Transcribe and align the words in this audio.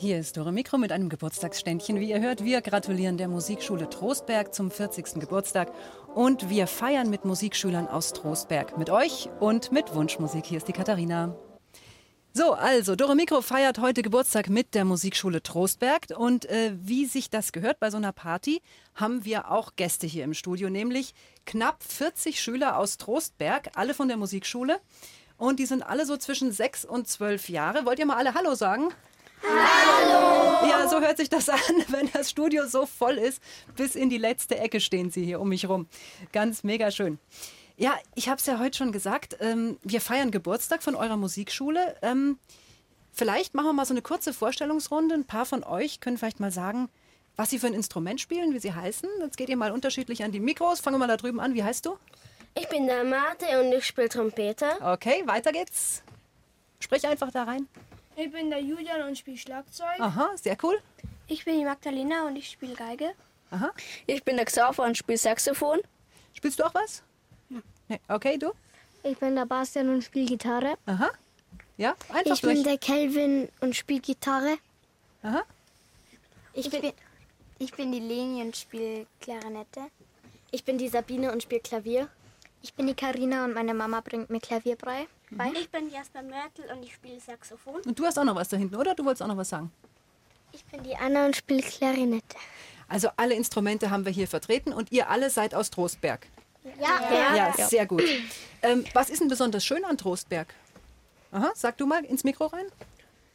Hier 0.00 0.18
ist 0.18 0.38
Dore 0.38 0.50
Mikro 0.50 0.78
mit 0.78 0.92
einem 0.92 1.10
Geburtstagsständchen. 1.10 2.00
Wie 2.00 2.08
ihr 2.08 2.22
hört, 2.22 2.42
wir 2.42 2.62
gratulieren 2.62 3.18
der 3.18 3.28
Musikschule 3.28 3.90
Trostberg 3.90 4.54
zum 4.54 4.70
40. 4.70 5.20
Geburtstag 5.20 5.70
und 6.14 6.48
wir 6.48 6.66
feiern 6.68 7.10
mit 7.10 7.26
Musikschülern 7.26 7.86
aus 7.86 8.14
Trostberg. 8.14 8.78
Mit 8.78 8.88
euch 8.88 9.28
und 9.40 9.72
mit 9.72 9.94
Wunschmusik. 9.94 10.46
Hier 10.46 10.56
ist 10.56 10.68
die 10.68 10.72
Katharina. 10.72 11.36
So, 12.32 12.54
also, 12.54 12.96
Dore 12.96 13.14
Mikro 13.14 13.42
feiert 13.42 13.78
heute 13.78 14.00
Geburtstag 14.00 14.48
mit 14.48 14.74
der 14.74 14.86
Musikschule 14.86 15.42
Trostberg. 15.42 16.06
Und 16.16 16.46
äh, 16.46 16.72
wie 16.80 17.04
sich 17.04 17.28
das 17.28 17.52
gehört 17.52 17.78
bei 17.78 17.90
so 17.90 17.98
einer 17.98 18.12
Party, 18.12 18.62
haben 18.94 19.26
wir 19.26 19.50
auch 19.50 19.76
Gäste 19.76 20.06
hier 20.06 20.24
im 20.24 20.32
Studio, 20.32 20.70
nämlich 20.70 21.12
knapp 21.44 21.82
40 21.82 22.40
Schüler 22.40 22.78
aus 22.78 22.96
Trostberg, 22.96 23.72
alle 23.74 23.92
von 23.92 24.08
der 24.08 24.16
Musikschule. 24.16 24.80
Und 25.36 25.58
die 25.58 25.66
sind 25.66 25.82
alle 25.82 26.06
so 26.06 26.16
zwischen 26.16 26.52
sechs 26.52 26.86
und 26.86 27.06
zwölf 27.06 27.50
Jahre. 27.50 27.84
Wollt 27.84 27.98
ihr 27.98 28.06
mal 28.06 28.16
alle 28.16 28.32
Hallo 28.32 28.54
sagen? 28.54 28.94
Hallo! 29.42 30.68
Ja, 30.68 30.88
so 30.88 31.00
hört 31.00 31.16
sich 31.16 31.28
das 31.28 31.48
an, 31.48 31.60
wenn 31.88 32.10
das 32.12 32.30
Studio 32.30 32.66
so 32.66 32.86
voll 32.86 33.18
ist. 33.18 33.42
Bis 33.76 33.94
in 33.94 34.10
die 34.10 34.18
letzte 34.18 34.58
Ecke 34.58 34.80
stehen 34.80 35.10
sie 35.10 35.24
hier 35.24 35.40
um 35.40 35.48
mich 35.48 35.68
rum. 35.68 35.86
Ganz 36.32 36.64
mega 36.64 36.90
schön. 36.90 37.18
Ja, 37.76 37.94
ich 38.14 38.28
habe 38.28 38.38
es 38.38 38.46
ja 38.46 38.58
heute 38.58 38.76
schon 38.76 38.92
gesagt. 38.92 39.38
Ähm, 39.40 39.78
wir 39.82 40.00
feiern 40.00 40.30
Geburtstag 40.30 40.82
von 40.82 40.94
eurer 40.94 41.16
Musikschule. 41.16 41.96
Ähm, 42.02 42.38
vielleicht 43.12 43.54
machen 43.54 43.68
wir 43.68 43.72
mal 43.72 43.86
so 43.86 43.94
eine 43.94 44.02
kurze 44.02 44.34
Vorstellungsrunde. 44.34 45.14
Ein 45.14 45.24
paar 45.24 45.46
von 45.46 45.64
euch 45.64 46.00
können 46.00 46.18
vielleicht 46.18 46.40
mal 46.40 46.50
sagen, 46.50 46.90
was 47.36 47.48
sie 47.50 47.58
für 47.58 47.68
ein 47.68 47.74
Instrument 47.74 48.20
spielen, 48.20 48.52
wie 48.52 48.60
sie 48.60 48.74
heißen. 48.74 49.08
Jetzt 49.20 49.38
geht 49.38 49.48
ihr 49.48 49.56
mal 49.56 49.72
unterschiedlich 49.72 50.22
an 50.24 50.32
die 50.32 50.40
Mikros. 50.40 50.80
Fangen 50.80 50.96
wir 50.96 50.98
mal 50.98 51.08
da 51.08 51.16
drüben 51.16 51.40
an. 51.40 51.54
Wie 51.54 51.64
heißt 51.64 51.86
du? 51.86 51.96
Ich 52.54 52.68
bin 52.68 52.86
der 52.86 53.04
Marte 53.04 53.46
und 53.60 53.72
ich 53.72 53.86
spiele 53.86 54.08
Trompete. 54.08 54.66
Okay, 54.82 55.22
weiter 55.24 55.52
geht's. 55.52 56.02
Sprich 56.80 57.06
einfach 57.06 57.30
da 57.30 57.44
rein. 57.44 57.66
Ich 58.20 58.30
bin 58.30 58.50
der 58.50 58.60
Julian 58.60 59.08
und 59.08 59.16
spiele 59.16 59.38
Schlagzeug. 59.38 59.98
Aha, 59.98 60.36
sehr 60.36 60.54
cool. 60.62 60.78
Ich 61.26 61.42
bin 61.46 61.58
die 61.58 61.64
Magdalena 61.64 62.26
und 62.26 62.36
ich 62.36 62.50
spiele 62.50 62.74
Geige. 62.74 63.12
Aha. 63.50 63.70
Ich 64.06 64.22
bin 64.24 64.36
der 64.36 64.44
Xaver 64.44 64.84
und 64.84 64.94
spiele 64.94 65.16
Saxophon. 65.16 65.80
Spielst 66.34 66.58
du 66.58 66.64
auch 66.64 66.74
was? 66.74 67.02
Nee. 67.88 67.98
Okay, 68.08 68.36
du? 68.36 68.52
Ich 69.02 69.16
bin 69.16 69.36
der 69.36 69.46
Bastian 69.46 69.88
und 69.88 70.04
spiele 70.04 70.26
Gitarre. 70.26 70.76
Aha. 70.84 71.10
Ja, 71.78 71.94
einfach 72.10 72.34
Ich 72.34 72.42
bin 72.42 72.56
durch. 72.56 72.64
der 72.64 72.76
Kelvin 72.76 73.48
und 73.60 73.74
spiele 73.74 74.00
Gitarre. 74.00 74.58
Aha. 75.22 75.42
Ich, 76.52 76.68
bin, 76.68 76.92
ich 77.58 77.72
bin 77.72 77.90
die 77.90 78.00
Leni 78.00 78.42
und 78.42 78.54
spiele 78.54 79.06
Klarinette. 79.22 79.80
Ich 80.50 80.62
bin 80.62 80.76
die 80.76 80.88
Sabine 80.88 81.32
und 81.32 81.42
spiele 81.42 81.62
Klavier. 81.62 82.08
Ich 82.60 82.74
bin 82.74 82.86
die 82.86 82.94
Karina 82.94 83.46
und 83.46 83.54
meine 83.54 83.72
Mama 83.72 84.02
bringt 84.02 84.28
mir 84.28 84.40
Klavier 84.40 84.76
bei. 84.76 85.06
Ich 85.54 85.70
bin 85.70 85.90
Jasper 85.90 86.22
Mörtel 86.22 86.64
und 86.72 86.82
ich 86.82 86.94
spiele 86.94 87.20
Saxophon. 87.20 87.80
Und 87.82 87.98
du 87.98 88.04
hast 88.04 88.18
auch 88.18 88.24
noch 88.24 88.34
was 88.34 88.48
da 88.48 88.56
hinten, 88.56 88.74
oder? 88.74 88.94
Du 88.94 89.04
wolltest 89.04 89.22
auch 89.22 89.28
noch 89.28 89.36
was 89.36 89.48
sagen. 89.48 89.70
Ich 90.52 90.64
bin 90.64 90.82
die 90.82 90.96
Anna 90.96 91.26
und 91.26 91.36
spiele 91.36 91.62
Klarinette. 91.62 92.36
Also 92.88 93.08
alle 93.16 93.34
Instrumente 93.34 93.90
haben 93.90 94.04
wir 94.04 94.12
hier 94.12 94.26
vertreten 94.26 94.72
und 94.72 94.90
ihr 94.90 95.08
alle 95.08 95.30
seid 95.30 95.54
aus 95.54 95.70
Trostberg. 95.70 96.26
Ja. 96.80 97.34
Ja, 97.36 97.52
sehr 97.52 97.86
gut. 97.86 98.02
Ähm, 98.62 98.84
was 98.92 99.08
ist 99.08 99.20
denn 99.20 99.28
besonders 99.28 99.64
schön 99.64 99.84
an 99.84 99.96
Trostberg? 99.96 100.52
Aha, 101.32 101.52
sag 101.54 101.78
du 101.78 101.86
mal 101.86 102.04
ins 102.04 102.24
Mikro 102.24 102.46
rein. 102.46 102.66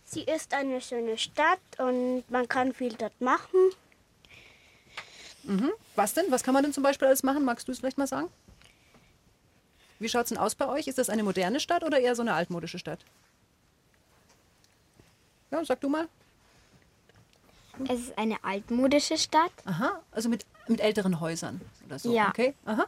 Sie 0.04 0.24
ist 0.24 0.54
eine 0.54 0.82
schöne 0.82 1.18
Stadt 1.18 1.60
und 1.78 2.30
man 2.30 2.48
kann 2.48 2.74
viel 2.74 2.94
dort 2.94 3.20
machen. 3.22 3.72
Was 5.96 6.14
denn? 6.14 6.26
Was 6.30 6.44
kann 6.44 6.54
man 6.54 6.64
denn 6.64 6.74
zum 6.74 6.84
Beispiel 6.84 7.08
alles 7.08 7.24
machen? 7.24 7.46
Magst 7.46 7.68
du 7.68 7.72
es 7.72 7.80
vielleicht 7.80 7.98
mal 7.98 8.08
sagen? 8.08 8.30
Wie 10.00 10.10
schaut 10.10 10.24
es 10.24 10.30
denn 10.30 10.38
aus 10.38 10.56
bei 10.56 10.68
euch? 10.68 10.88
Ist 10.88 10.98
das 10.98 11.10
eine 11.10 11.24
moderne 11.24 11.60
Stadt 11.60 11.84
oder 11.84 12.00
eher 12.00 12.16
so 12.16 12.22
eine 12.22 12.34
altmodische 12.34 12.80
Stadt? 12.80 13.00
Ja, 15.52 15.64
sag 15.64 15.80
du 15.82 15.90
mal. 15.90 16.08
Es 17.90 18.00
ist 18.00 18.18
eine 18.18 18.44
altmodische 18.44 19.18
Stadt. 19.18 19.52
Aha, 19.66 20.02
also 20.12 20.30
mit, 20.30 20.46
mit 20.68 20.80
älteren 20.80 21.20
Häusern 21.20 21.62
oder 21.86 22.00
so. 22.00 22.14
Ja. 22.14 22.30
Okay, 22.30 22.54
aha. 22.66 22.86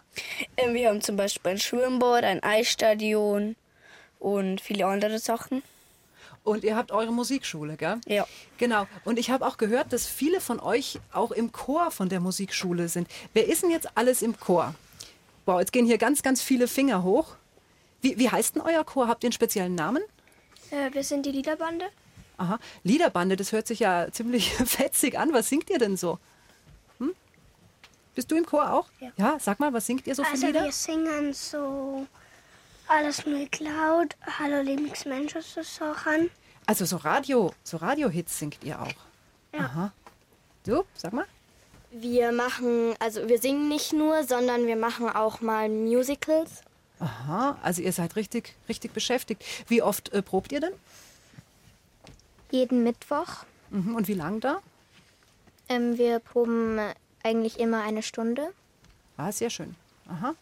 Ähm, 0.55 0.73
wir 0.73 0.89
haben 0.89 1.01
zum 1.01 1.17
Beispiel 1.17 1.51
ein 1.51 1.59
Schwimmbad, 1.59 2.23
ein 2.23 2.41
Eisstadion 2.41 3.55
und 4.19 4.61
viele 4.61 4.85
andere 4.85 5.19
Sachen. 5.19 5.63
Und 6.43 6.63
ihr 6.63 6.77
habt 6.77 6.93
eure 6.93 7.11
Musikschule, 7.11 7.75
gell? 7.75 7.99
Ja. 8.05 8.25
Genau. 8.57 8.87
Und 9.03 9.19
ich 9.19 9.29
habe 9.29 9.45
auch 9.45 9.57
gehört, 9.57 9.91
dass 9.91 10.07
viele 10.07 10.39
von 10.39 10.61
euch 10.61 10.99
auch 11.11 11.31
im 11.31 11.51
Chor 11.51 11.91
von 11.91 12.07
der 12.07 12.21
Musikschule 12.21 12.87
sind. 12.87 13.09
Wer 13.33 13.47
ist 13.47 13.63
denn 13.63 13.71
jetzt 13.71 13.89
alles 13.95 14.21
im 14.21 14.39
Chor? 14.39 14.73
Wow, 15.47 15.61
jetzt 15.61 15.71
gehen 15.71 15.85
hier 15.85 15.97
ganz, 15.97 16.21
ganz 16.23 16.41
viele 16.41 16.67
Finger 16.67 17.03
hoch. 17.03 17.37
Wie, 18.01 18.19
wie 18.19 18.29
heißt 18.29 18.55
denn 18.55 18.61
euer 18.61 18.83
Chor? 18.83 19.07
Habt 19.07 19.23
ihr 19.23 19.27
einen 19.29 19.33
speziellen 19.33 19.75
Namen? 19.75 20.03
Äh, 20.71 20.93
wir 20.93 21.05
sind 21.05 21.25
die 21.25 21.31
Liederbande. 21.31 21.85
Aha. 22.35 22.59
Liederbande, 22.83 23.37
das 23.37 23.53
hört 23.53 23.65
sich 23.65 23.79
ja 23.79 24.11
ziemlich 24.11 24.53
fetzig 24.65 25.17
an. 25.17 25.31
Was 25.31 25.47
singt 25.47 25.69
ihr 25.69 25.79
denn 25.79 25.95
so? 25.95 26.19
Hm? 26.99 27.15
Bist 28.13 28.29
du 28.29 28.35
im 28.35 28.45
Chor 28.45 28.73
auch? 28.73 28.89
Ja. 29.17 29.37
sag 29.39 29.61
mal, 29.61 29.71
was 29.71 29.85
singt 29.85 30.05
ihr 30.05 30.15
so 30.15 30.25
für 30.25 30.31
Also 30.31 30.47
Lieder? 30.47 30.65
wir 30.65 30.71
singen 30.73 31.33
so 31.33 32.05
alles 32.89 33.25
mit 33.25 33.61
laut, 33.61 34.17
Hallo 34.39 34.61
Lieblingsmensch 34.61 35.33
so 35.39 35.63
Sachen. 35.63 36.29
Also 36.65 36.83
so 36.83 36.97
Radio, 36.97 37.53
so 37.63 37.77
Radiohits 37.77 38.37
singt 38.37 38.65
ihr 38.65 38.81
auch. 38.81 39.57
Aha. 39.57 39.93
Du, 40.65 40.83
sag 40.93 41.13
mal. 41.13 41.25
Wir 41.91 42.31
machen, 42.31 42.95
also 42.99 43.27
wir 43.27 43.39
singen 43.39 43.69
nicht 43.69 43.93
nur, 43.93 44.23
sondern 44.23 44.67
wir 44.67 44.75
machen 44.75 45.09
auch 45.09 45.41
mal 45.41 45.69
Musicals. 45.69 46.61
Aha, 46.99 47.57
also 47.61 47.81
ihr 47.81 47.93
seid 47.93 48.15
richtig, 48.15 48.55
richtig 48.67 48.93
beschäftigt. 48.93 49.43
Wie 49.67 49.81
oft 49.81 50.11
äh, 50.13 50.21
probt 50.21 50.51
ihr 50.51 50.59
denn? 50.59 50.73
Jeden 52.51 52.83
Mittwoch. 52.83 53.45
Mhm. 53.69 53.95
Und 53.95 54.07
wie 54.07 54.13
lang 54.13 54.39
da? 54.39 54.61
Ähm, 55.69 55.97
wir 55.97 56.19
proben 56.19 56.79
eigentlich 57.23 57.59
immer 57.59 57.83
eine 57.83 58.03
Stunde. 58.03 58.53
Ah, 59.17 59.31
sehr 59.31 59.49
schön. 59.49 59.75
Aha. 60.07 60.33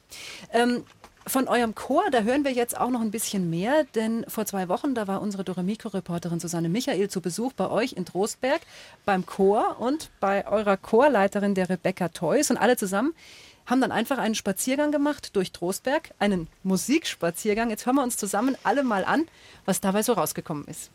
Ähm, 0.52 0.86
von 1.28 1.48
eurem 1.48 1.74
Chor, 1.74 2.04
da 2.12 2.22
hören 2.22 2.44
wir 2.44 2.52
jetzt 2.52 2.80
auch 2.80 2.90
noch 2.90 3.02
ein 3.02 3.12
bisschen 3.12 3.50
mehr, 3.50 3.86
denn 3.96 4.26
vor 4.28 4.46
zwei 4.46 4.68
Wochen, 4.70 4.94
da 4.94 5.08
war 5.08 5.22
unsere 5.22 5.44
Doremiko-Reporterin 5.44 6.40
Susanne 6.40 6.70
Michael 6.70 7.10
zu 7.10 7.20
Besuch 7.20 7.54
bei 7.54 7.70
euch 7.70 7.94
in 7.94 8.06
Trostberg 8.06 8.62
beim 9.06 9.26
Chor 9.26 9.78
und 9.80 10.12
bei 10.20 10.48
eurer 10.48 10.78
Chorleiterin 10.78 11.56
der 11.56 11.70
Rebecca 11.70 12.10
Theus 12.10 12.52
und 12.52 12.58
alle 12.58 12.78
zusammen 12.78 13.14
haben 13.66 13.82
dann 13.82 13.92
einfach 13.92 14.20
einen 14.20 14.36
Spaziergang 14.36 14.92
gemacht 14.92 15.36
durch 15.36 15.52
Trostberg, 15.52 16.12
einen 16.20 16.48
Musikspaziergang. 16.62 17.72
Jetzt 17.72 17.88
hören 17.88 17.96
wir 17.96 18.04
uns 18.04 18.18
zusammen 18.18 18.56
alle 18.62 18.84
mal 18.84 19.04
an, 19.04 19.28
was 19.66 19.82
dabei 19.82 20.04
so 20.04 20.14
rausgekommen 20.14 20.66
ist. 20.66 20.92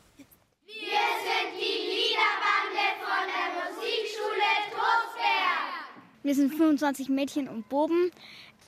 Wir 6.22 6.34
sind 6.34 6.54
25 6.54 7.08
Mädchen 7.08 7.48
und 7.48 7.68
Buben. 7.68 8.12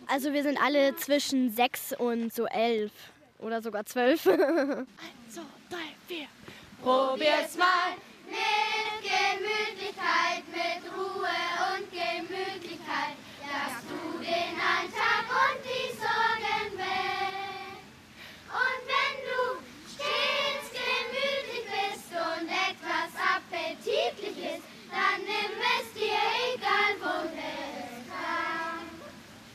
Also 0.07 0.33
wir 0.33 0.43
sind 0.43 0.59
alle 0.63 0.95
zwischen 0.97 1.51
6 1.51 1.95
und 1.99 2.33
so 2.33 2.47
11 2.47 2.91
oder 3.39 3.63
sogar 3.63 3.85
12. 3.85 4.23
Probier's 6.83 7.57
mal 7.57 7.95
mit 8.27 9.03
Gemütlichkeit, 9.03 10.43
mit 10.51 10.83
Ruhe 10.93 11.39
und 11.73 11.91
Gemütlichkeit. 11.91 13.17
Lass 13.47 13.87
du 13.87 14.19
den 14.19 14.55
Alltag 14.59 15.27
und 15.31 15.63
die 15.63 15.95
Sorgen 15.95 16.77
weg. 16.77 17.79
Und 18.51 18.83
wenn 18.91 19.17
du 19.29 19.41
stets 19.95 20.67
gemütlich 20.73 21.67
bist 21.71 22.11
und 22.11 22.49
etwas 22.49 23.15
appetitlich 23.37 24.39
ist, 24.57 24.65
dann 24.91 25.21
nimm 25.23 25.55
es 25.79 25.87
dir 25.95 26.23
egal 26.55 26.93
woher. 27.01 27.72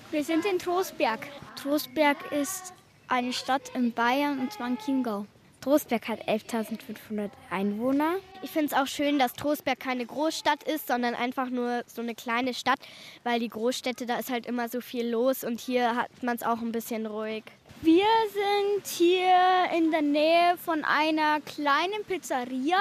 Wir 0.09 0.23
sind 0.23 0.45
in 0.45 0.57
Trostberg. 0.57 1.19
Trostberg 1.57 2.31
ist 2.31 2.73
eine 3.09 3.33
Stadt 3.33 3.63
in 3.75 3.91
Bayern 3.91 4.39
und 4.39 4.53
zwar 4.53 4.67
in 4.67 4.77
Chiemgau. 4.77 5.25
Trostberg 5.59 6.07
hat 6.07 6.29
11.500 6.29 7.29
Einwohner. 7.49 8.15
Ich 8.41 8.51
finde 8.51 8.67
es 8.67 8.73
auch 8.73 8.87
schön, 8.87 9.19
dass 9.19 9.33
Trostberg 9.33 9.81
keine 9.81 10.05
Großstadt 10.05 10.63
ist, 10.63 10.87
sondern 10.87 11.13
einfach 11.13 11.49
nur 11.49 11.83
so 11.87 12.01
eine 12.01 12.15
kleine 12.15 12.53
Stadt, 12.53 12.79
weil 13.25 13.41
die 13.41 13.49
Großstädte, 13.49 14.05
da 14.05 14.17
ist 14.17 14.29
halt 14.29 14.45
immer 14.45 14.69
so 14.69 14.79
viel 14.79 15.09
los 15.09 15.43
und 15.43 15.59
hier 15.59 15.97
hat 15.97 16.23
man 16.23 16.37
es 16.37 16.43
auch 16.43 16.61
ein 16.61 16.71
bisschen 16.71 17.05
ruhig. 17.05 17.43
Wir 17.81 18.05
sind 18.31 18.87
hier 18.87 19.35
in 19.75 19.91
der 19.91 20.03
Nähe 20.03 20.57
von 20.63 20.85
einer 20.85 21.41
kleinen 21.41 22.05
Pizzeria 22.07 22.79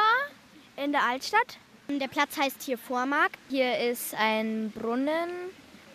in 0.76 0.92
der 0.92 1.02
Altstadt. 1.02 1.58
Der 1.88 2.08
Platz 2.08 2.38
heißt 2.38 2.62
hier 2.62 2.78
Vormark. 2.78 3.32
Hier 3.48 3.78
ist 3.78 4.14
ein 4.14 4.70
Brunnen 4.70 5.30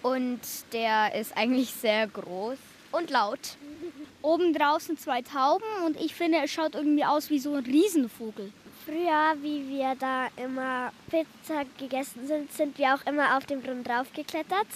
und 0.04 0.40
der 0.74 1.16
ist 1.16 1.36
eigentlich 1.38 1.72
sehr 1.72 2.08
groß 2.08 2.58
und 2.92 3.10
laut. 3.10 3.40
Oben 4.22 4.54
draußen 4.54 4.98
zwei 4.98 5.22
Tauben 5.22 5.66
und 5.86 6.00
ich 6.00 6.14
finde, 6.14 6.40
es 6.44 6.52
schaut 6.52 6.76
irgendwie 6.76 7.06
aus 7.06 7.30
wie 7.30 7.40
so 7.40 7.56
ein 7.56 7.66
Riesenvogel. 7.66 8.52
Früher, 8.86 9.36
wie 9.42 9.68
wir 9.70 9.96
da 10.00 10.28
immer 10.38 10.92
Pizza 11.10 11.64
gegessen 11.78 12.26
sind, 12.28 12.52
sind 12.52 12.78
wir 12.78 12.96
auch 12.96 13.06
immer 13.06 13.38
auf 13.38 13.46
dem 13.46 13.62
Brunnen 13.62 13.84
draufgeklettert. 13.84 14.68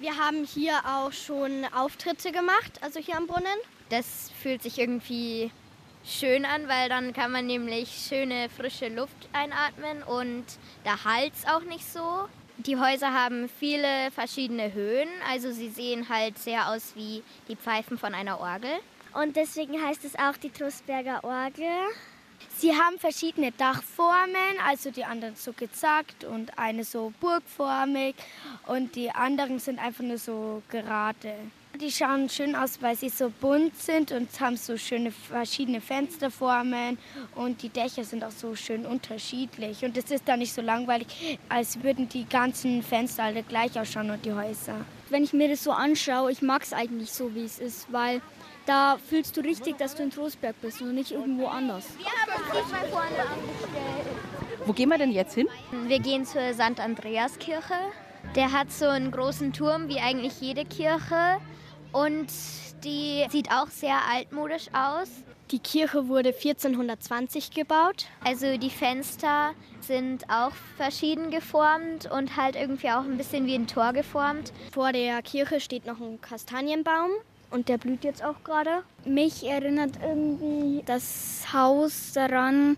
Wir 0.00 0.16
haben 0.18 0.44
hier 0.44 0.74
auch 0.86 1.12
schon 1.12 1.64
Auftritte 1.74 2.30
gemacht, 2.30 2.78
also 2.82 3.00
hier 3.00 3.16
am 3.16 3.26
Brunnen. 3.26 3.58
Das 3.88 4.30
fühlt 4.42 4.62
sich 4.62 4.78
irgendwie 4.78 5.50
schön 6.04 6.44
an, 6.44 6.68
weil 6.68 6.88
dann 6.88 7.12
kann 7.14 7.32
man 7.32 7.46
nämlich 7.46 8.06
schöne 8.08 8.48
frische 8.50 8.88
Luft 8.88 9.16
einatmen 9.32 10.02
und 10.02 10.44
da 10.84 11.04
halt 11.04 11.32
auch 11.50 11.62
nicht 11.62 11.90
so. 11.90 12.28
Die 12.58 12.76
Häuser 12.76 13.12
haben 13.12 13.48
viele 13.48 14.12
verschiedene 14.12 14.72
Höhen, 14.72 15.08
also 15.28 15.50
sie 15.50 15.70
sehen 15.70 16.08
halt 16.08 16.38
sehr 16.38 16.68
aus 16.70 16.92
wie 16.94 17.24
die 17.48 17.56
Pfeifen 17.56 17.98
von 17.98 18.14
einer 18.14 18.38
Orgel. 18.38 18.70
Und 19.12 19.34
deswegen 19.34 19.82
heißt 19.82 20.04
es 20.04 20.14
auch 20.14 20.36
die 20.36 20.50
Trostberger 20.50 21.24
Orgel. 21.24 21.66
Sie 22.56 22.72
haben 22.72 22.98
verschiedene 22.98 23.50
Dachformen, 23.50 24.60
also 24.64 24.92
die 24.92 25.04
anderen 25.04 25.34
so 25.34 25.52
gezackt 25.52 26.24
und 26.24 26.56
eine 26.56 26.84
so 26.84 27.12
burgformig 27.20 28.14
und 28.66 28.94
die 28.94 29.10
anderen 29.10 29.58
sind 29.58 29.80
einfach 29.80 30.04
nur 30.04 30.18
so 30.18 30.62
gerade. 30.68 31.34
Die 31.80 31.90
schauen 31.90 32.28
schön 32.28 32.54
aus, 32.54 32.80
weil 32.82 32.94
sie 32.94 33.08
so 33.08 33.32
bunt 33.40 33.76
sind 33.76 34.12
und 34.12 34.28
haben 34.38 34.56
so 34.56 34.76
schöne 34.76 35.10
verschiedene 35.10 35.80
Fensterformen 35.80 36.98
und 37.34 37.62
die 37.62 37.68
Dächer 37.68 38.04
sind 38.04 38.22
auch 38.22 38.30
so 38.30 38.54
schön 38.54 38.86
unterschiedlich. 38.86 39.84
Und 39.84 39.96
es 39.96 40.08
ist 40.12 40.28
dann 40.28 40.38
nicht 40.38 40.52
so 40.52 40.62
langweilig, 40.62 41.38
als 41.48 41.82
würden 41.82 42.08
die 42.08 42.26
ganzen 42.28 42.80
Fenster 42.84 43.24
alle 43.24 43.42
gleich 43.42 43.78
ausschauen 43.78 44.10
und 44.10 44.24
die 44.24 44.32
Häuser. 44.32 44.84
Wenn 45.10 45.24
ich 45.24 45.32
mir 45.32 45.48
das 45.48 45.64
so 45.64 45.72
anschaue, 45.72 46.30
ich 46.30 46.42
mag 46.42 46.62
es 46.62 46.72
eigentlich 46.72 47.12
so, 47.12 47.34
wie 47.34 47.44
es 47.44 47.58
ist, 47.58 47.92
weil 47.92 48.20
da 48.66 48.96
fühlst 49.08 49.36
du 49.36 49.40
richtig, 49.40 49.76
dass 49.76 49.96
du 49.96 50.04
in 50.04 50.10
Trostberg 50.10 50.54
bist 50.62 50.80
und 50.80 50.94
nicht 50.94 51.10
irgendwo 51.10 51.48
anders. 51.48 51.86
Wir 51.98 52.06
haben 52.06 52.40
uns 52.40 52.52
diesmal 52.52 52.88
vorne 52.88 53.18
angestellt. 53.18 54.16
Wo 54.64 54.72
gehen 54.72 54.88
wir 54.90 54.98
denn 54.98 55.10
jetzt 55.10 55.34
hin? 55.34 55.48
Wir 55.88 55.98
gehen 55.98 56.24
zur 56.24 56.52
St. 56.54 56.78
Andreaskirche. 56.78 57.74
Der 58.36 58.52
hat 58.52 58.72
so 58.72 58.86
einen 58.86 59.10
großen 59.10 59.52
Turm 59.52 59.88
wie 59.88 59.98
eigentlich 59.98 60.40
jede 60.40 60.64
Kirche 60.64 61.38
und 61.94 62.26
die 62.84 63.24
sieht 63.30 63.50
auch 63.50 63.68
sehr 63.68 63.96
altmodisch 64.12 64.66
aus. 64.72 65.08
Die 65.50 65.58
Kirche 65.58 66.08
wurde 66.08 66.30
1420 66.30 67.52
gebaut. 67.52 68.06
Also 68.24 68.56
die 68.56 68.70
Fenster 68.70 69.52
sind 69.80 70.28
auch 70.28 70.52
verschieden 70.76 71.30
geformt 71.30 72.10
und 72.10 72.36
halt 72.36 72.56
irgendwie 72.56 72.90
auch 72.90 73.04
ein 73.04 73.16
bisschen 73.16 73.46
wie 73.46 73.54
ein 73.54 73.66
Tor 73.66 73.92
geformt. 73.92 74.52
Vor 74.72 74.92
der 74.92 75.22
Kirche 75.22 75.60
steht 75.60 75.86
noch 75.86 76.00
ein 76.00 76.20
Kastanienbaum 76.20 77.10
und 77.50 77.68
der 77.68 77.78
blüht 77.78 78.04
jetzt 78.04 78.24
auch 78.24 78.42
gerade. 78.42 78.82
Mich 79.04 79.44
erinnert 79.46 79.92
irgendwie 80.02 80.82
das 80.86 81.46
Haus 81.52 82.12
daran, 82.12 82.76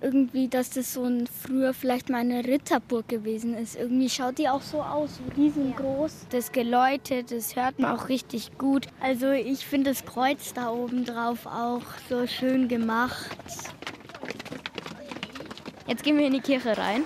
irgendwie, 0.00 0.48
dass 0.48 0.70
das 0.70 0.94
so 0.94 1.04
ein 1.04 1.26
früher 1.26 1.74
vielleicht 1.74 2.08
mal 2.08 2.18
eine 2.18 2.44
Ritterburg 2.44 3.08
gewesen 3.08 3.54
ist. 3.54 3.76
Irgendwie 3.76 4.08
schaut 4.08 4.38
die 4.38 4.48
auch 4.48 4.62
so 4.62 4.82
aus, 4.82 5.20
riesengroß. 5.36 6.26
Das 6.30 6.52
Geläute, 6.52 7.24
das 7.24 7.56
hört 7.56 7.78
man 7.78 7.96
auch 7.96 8.08
richtig 8.08 8.58
gut. 8.58 8.86
Also 9.00 9.30
ich 9.30 9.66
finde 9.66 9.90
das 9.90 10.04
Kreuz 10.04 10.52
da 10.54 10.70
oben 10.70 11.04
drauf 11.04 11.46
auch 11.46 11.82
so 12.08 12.26
schön 12.26 12.68
gemacht. 12.68 13.36
Jetzt 15.86 16.02
gehen 16.02 16.18
wir 16.18 16.26
in 16.26 16.34
die 16.34 16.40
Kirche 16.40 16.76
rein. 16.76 17.02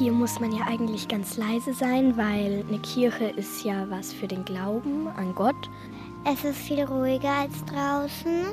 Hier 0.00 0.12
muss 0.12 0.40
man 0.40 0.50
ja 0.50 0.62
eigentlich 0.66 1.08
ganz 1.08 1.36
leise 1.36 1.74
sein, 1.74 2.16
weil 2.16 2.64
eine 2.66 2.78
Kirche 2.78 3.26
ist 3.36 3.62
ja 3.64 3.84
was 3.90 4.14
für 4.14 4.26
den 4.26 4.46
Glauben 4.46 5.08
an 5.08 5.34
Gott. 5.34 5.68
Es 6.24 6.42
ist 6.42 6.56
viel 6.56 6.84
ruhiger 6.84 7.30
als 7.30 7.62
draußen. 7.66 8.46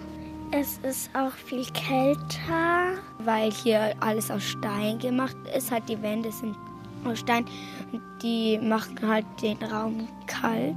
Es 0.52 0.78
ist 0.80 1.10
auch 1.16 1.32
viel 1.32 1.64
kälter. 1.68 2.98
Weil 3.20 3.50
hier 3.50 3.96
alles 4.02 4.30
aus 4.30 4.44
Stein 4.44 5.00
gemacht 5.00 5.38
ist, 5.56 5.72
halt 5.72 5.88
die 5.88 6.02
Wände 6.02 6.34
sind 6.34 6.58
aus 7.06 7.20
Stein 7.20 7.46
und 7.94 8.02
die 8.22 8.60
machen 8.62 9.00
halt 9.02 9.26
den 9.42 9.58
Raum 9.64 10.10
kalt. 10.26 10.76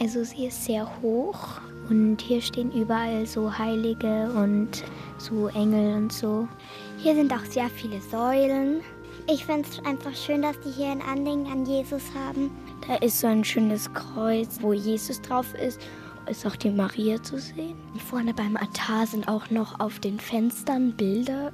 Also 0.00 0.22
sie 0.22 0.48
ist 0.48 0.66
sehr 0.66 0.86
hoch 1.00 1.62
und 1.88 2.20
hier 2.20 2.42
stehen 2.42 2.70
überall 2.72 3.24
so 3.24 3.56
Heilige 3.56 4.30
und 4.34 4.84
so 5.16 5.48
Engel 5.48 5.96
und 5.96 6.12
so. 6.12 6.46
Hier 6.98 7.14
sind 7.14 7.32
auch 7.32 7.44
sehr 7.46 7.70
viele 7.70 8.02
Säulen. 8.02 8.82
Ich 9.26 9.46
finde 9.46 9.66
es 9.66 9.82
einfach 9.86 10.14
schön, 10.14 10.42
dass 10.42 10.60
die 10.60 10.70
hier 10.70 10.88
ein 10.88 11.00
Andenken 11.00 11.50
an 11.50 11.64
Jesus 11.64 12.02
haben. 12.14 12.50
Da 12.86 12.96
ist 12.96 13.20
so 13.20 13.26
ein 13.26 13.42
schönes 13.42 13.90
Kreuz, 13.94 14.58
wo 14.60 14.74
Jesus 14.74 15.22
drauf 15.22 15.54
ist. 15.54 15.80
Ist 16.28 16.46
auch 16.46 16.56
die 16.56 16.68
Maria 16.68 17.22
zu 17.22 17.38
sehen. 17.38 17.74
Vorne 18.10 18.34
beim 18.34 18.56
Altar 18.56 19.06
sind 19.06 19.26
auch 19.26 19.48
noch 19.48 19.80
auf 19.80 19.98
den 19.98 20.20
Fenstern 20.20 20.92
Bilder. 20.92 21.52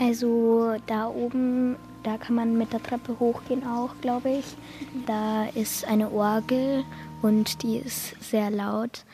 Also 0.00 0.74
da 0.88 1.06
oben, 1.06 1.76
da 2.02 2.18
kann 2.18 2.34
man 2.34 2.58
mit 2.58 2.72
der 2.72 2.82
Treppe 2.82 3.16
hochgehen 3.20 3.64
auch, 3.64 3.94
glaube 4.00 4.30
ich. 4.30 4.56
Da 5.06 5.46
ist 5.54 5.84
eine 5.86 6.10
Orgel 6.10 6.84
und 7.22 7.62
die 7.62 7.76
ist 7.76 8.20
sehr 8.20 8.50
laut. 8.50 9.04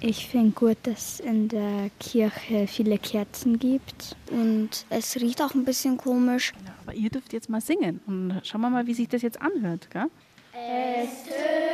Ich 0.00 0.26
finde 0.28 0.52
gut, 0.52 0.76
dass 0.82 1.14
es 1.14 1.20
in 1.20 1.48
der 1.48 1.90
Kirche 1.98 2.66
viele 2.66 2.98
Kerzen 2.98 3.58
gibt. 3.58 4.14
Und 4.30 4.84
es 4.90 5.16
riecht 5.16 5.40
auch 5.40 5.54
ein 5.54 5.64
bisschen 5.64 5.96
komisch. 5.96 6.52
Ja, 6.64 6.74
aber 6.82 6.94
ihr 6.94 7.08
dürft 7.10 7.32
jetzt 7.32 7.48
mal 7.48 7.60
singen 7.60 8.00
und 8.06 8.40
schauen 8.44 8.60
wir 8.60 8.70
mal, 8.70 8.86
wie 8.86 8.94
sich 8.94 9.08
das 9.08 9.22
jetzt 9.22 9.40
anhört. 9.40 9.90
Gell? 9.90 10.06
Es 10.52 11.24
tönen 11.24 11.65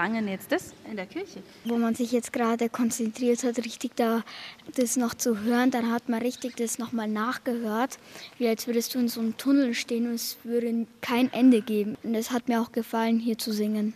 Wie 0.00 0.04
klang 0.04 0.14
denn 0.14 0.28
jetzt 0.28 0.50
das 0.50 0.72
in 0.90 0.96
der 0.96 1.04
Kirche? 1.04 1.42
Wo 1.66 1.76
man 1.76 1.94
sich 1.94 2.10
jetzt 2.10 2.32
gerade 2.32 2.70
konzentriert 2.70 3.44
hat, 3.44 3.58
richtig 3.58 3.96
da 3.96 4.24
das 4.74 4.96
noch 4.96 5.12
zu 5.12 5.40
hören, 5.40 5.70
dann 5.70 5.92
hat 5.92 6.08
man 6.08 6.22
richtig 6.22 6.56
das 6.56 6.78
nochmal 6.78 7.06
nachgehört, 7.06 7.98
wie 8.38 8.48
als 8.48 8.66
würdest 8.66 8.94
du 8.94 8.98
in 8.98 9.08
so 9.08 9.20
einem 9.20 9.36
Tunnel 9.36 9.74
stehen 9.74 10.06
und 10.06 10.14
es 10.14 10.38
würde 10.42 10.86
kein 11.02 11.30
Ende 11.34 11.60
geben. 11.60 11.98
Und 12.02 12.14
es 12.14 12.30
hat 12.30 12.48
mir 12.48 12.62
auch 12.62 12.72
gefallen, 12.72 13.18
hier 13.18 13.36
zu 13.36 13.52
singen. 13.52 13.92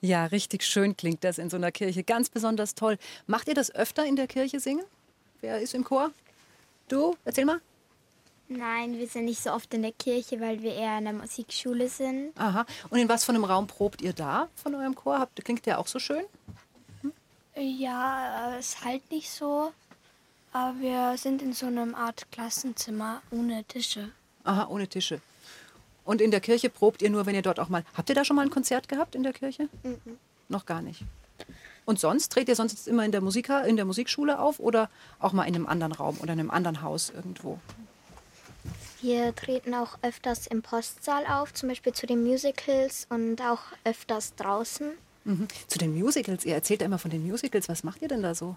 Ja, 0.00 0.26
richtig 0.26 0.64
schön 0.64 0.96
klingt 0.96 1.22
das 1.22 1.38
in 1.38 1.48
so 1.48 1.58
einer 1.58 1.70
Kirche. 1.70 2.02
Ganz 2.02 2.28
besonders 2.28 2.74
toll. 2.74 2.98
Macht 3.28 3.46
ihr 3.46 3.54
das 3.54 3.72
öfter 3.72 4.04
in 4.04 4.16
der 4.16 4.26
Kirche 4.26 4.58
singen? 4.58 4.82
Wer 5.42 5.60
ist 5.60 5.74
im 5.74 5.84
Chor? 5.84 6.10
Du? 6.88 7.14
Erzähl 7.24 7.44
mal. 7.44 7.60
Nein, 8.48 8.98
wir 8.98 9.06
sind 9.08 9.24
nicht 9.24 9.42
so 9.42 9.52
oft 9.52 9.72
in 9.72 9.82
der 9.82 9.92
Kirche, 9.92 10.40
weil 10.40 10.62
wir 10.62 10.74
eher 10.74 10.98
in 10.98 11.04
der 11.04 11.14
Musikschule 11.14 11.88
sind. 11.88 12.38
Aha. 12.38 12.66
Und 12.90 12.98
in 12.98 13.08
was 13.08 13.24
von 13.24 13.34
einem 13.34 13.44
Raum 13.44 13.66
probt 13.66 14.02
ihr 14.02 14.12
da 14.12 14.48
von 14.54 14.74
eurem 14.74 14.94
Chor? 14.94 15.18
Habt, 15.18 15.42
klingt 15.44 15.64
der 15.66 15.78
auch 15.78 15.86
so 15.86 15.98
schön? 15.98 16.24
Ja, 17.56 18.56
es 18.58 18.74
ist 18.74 18.84
halt 18.84 19.10
nicht 19.10 19.30
so. 19.30 19.72
Aber 20.52 20.78
wir 20.80 21.16
sind 21.16 21.42
in 21.42 21.52
so 21.52 21.66
einem 21.66 21.94
Art 21.94 22.30
Klassenzimmer 22.30 23.22
ohne 23.30 23.64
Tische. 23.64 24.10
Aha, 24.44 24.68
ohne 24.68 24.86
Tische. 24.88 25.20
Und 26.04 26.20
in 26.20 26.30
der 26.30 26.40
Kirche 26.40 26.68
probt 26.68 27.00
ihr 27.00 27.10
nur, 27.10 27.26
wenn 27.26 27.34
ihr 27.34 27.42
dort 27.42 27.58
auch 27.58 27.70
mal. 27.70 27.84
Habt 27.94 28.08
ihr 28.08 28.14
da 28.14 28.24
schon 28.24 28.36
mal 28.36 28.42
ein 28.42 28.50
Konzert 28.50 28.88
gehabt 28.88 29.14
in 29.14 29.22
der 29.22 29.32
Kirche? 29.32 29.68
Noch 30.48 30.66
gar 30.66 30.82
nicht. 30.82 31.02
Und 31.86 31.98
sonst 31.98 32.28
dreht 32.28 32.48
ihr 32.48 32.56
sonst 32.56 32.86
immer 32.86 33.04
in 33.04 33.12
der, 33.12 33.20
Musika, 33.20 33.60
in 33.62 33.76
der 33.76 33.84
Musikschule 33.84 34.38
auf 34.38 34.58
oder 34.58 34.90
auch 35.18 35.32
mal 35.32 35.44
in 35.44 35.54
einem 35.54 35.66
anderen 35.66 35.92
Raum 35.92 36.18
oder 36.20 36.32
in 36.34 36.40
einem 36.40 36.50
anderen 36.50 36.82
Haus 36.82 37.10
irgendwo? 37.10 37.58
Wir 39.04 39.34
treten 39.34 39.74
auch 39.74 39.98
öfters 40.00 40.46
im 40.46 40.62
Postsaal 40.62 41.26
auf, 41.26 41.52
zum 41.52 41.68
Beispiel 41.68 41.92
zu 41.92 42.06
den 42.06 42.22
Musicals 42.22 43.06
und 43.10 43.38
auch 43.42 43.60
öfters 43.84 44.34
draußen. 44.34 44.92
Mhm. 45.24 45.46
Zu 45.68 45.76
den 45.76 45.94
Musicals. 45.94 46.46
Ihr 46.46 46.54
erzählt 46.54 46.80
ja 46.80 46.86
immer 46.86 46.98
von 46.98 47.10
den 47.10 47.22
Musicals. 47.22 47.68
Was 47.68 47.84
macht 47.84 48.00
ihr 48.00 48.08
denn 48.08 48.22
da 48.22 48.34
so? 48.34 48.56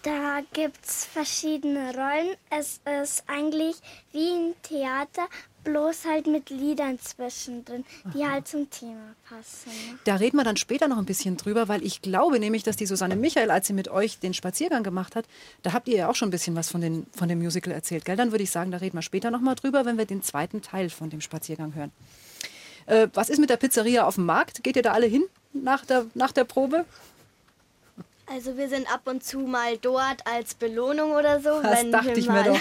Da 0.00 0.40
gibt 0.54 0.82
es 0.82 1.04
verschiedene 1.04 1.92
Rollen. 1.94 2.36
Es 2.48 2.80
ist 3.02 3.24
eigentlich 3.26 3.76
wie 4.12 4.30
ein 4.30 4.54
Theater, 4.62 5.28
bloß 5.66 6.04
halt 6.04 6.28
mit 6.28 6.48
Liedern 6.50 6.98
zwischendrin, 7.00 7.84
die 8.14 8.24
halt 8.24 8.46
zum 8.46 8.70
Thema 8.70 9.14
passen. 9.28 9.70
Da 10.04 10.14
reden 10.14 10.36
wir 10.36 10.44
dann 10.44 10.56
später 10.56 10.86
noch 10.86 10.98
ein 10.98 11.04
bisschen 11.04 11.36
drüber, 11.36 11.66
weil 11.66 11.84
ich 11.84 12.02
glaube 12.02 12.38
nämlich, 12.38 12.62
dass 12.62 12.76
die 12.76 12.86
Susanne 12.86 13.16
Michael, 13.16 13.50
als 13.50 13.66
sie 13.66 13.72
mit 13.72 13.88
euch 13.88 14.20
den 14.20 14.32
Spaziergang 14.32 14.84
gemacht 14.84 15.16
hat, 15.16 15.26
da 15.62 15.72
habt 15.72 15.88
ihr 15.88 15.96
ja 15.96 16.08
auch 16.08 16.14
schon 16.14 16.28
ein 16.28 16.30
bisschen 16.30 16.54
was 16.54 16.70
von, 16.70 16.80
den, 16.80 17.06
von 17.16 17.28
dem 17.28 17.40
Musical 17.40 17.72
erzählt. 17.72 18.04
Gell? 18.04 18.16
Dann 18.16 18.30
würde 18.30 18.44
ich 18.44 18.50
sagen, 18.50 18.70
da 18.70 18.78
reden 18.78 18.96
wir 18.96 19.02
später 19.02 19.32
noch 19.32 19.40
mal 19.40 19.56
drüber, 19.56 19.84
wenn 19.84 19.98
wir 19.98 20.06
den 20.06 20.22
zweiten 20.22 20.62
Teil 20.62 20.88
von 20.88 21.10
dem 21.10 21.20
Spaziergang 21.20 21.74
hören. 21.74 21.90
Äh, 22.86 23.08
was 23.14 23.28
ist 23.28 23.38
mit 23.38 23.50
der 23.50 23.56
Pizzeria 23.56 24.06
auf 24.06 24.14
dem 24.14 24.26
Markt? 24.26 24.62
Geht 24.62 24.76
ihr 24.76 24.82
da 24.82 24.92
alle 24.92 25.06
hin 25.06 25.24
nach 25.52 25.84
der, 25.84 26.06
nach 26.14 26.30
der 26.30 26.44
Probe? 26.44 26.84
Also 28.32 28.56
wir 28.56 28.68
sind 28.68 28.92
ab 28.92 29.02
und 29.04 29.24
zu 29.24 29.40
mal 29.40 29.76
dort 29.78 30.24
als 30.26 30.54
Belohnung 30.54 31.10
oder 31.12 31.40
so, 31.40 31.60
Das 31.62 31.80
wenn 31.82 31.92
dachte 31.92 32.08
wir 32.08 32.16
ich 32.16 32.26
mir 32.26 32.32
mal 32.32 32.44
doch. 32.44 32.60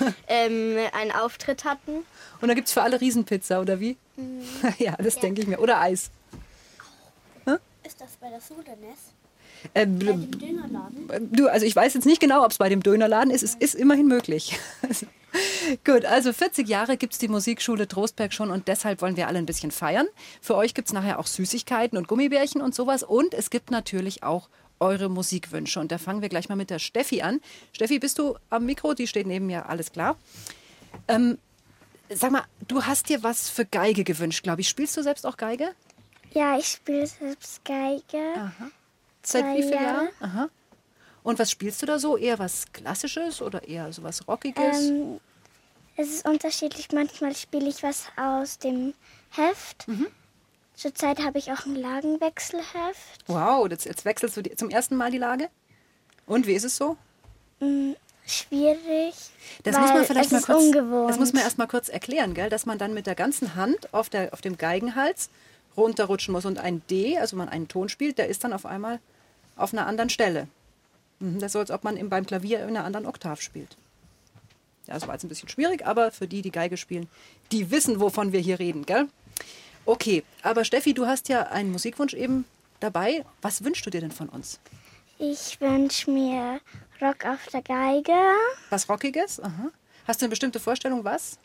ähm, 0.28 0.76
einen 0.92 1.12
Auftritt 1.12 1.64
hatten. 1.64 2.04
Und 2.42 2.48
da 2.48 2.54
gibt 2.54 2.68
es 2.68 2.74
für 2.74 2.82
alle 2.82 3.00
Riesenpizza, 3.00 3.60
oder 3.60 3.80
wie? 3.80 3.96
Mhm. 4.16 4.42
ja, 4.78 4.94
das 4.96 5.18
denke 5.18 5.40
ich 5.40 5.46
mir. 5.46 5.58
Oder 5.60 5.80
Eis. 5.80 6.10
Ist 7.84 8.00
das 8.00 8.10
bei 8.20 8.28
der 8.28 8.40
Sudanes? 8.40 9.12
Äh, 9.74 9.86
du, 11.20 11.48
also 11.48 11.66
ich 11.66 11.74
weiß 11.74 11.94
jetzt 11.94 12.04
nicht 12.04 12.20
genau, 12.20 12.44
ob 12.44 12.52
es 12.52 12.58
bei 12.58 12.68
dem 12.68 12.82
Dönerladen 12.82 13.30
ist. 13.32 13.42
Es 13.42 13.54
ist 13.54 13.74
immerhin 13.74 14.06
möglich. 14.06 14.58
Gut, 15.84 16.04
also 16.04 16.32
40 16.32 16.68
Jahre 16.68 16.96
gibt 16.96 17.14
es 17.14 17.18
die 17.18 17.28
Musikschule 17.28 17.88
Trostberg 17.88 18.32
schon 18.32 18.50
und 18.50 18.68
deshalb 18.68 19.00
wollen 19.00 19.16
wir 19.16 19.28
alle 19.28 19.38
ein 19.38 19.46
bisschen 19.46 19.70
feiern. 19.70 20.06
Für 20.40 20.56
euch 20.56 20.74
gibt 20.74 20.88
es 20.88 20.92
nachher 20.92 21.18
auch 21.18 21.26
Süßigkeiten 21.26 21.96
und 21.96 22.06
Gummibärchen 22.06 22.60
und 22.60 22.74
sowas. 22.74 23.02
Und 23.02 23.34
es 23.34 23.50
gibt 23.50 23.70
natürlich 23.70 24.22
auch 24.22 24.48
eure 24.78 25.08
Musikwünsche. 25.08 25.80
Und 25.80 25.90
da 25.90 25.98
fangen 25.98 26.22
wir 26.22 26.28
gleich 26.28 26.48
mal 26.48 26.56
mit 26.56 26.70
der 26.70 26.78
Steffi 26.78 27.22
an. 27.22 27.40
Steffi, 27.72 27.98
bist 27.98 28.18
du 28.18 28.36
am 28.50 28.66
Mikro? 28.66 28.94
Die 28.94 29.06
steht 29.06 29.26
neben 29.26 29.46
mir, 29.46 29.68
alles 29.68 29.92
klar. 29.92 30.16
Ähm, 31.08 31.38
sag 32.14 32.30
mal, 32.30 32.44
du 32.68 32.84
hast 32.84 33.08
dir 33.08 33.22
was 33.22 33.48
für 33.48 33.64
Geige 33.64 34.04
gewünscht, 34.04 34.42
glaube 34.42 34.60
ich. 34.60 34.68
Spielst 34.68 34.96
du 34.96 35.02
selbst 35.02 35.26
auch 35.26 35.36
Geige? 35.36 35.74
Ja, 36.32 36.58
ich 36.58 36.66
spiele 36.68 37.06
selbst 37.06 37.64
Geige. 37.64 38.52
Seit 39.22 39.42
Zwei 39.44 39.56
wie 39.56 39.62
vielen 39.62 39.72
Jahre. 39.74 39.84
Jahren? 39.84 40.08
Aha. 40.20 40.48
Und 41.22 41.38
was 41.38 41.50
spielst 41.50 41.80
du 41.82 41.86
da 41.86 41.98
so? 41.98 42.16
Eher 42.16 42.38
was 42.38 42.72
Klassisches 42.72 43.40
oder 43.42 43.66
eher 43.68 43.92
so 43.92 44.02
was 44.02 44.26
Rockiges? 44.26 44.88
Ähm, 44.88 45.20
es 45.96 46.08
ist 46.08 46.26
unterschiedlich. 46.26 46.90
Manchmal 46.92 47.36
spiele 47.36 47.68
ich 47.68 47.82
was 47.82 48.06
aus 48.16 48.58
dem 48.58 48.94
Heft. 49.30 49.86
Zurzeit 50.74 51.20
habe 51.22 51.38
ich 51.38 51.52
auch 51.52 51.64
ein 51.66 51.76
Lagenwechselheft. 51.76 53.24
wow, 53.26 53.68
jetzt, 53.70 53.84
jetzt 53.84 54.04
wechselst 54.04 54.36
du 54.36 54.42
die, 54.42 54.56
zum 54.56 54.70
ersten 54.70 54.96
Mal 54.96 55.10
die 55.10 55.18
Lage. 55.18 55.48
Und 56.26 56.46
wie 56.46 56.54
ist 56.54 56.64
es 56.64 56.76
so? 56.76 56.96
Schwierig. 58.26 59.14
Das 59.64 59.76
muss 59.78 59.90
man 59.92 60.04
vielleicht 60.04 60.32
mal 60.32 60.42
kurz. 60.42 60.62
ungewohnt. 60.62 61.10
Das 61.10 61.18
muss 61.18 61.32
man 61.32 61.42
erst 61.42 61.58
mal 61.58 61.66
kurz 61.66 61.88
erklären, 61.88 62.34
gell? 62.34 62.48
dass 62.50 62.66
man 62.66 62.78
dann 62.78 62.94
mit 62.94 63.06
der 63.06 63.14
ganzen 63.14 63.54
Hand 63.54 63.92
auf, 63.92 64.08
der, 64.08 64.32
auf 64.32 64.40
dem 64.40 64.56
Geigenhals 64.56 65.28
runterrutschen 65.76 66.32
muss 66.32 66.44
und 66.44 66.58
ein 66.58 66.82
D, 66.90 67.18
also 67.18 67.36
man 67.36 67.48
einen 67.48 67.68
Ton 67.68 67.88
spielt, 67.88 68.18
der 68.18 68.28
ist 68.28 68.44
dann 68.44 68.52
auf 68.52 68.66
einmal 68.66 69.00
auf 69.56 69.72
einer 69.72 69.86
anderen 69.86 70.10
Stelle. 70.10 70.46
Mhm, 71.18 71.36
Das 71.40 71.46
ist 71.46 71.52
so, 71.52 71.58
als 71.58 71.70
ob 71.70 71.82
man 71.84 71.96
im- 71.96 72.08
beim 72.10 72.26
Klavier 72.26 72.60
in 72.60 72.68
einer 72.70 72.84
anderen 72.84 73.06
Oktav 73.06 73.40
spielt. 73.40 73.76
Ja, 74.86 74.94
das 74.94 75.06
war 75.06 75.14
jetzt 75.14 75.24
ein 75.24 75.28
bisschen 75.28 75.48
schwierig, 75.48 75.86
aber 75.86 76.10
für 76.10 76.26
die, 76.26 76.42
die 76.42 76.50
Geige 76.50 76.76
spielen, 76.76 77.08
die 77.52 77.70
wissen, 77.70 78.00
wovon 78.00 78.32
wir 78.32 78.40
hier 78.40 78.58
reden, 78.58 78.84
gell? 78.86 79.08
Okay, 79.84 80.22
aber 80.42 80.64
Steffi, 80.64 80.94
du 80.94 81.06
hast 81.06 81.28
ja 81.28 81.42
einen 81.48 81.72
Musikwunsch 81.72 82.14
eben 82.14 82.44
dabei. 82.80 83.24
Was 83.42 83.64
wünschst 83.64 83.84
du 83.86 83.90
dir 83.90 84.00
denn 84.00 84.12
von 84.12 84.28
uns? 84.28 84.58
Ich 85.18 85.60
wünsche 85.60 86.10
mir 86.10 86.60
Rock 87.02 87.26
auf 87.26 87.46
der 87.52 87.62
Geige. 87.62 88.12
Was 88.70 88.88
Rockiges? 88.88 89.40
Aha. 89.40 89.70
Hast 90.06 90.20
du 90.20 90.26
eine 90.26 90.30
bestimmte 90.30 90.60
Vorstellung, 90.60 91.04
was? 91.04 91.38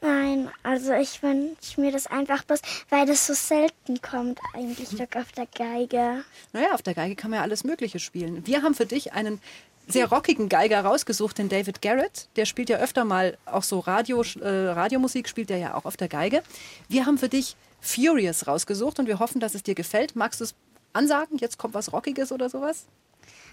Nein, 0.00 0.50
also 0.64 0.92
ich 0.94 1.22
wünsche 1.22 1.80
mir 1.80 1.92
das 1.92 2.08
einfach 2.08 2.42
bloß, 2.42 2.60
weil 2.90 3.06
das 3.06 3.24
so 3.24 3.34
selten 3.34 4.02
kommt, 4.02 4.40
eigentlich 4.52 4.98
Rock 4.98 5.14
auf 5.14 5.30
der 5.32 5.46
Geige. 5.46 6.24
Naja, 6.52 6.74
auf 6.74 6.82
der 6.82 6.94
Geige 6.94 7.14
kann 7.14 7.30
man 7.30 7.38
ja 7.38 7.42
alles 7.42 7.62
Mögliche 7.62 8.00
spielen. 8.00 8.44
Wir 8.44 8.62
haben 8.62 8.74
für 8.74 8.86
dich 8.86 9.12
einen 9.12 9.40
sehr 9.86 10.08
rockigen 10.08 10.48
Geiger 10.48 10.80
rausgesucht, 10.80 11.38
den 11.38 11.48
David 11.48 11.80
Garrett. 11.80 12.26
Der 12.34 12.46
spielt 12.46 12.68
ja 12.68 12.78
öfter 12.78 13.04
mal 13.04 13.38
auch 13.46 13.62
so 13.62 13.78
Radio, 13.78 14.22
äh, 14.40 14.48
Radiomusik, 14.48 15.28
spielt 15.28 15.52
er 15.52 15.58
ja 15.58 15.74
auch 15.74 15.84
auf 15.84 15.96
der 15.96 16.08
Geige. 16.08 16.42
Wir 16.88 17.06
haben 17.06 17.18
für 17.18 17.28
dich 17.28 17.54
Furious 17.80 18.48
rausgesucht 18.48 18.98
und 18.98 19.06
wir 19.06 19.20
hoffen, 19.20 19.40
dass 19.40 19.54
es 19.54 19.62
dir 19.62 19.76
gefällt. 19.76 20.16
Magst 20.16 20.40
du 20.40 20.44
es 20.44 20.54
ansagen? 20.92 21.38
Jetzt 21.38 21.58
kommt 21.58 21.74
was 21.74 21.92
Rockiges 21.92 22.32
oder 22.32 22.48
sowas? 22.50 22.86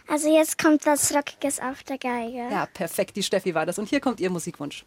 Also 0.09 0.35
jetzt 0.35 0.57
kommt 0.57 0.85
was 0.87 1.13
Rockiges 1.13 1.59
auf 1.59 1.83
der 1.83 1.99
Geige. 1.99 2.37
Ja, 2.37 2.65
perfekt. 2.65 3.15
Die 3.15 3.23
Steffi 3.23 3.53
war 3.53 3.65
das. 3.65 3.77
Und 3.77 3.89
hier 3.89 3.99
kommt 3.99 4.19
ihr 4.19 4.29
Musikwunsch. 4.29 4.83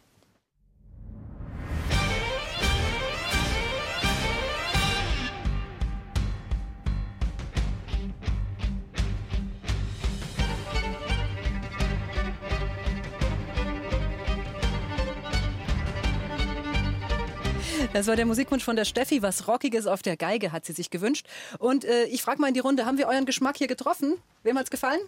Das 17.93 18.07
war 18.07 18.15
der 18.15 18.25
Musikwunsch 18.25 18.63
von 18.63 18.75
der 18.75 18.85
Steffi. 18.85 19.21
Was 19.21 19.47
Rockiges 19.47 19.85
auf 19.85 20.01
der 20.01 20.17
Geige 20.17 20.51
hat 20.51 20.65
sie 20.65 20.73
sich 20.73 20.89
gewünscht. 20.89 21.27
Und 21.59 21.85
äh, 21.85 22.05
ich 22.05 22.23
frage 22.23 22.41
mal 22.41 22.47
in 22.47 22.55
die 22.55 22.59
Runde, 22.59 22.85
haben 22.85 22.97
wir 22.97 23.07
euren 23.07 23.25
Geschmack 23.25 23.57
hier 23.57 23.67
getroffen? 23.67 24.15
Wem 24.41 24.57
hat's 24.57 24.71
gefallen? 24.71 24.99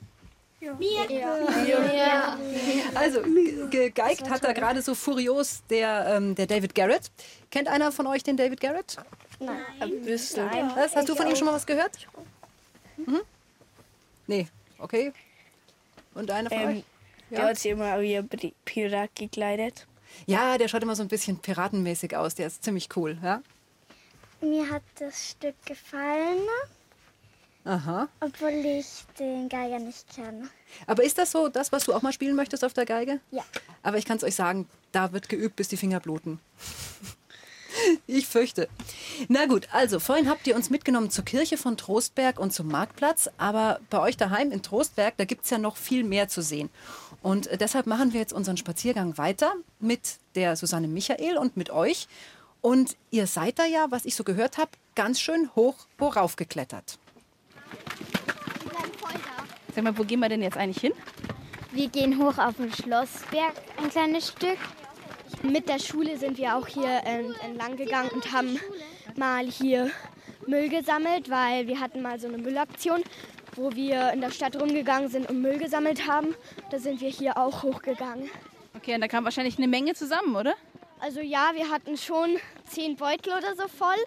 Also, 2.95 3.21
gegeigt 3.69 4.29
hat 4.29 4.43
da 4.43 4.53
gerade 4.53 4.81
so 4.81 4.95
furios 4.95 5.63
der, 5.69 6.15
ähm, 6.15 6.35
der 6.35 6.47
David 6.47 6.73
Garrett. 6.73 7.11
Kennt 7.51 7.67
einer 7.67 7.91
von 7.91 8.07
euch 8.07 8.23
den 8.23 8.37
David 8.37 8.61
Garrett? 8.61 8.97
Ein 9.79 10.01
bisschen. 10.03 10.49
Was? 10.75 10.95
Hast 10.95 11.09
du 11.09 11.15
von 11.15 11.27
ihm 11.27 11.35
schon 11.35 11.45
mal 11.45 11.53
was 11.53 11.65
gehört? 11.65 12.07
Mhm. 12.97 13.21
Nee, 14.27 14.47
okay. 14.79 15.11
Und 16.13 16.31
einer 16.31 16.49
von 16.49 16.59
Ähm, 16.59 16.69
euch? 16.69 16.83
Der 17.31 17.43
hat 17.43 17.57
sich 17.57 17.71
immer 17.71 17.99
wie 17.99 18.17
ein 18.17 18.29
Pirat 18.63 19.09
gekleidet. 19.15 19.85
Ja, 20.25 20.57
der 20.57 20.67
schaut 20.67 20.83
immer 20.83 20.95
so 20.95 21.03
ein 21.03 21.07
bisschen 21.07 21.37
piratenmäßig 21.37 22.15
aus. 22.15 22.35
Der 22.35 22.47
ist 22.47 22.63
ziemlich 22.63 22.89
cool, 22.95 23.17
ja? 23.23 23.41
Mir 24.41 24.69
hat 24.69 24.83
das 24.99 25.31
Stück 25.31 25.55
gefallen, 25.65 26.39
Aha. 27.63 28.07
obwohl 28.19 28.51
ich 28.51 28.85
den 29.17 29.49
Geiger 29.49 29.79
nicht 29.79 30.13
kenne. 30.13 30.49
Aber 30.87 31.03
ist 31.03 31.17
das 31.17 31.31
so 31.31 31.47
das, 31.47 31.71
was 31.71 31.85
du 31.85 31.93
auch 31.93 32.01
mal 32.01 32.13
spielen 32.13 32.35
möchtest 32.35 32.63
auf 32.63 32.73
der 32.73 32.85
Geige? 32.85 33.19
Ja. 33.31 33.43
Aber 33.81 33.97
ich 33.97 34.05
kann 34.05 34.17
es 34.17 34.23
euch 34.23 34.35
sagen, 34.35 34.67
da 34.91 35.13
wird 35.13 35.29
geübt, 35.29 35.55
bis 35.55 35.67
die 35.67 35.77
Finger 35.77 35.99
bluten. 35.99 36.39
Ich 38.07 38.25
fürchte. 38.27 38.69
Na 39.27 39.45
gut, 39.45 39.67
also 39.71 39.99
vorhin 39.99 40.29
habt 40.29 40.47
ihr 40.47 40.55
uns 40.55 40.69
mitgenommen 40.69 41.09
zur 41.09 41.25
Kirche 41.25 41.57
von 41.57 41.77
Trostberg 41.77 42.39
und 42.39 42.53
zum 42.53 42.67
Marktplatz. 42.69 43.29
Aber 43.37 43.79
bei 43.89 43.99
euch 43.99 44.17
daheim 44.17 44.51
in 44.51 44.61
Trostberg, 44.61 45.15
da 45.17 45.25
gibt 45.25 45.43
es 45.43 45.49
ja 45.49 45.57
noch 45.57 45.75
viel 45.75 46.03
mehr 46.03 46.27
zu 46.27 46.41
sehen. 46.41 46.69
Und 47.25 47.47
äh, 47.47 47.57
deshalb 47.57 47.87
machen 47.87 48.13
wir 48.13 48.19
jetzt 48.19 48.33
unseren 48.33 48.55
Spaziergang 48.55 49.17
weiter 49.17 49.51
mit 49.79 50.19
der 50.35 50.55
Susanne 50.55 50.87
Michael 50.87 51.39
und 51.39 51.57
mit 51.57 51.71
euch. 51.71 52.07
Und 52.61 52.95
ihr 53.09 53.25
seid 53.25 53.57
da 53.57 53.65
ja, 53.65 53.87
was 53.89 54.05
ich 54.05 54.13
so 54.13 54.23
gehört 54.23 54.59
habe, 54.59 54.69
ganz 54.93 55.19
schön 55.19 55.49
hoch 55.55 55.73
worauf 55.97 56.35
geklettert. 56.35 56.99
Sag 59.73 59.83
mal, 59.83 59.97
wo 59.97 60.03
gehen 60.03 60.19
wir 60.19 60.29
denn 60.29 60.43
jetzt 60.43 60.55
eigentlich 60.55 60.81
hin? 60.81 60.91
Wir 61.71 61.87
gehen 61.87 62.23
hoch 62.23 62.37
auf 62.37 62.57
den 62.57 62.71
Schlossberg 62.71 63.53
ein 63.77 63.89
kleines 63.89 64.27
Stück. 64.27 64.59
Mit 65.41 65.67
der 65.67 65.79
Schule 65.79 66.19
sind 66.19 66.37
wir 66.37 66.55
auch 66.55 66.67
hier 66.67 67.01
entlang 67.41 67.75
gegangen 67.75 68.09
und 68.09 68.31
haben 68.33 68.59
mal 69.15 69.47
hier 69.47 69.89
Müll 70.45 70.69
gesammelt, 70.69 71.31
weil 71.31 71.65
wir 71.65 71.79
hatten 71.79 72.03
mal 72.03 72.19
so 72.19 72.27
eine 72.27 72.37
Müllaktion, 72.37 73.01
wo 73.55 73.73
wir 73.73 74.11
in 74.13 74.21
der 74.21 74.31
Stadt 74.31 74.59
rumgegangen 74.59 75.09
sind 75.09 75.29
und 75.29 75.41
Müll 75.41 75.57
gesammelt 75.57 76.07
haben. 76.07 76.35
Da 76.71 76.79
sind 76.79 77.01
wir 77.01 77.09
hier 77.09 77.37
auch 77.37 77.63
hochgegangen. 77.63 78.29
Okay, 78.75 78.95
und 78.95 79.01
da 79.01 79.07
kam 79.07 79.23
wahrscheinlich 79.23 79.57
eine 79.57 79.67
Menge 79.67 79.93
zusammen, 79.93 80.35
oder? 80.35 80.55
Also 80.99 81.21
ja, 81.21 81.51
wir 81.53 81.69
hatten 81.69 81.97
schon 81.97 82.37
zehn 82.67 82.95
Beutel 82.95 83.33
oder 83.33 83.55
so 83.55 83.67
voll. 83.67 83.97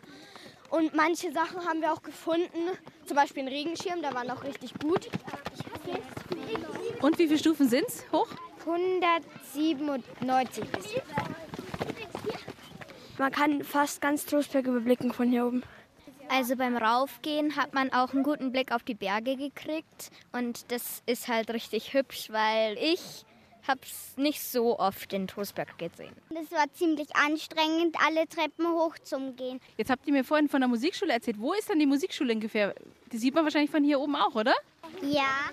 Und 0.71 0.95
manche 0.95 1.33
Sachen 1.33 1.67
haben 1.67 1.81
wir 1.81 1.93
auch 1.93 2.03
gefunden. 2.03 2.69
Zum 3.07 3.17
Beispiel 3.17 3.45
einen 3.45 3.53
Regenschirm, 3.53 4.03
der 4.03 4.15
war 4.15 4.25
noch 4.25 4.45
richtig 4.45 4.75
gut. 4.79 5.09
Und 7.01 7.19
wie 7.19 7.27
viele 7.27 7.39
Stufen 7.39 7.69
sind's 7.69 8.05
hoch? 8.13 8.29
197 8.61 10.65
bis 10.71 10.95
Man 13.17 13.33
kann 13.33 13.65
fast 13.65 14.03
ganz 14.03 14.27
Trostberg 14.27 14.67
überblicken 14.67 15.13
von 15.13 15.31
hier 15.31 15.47
oben. 15.47 15.63
Also 16.31 16.57
beim 16.57 16.77
Raufgehen 16.77 17.57
hat 17.57 17.75
man 17.75 17.93
auch 17.93 18.13
einen 18.13 18.23
guten 18.23 18.53
Blick 18.53 18.73
auf 18.73 18.83
die 18.83 18.95
Berge 18.95 19.37
gekriegt 19.37 20.11
und 20.33 20.71
das 20.71 21.03
ist 21.07 21.29
halt 21.29 21.51
richtig 21.51 21.95
hübsch, 21.95 22.31
weil 22.31 22.77
ich 22.79 23.25
habe 23.67 23.81
es 23.83 24.17
nicht 24.17 24.43
so 24.43 24.79
oft 24.79 25.13
in 25.13 25.27
Trostberg 25.27 25.79
gesehen. 25.79 26.15
Das 26.31 26.51
war 26.51 26.73
ziemlich 26.73 27.15
anstrengend, 27.17 27.97
alle 28.07 28.27
Treppen 28.27 28.67
hoch 28.69 28.95
zum 29.03 29.37
Gehen. 29.37 29.61
Jetzt 29.77 29.91
habt 29.91 30.07
ihr 30.07 30.13
mir 30.13 30.25
vorhin 30.25 30.49
von 30.49 30.61
der 30.61 30.69
Musikschule 30.69 31.13
erzählt. 31.13 31.39
Wo 31.39 31.53
ist 31.53 31.69
denn 31.69 31.79
die 31.79 31.87
Musikschule 31.87 32.33
ungefähr? 32.33 32.75
Die 33.13 33.19
sieht 33.19 33.35
man 33.35 33.45
wahrscheinlich 33.45 33.71
von 33.71 33.85
hier 33.85 34.01
oben 34.01 34.17
auch, 34.17 34.35
oder? 34.35 34.55
Ja, 35.03 35.51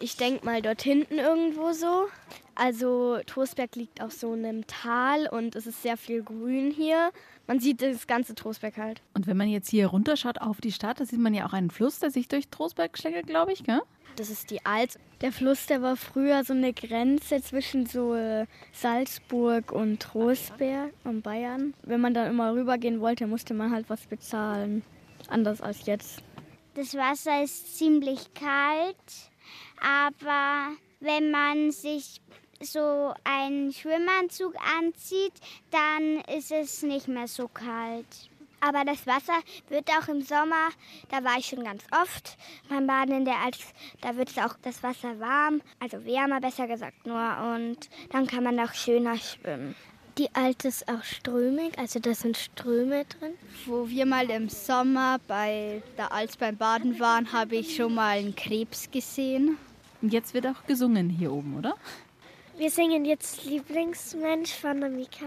Ich 0.00 0.16
denke 0.16 0.44
mal 0.44 0.62
dort 0.62 0.82
hinten 0.82 1.18
irgendwo 1.18 1.72
so. 1.72 2.08
Also 2.54 3.18
Trostberg 3.26 3.74
liegt 3.76 4.00
auf 4.00 4.12
so 4.12 4.32
einem 4.32 4.66
Tal 4.66 5.28
und 5.28 5.56
es 5.56 5.66
ist 5.66 5.82
sehr 5.82 5.96
viel 5.96 6.22
Grün 6.22 6.70
hier. 6.70 7.10
Man 7.48 7.60
sieht 7.60 7.80
das 7.80 8.06
ganze 8.06 8.34
Trostberg 8.34 8.76
halt. 8.76 9.00
Und 9.14 9.26
wenn 9.26 9.38
man 9.38 9.48
jetzt 9.48 9.70
hier 9.70 9.86
runterschaut 9.86 10.38
auf 10.38 10.60
die 10.60 10.70
Stadt, 10.70 11.00
da 11.00 11.06
sieht 11.06 11.18
man 11.18 11.32
ja 11.32 11.46
auch 11.46 11.54
einen 11.54 11.70
Fluss, 11.70 11.98
der 11.98 12.10
sich 12.10 12.28
durch 12.28 12.48
Trostberg 12.48 12.96
schlängelt, 12.98 13.26
glaube 13.26 13.54
ich, 13.54 13.64
gell? 13.64 13.80
Das 14.16 14.28
ist 14.28 14.50
die 14.50 14.66
Alz. 14.66 14.98
Der 15.22 15.32
Fluss, 15.32 15.64
der 15.64 15.80
war 15.80 15.96
früher 15.96 16.44
so 16.44 16.52
eine 16.52 16.74
Grenze 16.74 17.40
zwischen 17.40 17.86
so 17.86 18.14
äh, 18.14 18.46
Salzburg 18.72 19.72
und 19.72 20.00
Trostberg 20.00 20.92
und 21.04 21.22
Bayern. 21.22 21.72
Wenn 21.84 22.02
man 22.02 22.12
da 22.12 22.26
immer 22.26 22.52
rübergehen 22.52 23.00
wollte, 23.00 23.26
musste 23.26 23.54
man 23.54 23.70
halt 23.70 23.88
was 23.88 24.06
bezahlen. 24.06 24.82
Anders 25.28 25.62
als 25.62 25.86
jetzt. 25.86 26.22
Das 26.74 26.94
Wasser 26.94 27.42
ist 27.42 27.78
ziemlich 27.78 28.34
kalt, 28.34 29.30
aber 29.80 30.76
wenn 31.00 31.30
man 31.30 31.70
sich 31.70 32.20
so 32.60 33.14
einen 33.24 33.72
Schwimmanzug 33.72 34.54
anzieht, 34.78 35.34
dann 35.70 36.20
ist 36.36 36.50
es 36.50 36.82
nicht 36.82 37.08
mehr 37.08 37.28
so 37.28 37.48
kalt. 37.48 38.30
Aber 38.60 38.84
das 38.84 39.06
Wasser 39.06 39.38
wird 39.68 39.88
auch 39.90 40.08
im 40.08 40.22
Sommer, 40.22 40.70
da 41.10 41.22
war 41.22 41.38
ich 41.38 41.46
schon 41.46 41.62
ganz 41.62 41.84
oft 41.92 42.36
beim 42.68 42.86
Baden 42.86 43.18
in 43.18 43.24
der 43.24 43.38
Alz, 43.38 43.58
da 44.00 44.16
wird 44.16 44.36
auch 44.38 44.56
das 44.62 44.82
Wasser 44.82 45.20
warm, 45.20 45.62
also 45.78 46.04
wärmer 46.04 46.40
besser 46.40 46.66
gesagt 46.66 47.06
nur 47.06 47.54
und 47.54 47.88
dann 48.10 48.26
kann 48.26 48.42
man 48.42 48.58
auch 48.58 48.74
schöner 48.74 49.16
schwimmen. 49.16 49.76
Die 50.18 50.34
Alz 50.34 50.64
ist 50.64 50.88
auch 50.88 51.04
strömig, 51.04 51.78
also 51.78 52.00
da 52.00 52.12
sind 52.12 52.36
Ströme 52.36 53.04
drin. 53.04 53.34
Wo 53.66 53.88
wir 53.88 54.04
mal 54.04 54.28
im 54.28 54.48
Sommer 54.48 55.18
bei 55.28 55.80
der 55.96 56.12
Alz 56.12 56.36
beim 56.36 56.56
Baden 56.56 56.98
waren, 56.98 57.32
habe 57.32 57.54
ich 57.54 57.76
schon 57.76 57.94
mal 57.94 58.18
einen 58.18 58.34
Krebs 58.34 58.90
gesehen. 58.90 59.58
Und 60.02 60.12
jetzt 60.12 60.34
wird 60.34 60.48
auch 60.48 60.64
gesungen 60.66 61.08
hier 61.08 61.30
oben, 61.30 61.56
oder? 61.56 61.76
Wir 62.58 62.70
singen 62.72 63.04
jetzt 63.04 63.44
Lieblingsmensch 63.44 64.52
von 64.52 64.80
der 64.80 64.90
Mika. 64.90 65.26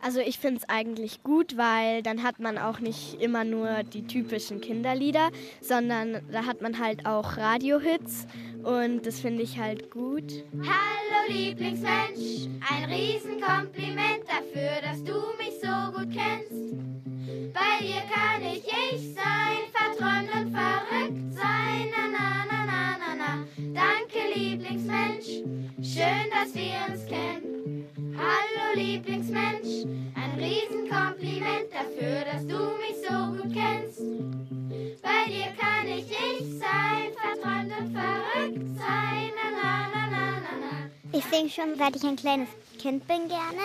Also 0.00 0.20
ich 0.20 0.38
finde 0.38 0.60
es 0.62 0.68
eigentlich 0.70 1.22
gut, 1.22 1.58
weil 1.58 2.02
dann 2.02 2.22
hat 2.22 2.40
man 2.40 2.56
auch 2.56 2.80
nicht 2.80 3.20
immer 3.20 3.44
nur 3.44 3.82
die 3.82 4.06
typischen 4.06 4.62
Kinderlieder, 4.62 5.28
sondern 5.60 6.22
da 6.32 6.46
hat 6.46 6.62
man 6.62 6.78
halt 6.78 7.04
auch 7.04 7.36
Radiohits 7.36 8.26
und 8.64 9.04
das 9.04 9.20
finde 9.20 9.42
ich 9.42 9.58
halt 9.58 9.90
gut. 9.90 10.44
Hallo 10.62 11.28
Lieblingsmensch, 11.28 12.48
ein 12.70 12.90
Riesenkompliment 12.90 14.24
dafür, 14.26 14.80
dass 14.82 15.04
du 15.04 15.12
mich 15.36 15.60
so 15.60 15.92
gut 15.92 16.08
kennst. 16.10 16.74
Bei 17.52 17.84
dir 17.84 18.00
kann 18.10 18.42
ich 18.50 18.64
ich 18.64 19.14
sein, 19.14 19.58
verträumt 19.74 20.34
und 20.34 20.56
verrückt 20.56 21.31
Lieblingsmensch, 24.52 25.28
schön, 25.80 26.28
dass 26.30 26.54
wir 26.54 26.74
uns 26.86 27.06
kennen. 27.06 27.86
Hallo 28.18 28.74
Lieblingsmensch, 28.74 29.86
ein 30.14 30.38
Riesenkompliment 30.38 31.72
dafür, 31.72 32.22
dass 32.30 32.46
du 32.46 32.58
mich 32.76 32.98
so 33.00 33.32
gut 33.32 33.50
kennst. 33.54 34.02
Bei 35.02 35.24
dir 35.26 35.46
kann 35.58 35.88
ich 35.88 36.04
ich 36.10 36.58
sein, 36.58 37.14
verträumt 37.16 37.72
und 37.80 37.96
verrückt 37.96 38.78
sein. 38.78 39.30
Na 39.34 39.62
na 39.62 39.88
na 39.94 40.10
na 40.10 40.40
na 40.42 40.52
na. 40.60 41.18
Ich 41.18 41.24
singe 41.24 41.48
schon, 41.48 41.78
seit 41.78 41.96
ich 41.96 42.04
ein 42.04 42.16
kleines 42.16 42.50
Kind 42.78 43.08
bin, 43.08 43.28
gerne. 43.28 43.62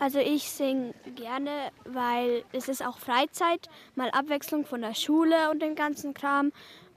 Also 0.00 0.18
ich 0.18 0.50
singe 0.50 0.94
gerne, 1.14 1.70
weil 1.84 2.42
es 2.50 2.68
ist 2.68 2.84
auch 2.84 2.98
Freizeit, 2.98 3.68
mal 3.94 4.10
Abwechslung 4.10 4.66
von 4.66 4.80
der 4.80 4.96
Schule 4.96 5.48
und 5.52 5.62
dem 5.62 5.76
ganzen 5.76 6.12
Kram. 6.12 6.50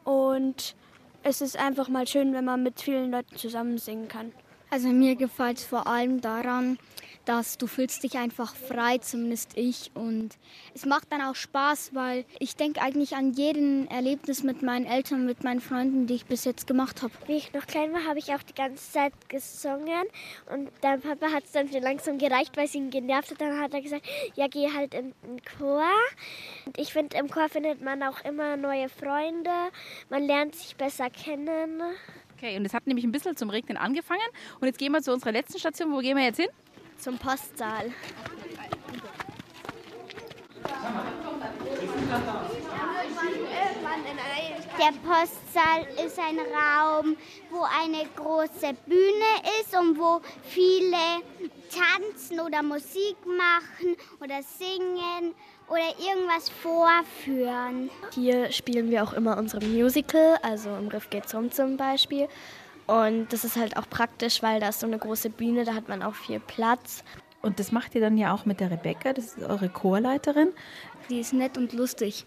Und 0.03 0.75
es 1.23 1.41
ist 1.41 1.57
einfach 1.57 1.87
mal 1.87 2.07
schön, 2.07 2.33
wenn 2.33 2.45
man 2.45 2.63
mit 2.63 2.81
vielen 2.81 3.11
Leuten 3.11 3.35
zusammen 3.35 3.77
singen 3.77 4.07
kann. 4.07 4.31
Also 4.69 4.87
mir 4.87 5.15
gefällt 5.15 5.57
es 5.57 5.65
vor 5.65 5.87
allem 5.87 6.21
daran, 6.21 6.77
dass 7.25 7.57
du 7.57 7.67
fühlst 7.67 8.03
dich 8.03 8.17
einfach 8.17 8.55
frei, 8.55 8.97
zumindest 8.97 9.51
ich. 9.55 9.91
Und 9.93 10.37
es 10.73 10.85
macht 10.85 11.11
dann 11.11 11.21
auch 11.21 11.35
Spaß, 11.35 11.93
weil 11.93 12.25
ich 12.39 12.55
denke 12.55 12.81
eigentlich 12.81 13.15
an 13.15 13.33
jeden 13.33 13.87
Erlebnis 13.89 14.43
mit 14.43 14.61
meinen 14.61 14.85
Eltern, 14.85 15.25
mit 15.25 15.43
meinen 15.43 15.61
Freunden, 15.61 16.07
die 16.07 16.15
ich 16.15 16.25
bis 16.25 16.45
jetzt 16.45 16.67
gemacht 16.67 17.01
habe. 17.01 17.13
Wie 17.27 17.37
ich 17.37 17.53
noch 17.53 17.67
klein 17.67 17.93
war, 17.93 18.05
habe 18.05 18.19
ich 18.19 18.33
auch 18.33 18.43
die 18.43 18.53
ganze 18.53 18.91
Zeit 18.91 19.13
gesungen. 19.29 20.03
Und 20.51 20.69
dein 20.81 21.01
Papa 21.01 21.31
hat 21.31 21.43
es 21.45 21.51
dann 21.51 21.67
für 21.67 21.79
langsam 21.79 22.17
gereicht, 22.17 22.57
weil 22.57 22.65
es 22.65 22.75
ihn 22.75 22.89
genervt 22.89 23.31
hat. 23.31 23.41
Dann 23.41 23.59
hat 23.59 23.73
er 23.73 23.81
gesagt, 23.81 24.05
ja, 24.35 24.47
geh 24.47 24.71
halt 24.71 24.93
in 24.93 25.13
den 25.23 25.41
Chor. 25.57 25.83
Und 26.65 26.77
ich 26.77 26.93
finde, 26.93 27.17
im 27.17 27.29
Chor 27.29 27.49
findet 27.49 27.81
man 27.81 28.03
auch 28.03 28.23
immer 28.25 28.57
neue 28.57 28.89
Freunde. 28.89 29.51
Man 30.09 30.23
lernt 30.23 30.55
sich 30.55 30.75
besser 30.75 31.09
kennen. 31.09 31.81
Okay, 32.37 32.57
und 32.57 32.65
es 32.65 32.73
hat 32.73 32.87
nämlich 32.87 33.05
ein 33.05 33.11
bisschen 33.11 33.37
zum 33.37 33.51
Regnen 33.51 33.77
angefangen. 33.77 34.21
Und 34.59 34.65
jetzt 34.67 34.79
gehen 34.79 34.91
wir 34.91 35.01
zu 35.01 35.13
unserer 35.13 35.31
letzten 35.31 35.59
Station. 35.59 35.91
Wo 35.91 35.99
gehen 35.99 36.17
wir 36.17 36.23
jetzt 36.23 36.39
hin? 36.39 36.49
Zum 37.01 37.17
Postsaal. 37.17 37.91
Der 44.77 44.91
Postsaal 45.03 45.87
ist 46.05 46.19
ein 46.19 46.37
Raum, 46.39 47.17
wo 47.49 47.63
eine 47.63 48.07
große 48.15 48.75
Bühne 48.85 49.31
ist 49.61 49.75
und 49.75 49.97
wo 49.97 50.21
viele 50.43 51.23
tanzen 51.71 52.39
oder 52.39 52.61
Musik 52.61 53.15
machen 53.25 53.95
oder 54.19 54.43
singen 54.43 55.33
oder 55.69 55.89
irgendwas 55.97 56.49
vorführen. 56.49 57.89
Hier 58.13 58.51
spielen 58.51 58.91
wir 58.91 59.03
auch 59.03 59.13
immer 59.13 59.39
unsere 59.39 59.65
Musical, 59.65 60.37
also 60.43 60.69
im 60.75 60.87
Riff 60.89 61.09
geht's 61.09 61.33
rum 61.33 61.51
zum 61.51 61.77
Beispiel. 61.77 62.27
Und 62.87 63.31
das 63.31 63.43
ist 63.43 63.55
halt 63.55 63.77
auch 63.77 63.89
praktisch, 63.89 64.43
weil 64.43 64.59
da 64.59 64.69
ist 64.69 64.81
so 64.81 64.87
eine 64.87 64.97
große 64.97 65.29
Bühne, 65.29 65.63
da 65.63 65.73
hat 65.73 65.87
man 65.87 66.03
auch 66.03 66.15
viel 66.15 66.39
Platz. 66.39 67.03
Und 67.41 67.59
das 67.59 67.71
macht 67.71 67.95
ihr 67.95 68.01
dann 68.01 68.17
ja 68.17 68.33
auch 68.33 68.45
mit 68.45 68.59
der 68.59 68.69
Rebecca, 68.71 69.13
das 69.13 69.37
ist 69.37 69.43
eure 69.43 69.69
Chorleiterin. 69.69 70.49
Die 71.09 71.19
ist 71.19 71.33
nett 71.33 71.57
und 71.57 71.73
lustig. 71.73 72.25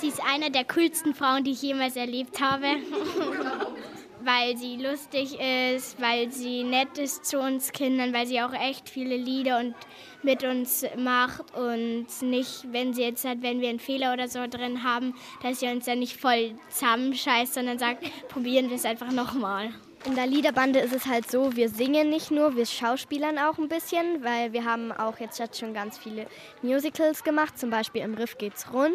Sie 0.00 0.08
ist 0.08 0.20
eine 0.24 0.50
der 0.50 0.64
coolsten 0.64 1.14
Frauen, 1.14 1.44
die 1.44 1.52
ich 1.52 1.62
jemals 1.62 1.96
erlebt 1.96 2.40
habe. 2.40 2.66
weil 4.24 4.56
sie 4.56 4.76
lustig 4.76 5.38
ist, 5.40 6.00
weil 6.00 6.30
sie 6.30 6.64
nett 6.64 6.98
ist 6.98 7.24
zu 7.24 7.38
uns 7.38 7.72
Kindern, 7.72 8.12
weil 8.12 8.26
sie 8.26 8.40
auch 8.40 8.52
echt 8.52 8.88
viele 8.88 9.16
Lieder 9.16 9.58
und 9.58 9.74
mit 10.22 10.42
uns 10.44 10.84
macht 10.96 11.54
und 11.54 12.06
nicht, 12.22 12.66
wenn 12.72 12.92
sie 12.92 13.02
jetzt 13.02 13.24
hat, 13.24 13.42
wenn 13.42 13.60
wir 13.60 13.68
einen 13.68 13.78
Fehler 13.78 14.12
oder 14.12 14.28
so 14.28 14.46
drin 14.48 14.82
haben, 14.82 15.14
dass 15.42 15.60
sie 15.60 15.68
uns 15.68 15.84
dann 15.84 16.00
nicht 16.00 16.20
voll 16.20 16.54
zusammenscheißt, 16.70 17.54
sondern 17.54 17.78
sagt, 17.78 18.04
probieren 18.28 18.68
wir 18.68 18.76
es 18.76 18.84
einfach 18.84 19.12
nochmal. 19.12 19.70
In 20.04 20.14
der 20.14 20.26
Liederbande 20.26 20.78
ist 20.78 20.94
es 20.94 21.06
halt 21.06 21.30
so, 21.30 21.56
wir 21.56 21.68
singen 21.68 22.08
nicht 22.08 22.30
nur, 22.30 22.56
wir 22.56 22.66
schauspielern 22.66 23.38
auch 23.38 23.58
ein 23.58 23.68
bisschen, 23.68 24.22
weil 24.22 24.52
wir 24.52 24.64
haben 24.64 24.92
auch 24.92 25.18
jetzt 25.18 25.40
schon 25.58 25.74
ganz 25.74 25.98
viele 25.98 26.26
Musicals 26.62 27.24
gemacht, 27.24 27.58
zum 27.58 27.70
Beispiel 27.70 28.02
im 28.02 28.14
Riff 28.14 28.38
geht's 28.38 28.72
rund. 28.72 28.94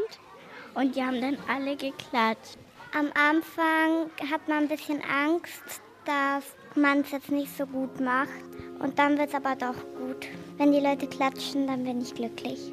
Und 0.75 0.95
die 0.95 1.03
haben 1.03 1.21
dann 1.21 1.37
alle 1.47 1.75
geklatscht. 1.75 2.57
Am 2.95 3.09
Anfang 3.15 4.11
hat 4.31 4.47
man 4.47 4.59
ein 4.59 4.67
bisschen 4.67 5.01
Angst, 5.01 5.81
dass 6.05 6.43
man 6.75 7.01
es 7.01 7.09
jetzt 7.09 7.31
nicht 7.31 7.57
so 7.57 7.65
gut 7.65 7.99
macht. 7.99 8.29
Und 8.77 8.99
dann 8.99 9.17
wird 9.17 9.29
es 9.29 9.35
aber 9.35 9.55
doch 9.55 9.73
gut. 9.97 10.27
Wenn 10.57 10.71
die 10.71 10.79
Leute 10.79 11.07
klatschen, 11.07 11.65
dann 11.65 11.83
bin 11.83 12.01
ich 12.01 12.13
glücklich. 12.13 12.71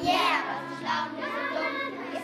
Yeah, 0.00 0.42
was 0.46 1.57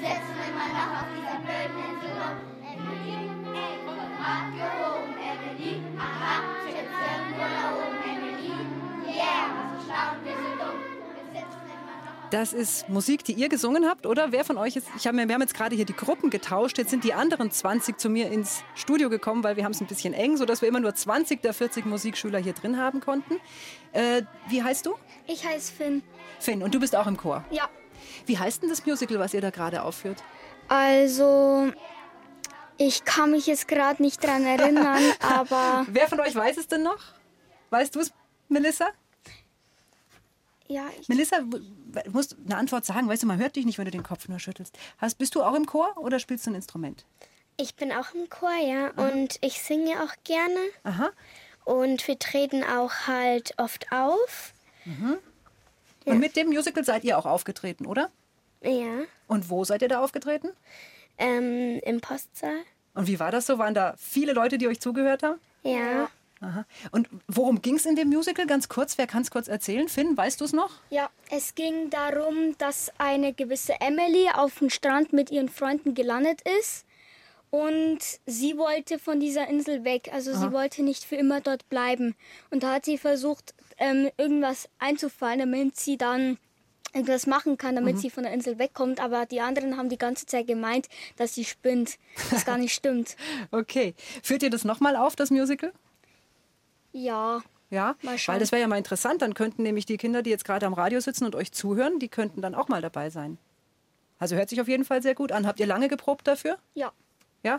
setzen 0.04 0.36
immer 0.50 0.68
noch 0.68 0.90
auf 1.00 1.08
dieser 1.16 1.38
blöden 1.40 1.78
Insel 1.88 2.12
rum. 2.20 2.36
Emily, 2.60 3.16
ey, 3.56 3.74
Rad 4.20 4.46
gehoben. 4.52 5.14
Emily, 5.32 5.82
aha, 5.98 6.34
sitzt 6.64 6.98
irgendwo 7.08 7.40
da 7.40 7.64
oben. 7.72 7.98
Emily, 8.04 8.52
yeah, 9.08 9.48
was 9.56 10.24
wir 10.24 10.32
so 10.32 10.50
dumm? 10.60 10.78
Wir 11.32 11.40
immer 11.40 11.96
noch 12.04 12.30
Das 12.30 12.52
ist 12.52 12.88
Musik, 12.90 13.24
die 13.24 13.32
ihr 13.32 13.48
gesungen 13.48 13.86
habt, 13.88 14.04
oder? 14.06 14.30
Wer 14.32 14.44
von 14.44 14.58
euch 14.58 14.76
ist? 14.76 14.88
Ich 14.98 15.06
hab, 15.06 15.14
mir- 15.14 15.26
wir 15.26 15.34
haben 15.34 15.40
jetzt 15.42 15.54
gerade 15.54 15.74
hier 15.74 15.86
die 15.86 15.96
Gruppen 15.96 16.28
getauscht. 16.30 16.76
Jetzt 16.78 16.90
sind 16.90 17.04
die 17.04 17.14
anderen 17.14 17.50
20 17.50 17.98
zu 17.98 18.08
mir 18.10 18.30
ins 18.30 18.62
Studio 18.74 19.08
gekommen, 19.08 19.42
weil 19.42 19.56
wir 19.56 19.64
haben 19.64 19.72
es 19.72 19.80
ein 19.80 19.86
bisschen 19.86 20.12
eng, 20.12 20.36
sodass 20.36 20.60
wir 20.60 20.68
immer 20.68 20.80
nur 20.80 20.94
20 20.94 21.40
der 21.42 21.54
40 21.54 21.86
Musikschüler 21.86 22.38
hier 22.38 22.52
drin 22.52 22.78
haben 22.78 23.00
konnten. 23.00 23.36
Äh, 23.92 24.22
wie 24.48 24.62
heißt 24.62 24.84
du? 24.86 24.94
Ich 25.26 25.46
heiße 25.46 25.72
Finn. 25.72 26.02
Finn, 26.40 26.62
und 26.62 26.74
du 26.74 26.80
bist 26.80 26.94
auch 26.94 27.06
im 27.06 27.16
Chor. 27.16 27.42
Ja. 27.50 27.68
Wie 28.26 28.38
heißt 28.38 28.62
denn 28.62 28.68
das 28.68 28.84
Musical, 28.86 29.18
was 29.18 29.34
ihr 29.34 29.40
da 29.40 29.50
gerade 29.50 29.82
aufführt? 29.82 30.22
Also, 30.68 31.72
ich 32.78 33.04
kann 33.04 33.30
mich 33.30 33.46
jetzt 33.46 33.68
gerade 33.68 34.02
nicht 34.02 34.22
dran 34.22 34.44
erinnern, 34.44 35.02
aber 35.20 35.86
Wer 35.88 36.08
von 36.08 36.20
euch 36.20 36.34
weiß 36.34 36.56
es 36.56 36.68
denn 36.68 36.82
noch? 36.82 37.00
Weißt 37.70 37.94
du 37.94 38.00
es, 38.00 38.12
Melissa? 38.48 38.88
ja, 40.68 40.86
ich, 40.98 41.08
Melissa, 41.08 41.40
musst 42.10 42.36
eine 42.44 42.56
Antwort 42.56 42.84
sagen. 42.84 43.08
Weißt 43.08 43.22
du, 43.22 43.26
man 43.26 43.38
hört 43.38 43.56
dich 43.56 43.66
nicht, 43.66 43.78
wenn 43.78 43.84
du 43.84 43.90
den 43.90 44.02
Kopf 44.02 44.28
nur 44.28 44.38
schüttelst. 44.38 44.76
Hast, 44.98 45.18
bist 45.18 45.34
du 45.34 45.42
auch 45.42 45.54
im 45.54 45.66
Chor 45.66 45.96
oder 45.98 46.18
spielst 46.18 46.46
du 46.46 46.50
ein 46.50 46.54
Instrument? 46.54 47.04
Ich 47.56 47.74
bin 47.76 47.92
auch 47.92 48.14
im 48.14 48.28
Chor, 48.28 48.54
ja. 48.56 48.90
Und 48.90 49.38
ich 49.40 49.62
singe 49.62 50.02
auch 50.02 50.12
gerne. 50.24 50.58
Aha. 50.82 51.10
Und 51.64 52.06
wir 52.08 52.18
treten 52.18 52.64
auch 52.64 52.92
halt 53.06 53.54
oft 53.58 53.92
auf. 53.92 54.52
Und 56.04 56.20
mit 56.20 56.36
dem 56.36 56.48
Musical 56.48 56.84
seid 56.84 57.04
ihr 57.04 57.18
auch 57.18 57.26
aufgetreten, 57.26 57.86
oder? 57.86 58.10
Ja. 58.62 59.04
Und 59.26 59.50
wo 59.50 59.64
seid 59.64 59.82
ihr 59.82 59.88
da 59.88 60.02
aufgetreten? 60.02 60.50
Ähm, 61.18 61.80
Im 61.84 62.00
Postsaal. 62.00 62.58
Und 62.94 63.06
wie 63.06 63.20
war 63.20 63.30
das 63.30 63.46
so? 63.46 63.58
Waren 63.58 63.74
da 63.74 63.94
viele 63.96 64.32
Leute, 64.32 64.58
die 64.58 64.68
euch 64.68 64.80
zugehört 64.80 65.22
haben? 65.22 65.40
Ja. 65.62 66.08
Aha. 66.40 66.66
Und 66.90 67.08
worum 67.26 67.62
ging 67.62 67.76
es 67.76 67.86
in 67.86 67.96
dem 67.96 68.08
Musical? 68.08 68.46
Ganz 68.46 68.68
kurz, 68.68 68.98
wer 68.98 69.06
kann 69.06 69.22
es 69.22 69.30
kurz 69.30 69.48
erzählen? 69.48 69.88
Finn, 69.88 70.16
weißt 70.16 70.40
du 70.40 70.44
es 70.44 70.52
noch? 70.52 70.70
Ja, 70.90 71.08
es 71.30 71.54
ging 71.54 71.90
darum, 71.90 72.56
dass 72.58 72.92
eine 72.98 73.32
gewisse 73.32 73.80
Emily 73.80 74.28
auf 74.34 74.58
dem 74.58 74.68
Strand 74.70 75.12
mit 75.12 75.30
ihren 75.30 75.48
Freunden 75.48 75.94
gelandet 75.94 76.42
ist. 76.58 76.84
Und 77.50 78.00
sie 78.26 78.58
wollte 78.58 78.98
von 78.98 79.20
dieser 79.20 79.46
Insel 79.48 79.84
weg. 79.84 80.10
Also 80.12 80.32
Aha. 80.32 80.40
sie 80.40 80.52
wollte 80.52 80.82
nicht 80.82 81.04
für 81.04 81.16
immer 81.16 81.40
dort 81.40 81.68
bleiben. 81.68 82.16
Und 82.50 82.64
da 82.64 82.74
hat 82.74 82.84
sie 82.84 82.98
versucht, 82.98 83.54
ähm, 83.78 84.10
irgendwas 84.16 84.68
einzufallen, 84.78 85.38
damit 85.40 85.76
sie 85.76 85.96
dann 85.96 86.38
irgendwas 86.92 87.26
machen 87.26 87.58
kann, 87.58 87.74
damit 87.74 87.96
Mhm. 87.96 88.00
sie 88.00 88.10
von 88.10 88.22
der 88.22 88.32
Insel 88.32 88.58
wegkommt. 88.58 89.00
Aber 89.00 89.26
die 89.26 89.40
anderen 89.40 89.76
haben 89.76 89.88
die 89.88 89.98
ganze 89.98 90.26
Zeit 90.26 90.46
gemeint, 90.46 90.88
dass 91.16 91.34
sie 91.34 91.44
spinnt. 91.44 91.98
Was 92.30 92.44
gar 92.44 92.56
nicht 92.58 92.72
stimmt. 92.74 93.16
Okay. 93.50 93.94
Führt 94.22 94.42
ihr 94.44 94.50
das 94.50 94.64
nochmal 94.64 94.94
auf, 94.96 95.16
das 95.16 95.30
Musical? 95.30 95.72
Ja. 96.92 97.42
Ja, 97.70 97.96
weil 98.02 98.38
das 98.38 98.52
wäre 98.52 98.60
ja 98.62 98.68
mal 98.68 98.76
interessant. 98.78 99.20
Dann 99.22 99.34
könnten 99.34 99.62
nämlich 99.64 99.84
die 99.86 99.96
Kinder, 99.96 100.22
die 100.22 100.30
jetzt 100.30 100.44
gerade 100.44 100.66
am 100.66 100.74
Radio 100.74 101.00
sitzen 101.00 101.24
und 101.24 101.34
euch 101.34 101.50
zuhören, 101.50 101.98
die 101.98 102.08
könnten 102.08 102.40
dann 102.40 102.54
auch 102.54 102.68
mal 102.68 102.80
dabei 102.82 103.10
sein. 103.10 103.38
Also 104.20 104.36
hört 104.36 104.48
sich 104.48 104.60
auf 104.60 104.68
jeden 104.68 104.84
Fall 104.84 105.02
sehr 105.02 105.16
gut 105.16 105.32
an. 105.32 105.46
Habt 105.46 105.58
ihr 105.58 105.66
lange 105.66 105.88
geprobt 105.88 106.28
dafür? 106.28 106.58
Ja. 106.74 106.92
Ja? 107.42 107.56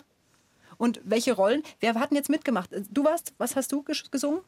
Und 0.78 1.02
welche 1.04 1.34
Rollen? 1.34 1.64
Wer 1.82 1.96
hat 1.96 2.12
denn 2.12 2.16
jetzt 2.18 2.30
mitgemacht? 2.30 2.70
Du 2.92 3.04
warst, 3.04 3.34
was 3.38 3.58
hast 3.58 3.72
du 3.74 3.82
ges- 3.82 4.10
gesungen? 4.10 4.40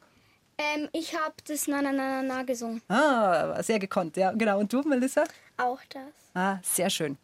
Ähm, 0.58 0.88
ich 0.92 1.14
habe 1.16 1.34
das 1.46 1.68
Na 1.68 1.80
Na 1.80 1.92
Na 1.92 2.20
Na 2.20 2.34
Na 2.34 2.42
gesungen. 2.42 2.82
Ah, 2.88 3.62
sehr 3.62 3.78
gekonnt, 3.78 4.16
ja, 4.16 4.32
genau. 4.32 4.58
Und 4.58 4.72
du, 4.72 4.82
Melissa? 4.82 5.24
Auch 5.56 5.80
das? 5.88 6.02
Ah, 6.34 6.58
sehr 6.62 6.90
schön. 6.90 7.16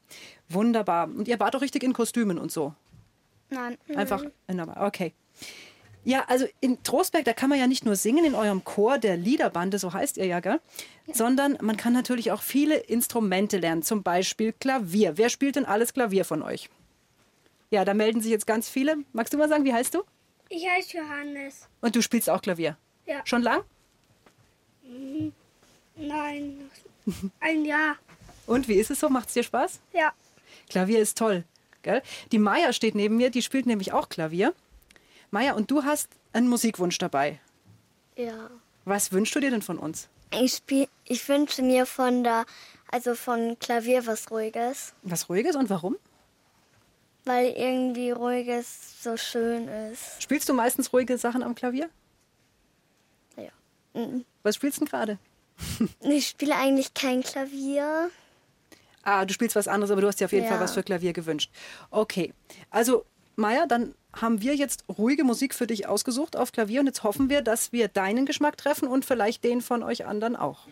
Wunderbar. 0.48 1.06
Und 1.08 1.26
ihr 1.26 1.38
wart 1.40 1.54
doch 1.54 1.60
richtig 1.60 1.82
in 1.82 1.92
Kostümen 1.92 2.38
und 2.38 2.52
so. 2.52 2.74
Nein. 3.50 3.76
Einfach, 3.94 4.24
wunderbar. 4.46 4.86
okay. 4.86 5.12
Ja, 6.04 6.24
also 6.28 6.46
in 6.60 6.82
Trostberg, 6.82 7.24
da 7.24 7.32
kann 7.32 7.48
man 7.48 7.58
ja 7.58 7.66
nicht 7.66 7.84
nur 7.86 7.96
singen 7.96 8.24
in 8.26 8.34
eurem 8.34 8.62
Chor 8.62 8.98
der 8.98 9.16
Liederbande, 9.16 9.78
so 9.78 9.92
heißt 9.92 10.18
ihr 10.18 10.26
ja, 10.26 10.40
gell? 10.40 10.60
Sondern 11.12 11.56
man 11.62 11.76
kann 11.78 11.94
natürlich 11.94 12.30
auch 12.30 12.42
viele 12.42 12.76
Instrumente 12.76 13.56
lernen, 13.58 13.82
zum 13.82 14.02
Beispiel 14.02 14.52
Klavier. 14.52 15.16
Wer 15.16 15.30
spielt 15.30 15.56
denn 15.56 15.64
alles 15.64 15.94
Klavier 15.94 16.24
von 16.26 16.42
euch? 16.42 16.68
Ja, 17.70 17.84
da 17.84 17.94
melden 17.94 18.20
sich 18.20 18.30
jetzt 18.30 18.46
ganz 18.46 18.68
viele. 18.68 18.98
Magst 19.12 19.32
du 19.32 19.38
mal 19.38 19.48
sagen, 19.48 19.64
wie 19.64 19.72
heißt 19.72 19.94
du? 19.94 20.02
Ich 20.50 20.68
heiße 20.68 20.98
Johannes. 20.98 21.68
Und 21.80 21.96
du 21.96 22.02
spielst 22.02 22.28
auch 22.28 22.42
Klavier. 22.42 22.76
Ja. 23.06 23.20
Schon 23.24 23.42
lang? 23.42 23.62
Mhm. 24.82 25.32
Nein, 25.96 26.70
ein 27.40 27.64
Jahr. 27.64 27.96
Und 28.46 28.68
wie 28.68 28.74
ist 28.74 28.90
es 28.90 29.00
so? 29.00 29.08
Macht 29.08 29.28
es 29.28 29.34
dir 29.34 29.42
Spaß? 29.44 29.80
Ja. 29.92 30.12
Klavier 30.68 31.00
ist 31.00 31.16
toll, 31.16 31.44
gell? 31.82 32.02
Die 32.32 32.38
Maya 32.38 32.72
steht 32.72 32.94
neben 32.94 33.16
mir, 33.16 33.30
die 33.30 33.42
spielt 33.42 33.66
nämlich 33.66 33.92
auch 33.92 34.08
Klavier. 34.08 34.54
Maya, 35.30 35.52
und 35.54 35.70
du 35.70 35.84
hast 35.84 36.08
einen 36.32 36.48
Musikwunsch 36.48 36.98
dabei. 36.98 37.40
Ja. 38.16 38.50
Was 38.84 39.12
wünschst 39.12 39.34
du 39.34 39.40
dir 39.40 39.50
denn 39.50 39.62
von 39.62 39.78
uns? 39.78 40.08
Ich, 40.32 40.54
spiel, 40.54 40.88
ich 41.04 41.26
wünsche 41.28 41.62
mir 41.62 41.86
von 41.86 42.24
der, 42.24 42.44
also 42.90 43.14
von 43.14 43.56
Klavier 43.60 44.06
was 44.06 44.30
Ruhiges, 44.30 44.92
Was 45.02 45.28
Ruhiges 45.28 45.56
und 45.56 45.70
warum? 45.70 45.96
weil 47.26 47.52
irgendwie 47.56 48.10
Ruhiges 48.10 49.02
so 49.02 49.16
schön 49.16 49.66
ist. 49.66 50.22
Spielst 50.22 50.46
du 50.48 50.52
meistens 50.52 50.92
ruhige 50.92 51.16
Sachen 51.16 51.42
am 51.42 51.54
Klavier? 51.54 51.88
Mhm. 53.94 54.24
Was 54.42 54.56
spielst 54.56 54.78
du 54.80 54.84
denn 54.84 54.90
gerade? 54.90 55.18
Ich 56.00 56.28
spiele 56.28 56.56
eigentlich 56.56 56.94
kein 56.94 57.22
Klavier. 57.22 58.10
Ah, 59.02 59.24
du 59.24 59.32
spielst 59.34 59.54
was 59.54 59.68
anderes, 59.68 59.90
aber 59.90 60.00
du 60.00 60.08
hast 60.08 60.18
dir 60.20 60.24
auf 60.24 60.32
jeden 60.32 60.44
Ja. 60.44 60.50
Fall 60.50 60.60
was 60.60 60.72
für 60.74 60.82
Klavier 60.82 61.12
gewünscht. 61.12 61.50
Okay, 61.90 62.32
also 62.70 63.04
Maya, 63.36 63.66
dann 63.66 63.94
haben 64.14 64.40
wir 64.40 64.54
jetzt 64.54 64.84
ruhige 64.88 65.24
Musik 65.24 65.54
für 65.54 65.66
dich 65.66 65.86
ausgesucht 65.88 66.36
auf 66.36 66.52
Klavier 66.52 66.80
und 66.80 66.86
jetzt 66.86 67.02
hoffen 67.02 67.28
wir, 67.28 67.42
dass 67.42 67.72
wir 67.72 67.88
deinen 67.88 68.26
Geschmack 68.26 68.56
treffen 68.56 68.88
und 68.88 69.04
vielleicht 69.04 69.44
den 69.44 69.60
von 69.60 69.82
euch 69.82 70.06
anderen 70.06 70.36
auch. 70.36 70.66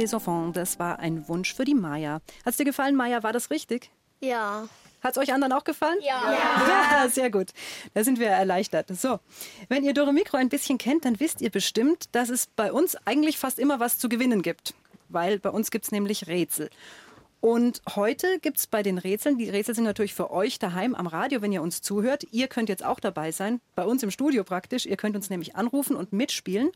Le 0.00 0.06
Monde 0.06 0.06
des 0.06 0.12
Enfants, 0.14 0.52
das 0.54 0.78
war 0.78 0.98
ein 0.98 1.28
Wunsch 1.28 1.54
für 1.54 1.66
die 1.66 1.74
Maya. 1.74 2.20
Hat's 2.46 2.56
dir 2.56 2.64
gefallen, 2.64 2.96
Maya? 2.96 3.22
War 3.22 3.34
das 3.34 3.50
richtig? 3.50 3.90
Ja. 4.20 4.66
Hat's 5.02 5.18
euch 5.18 5.32
anderen 5.32 5.52
auch 5.52 5.64
gefallen? 5.64 5.98
Ja. 6.00 6.22
Ja, 7.02 7.08
sehr 7.08 7.30
gut. 7.30 7.50
Da 7.92 8.02
sind 8.02 8.18
wir 8.18 8.28
erleichtert. 8.28 8.88
So, 8.88 9.20
wenn 9.68 9.84
ihr 9.84 9.92
Dore 9.92 10.14
Mikro 10.14 10.38
ein 10.38 10.48
bisschen 10.48 10.78
kennt, 10.78 11.04
dann 11.04 11.20
wisst 11.20 11.42
ihr 11.42 11.50
bestimmt, 11.50 12.08
dass 12.12 12.30
es 12.30 12.46
bei 12.46 12.72
uns 12.72 12.96
eigentlich 13.04 13.38
fast 13.38 13.58
immer 13.58 13.78
was 13.78 13.98
zu 13.98 14.08
gewinnen 14.08 14.40
gibt. 14.40 14.74
Weil 15.10 15.38
bei 15.38 15.50
uns 15.50 15.70
gibt's 15.70 15.92
nämlich 15.92 16.28
Rätsel. 16.28 16.70
Und 17.40 17.80
heute 17.96 18.38
gibt's 18.38 18.66
bei 18.66 18.82
den 18.82 18.98
Rätseln, 18.98 19.38
die 19.38 19.48
Rätsel 19.48 19.74
sind 19.74 19.84
natürlich 19.84 20.12
für 20.12 20.30
euch 20.30 20.58
daheim 20.58 20.94
am 20.94 21.06
Radio, 21.06 21.40
wenn 21.40 21.52
ihr 21.52 21.62
uns 21.62 21.80
zuhört. 21.80 22.26
Ihr 22.32 22.48
könnt 22.48 22.68
jetzt 22.68 22.84
auch 22.84 23.00
dabei 23.00 23.32
sein, 23.32 23.62
bei 23.74 23.84
uns 23.84 24.02
im 24.02 24.10
Studio 24.10 24.44
praktisch. 24.44 24.84
Ihr 24.84 24.98
könnt 24.98 25.16
uns 25.16 25.30
nämlich 25.30 25.56
anrufen 25.56 25.96
und 25.96 26.12
mitspielen. 26.12 26.70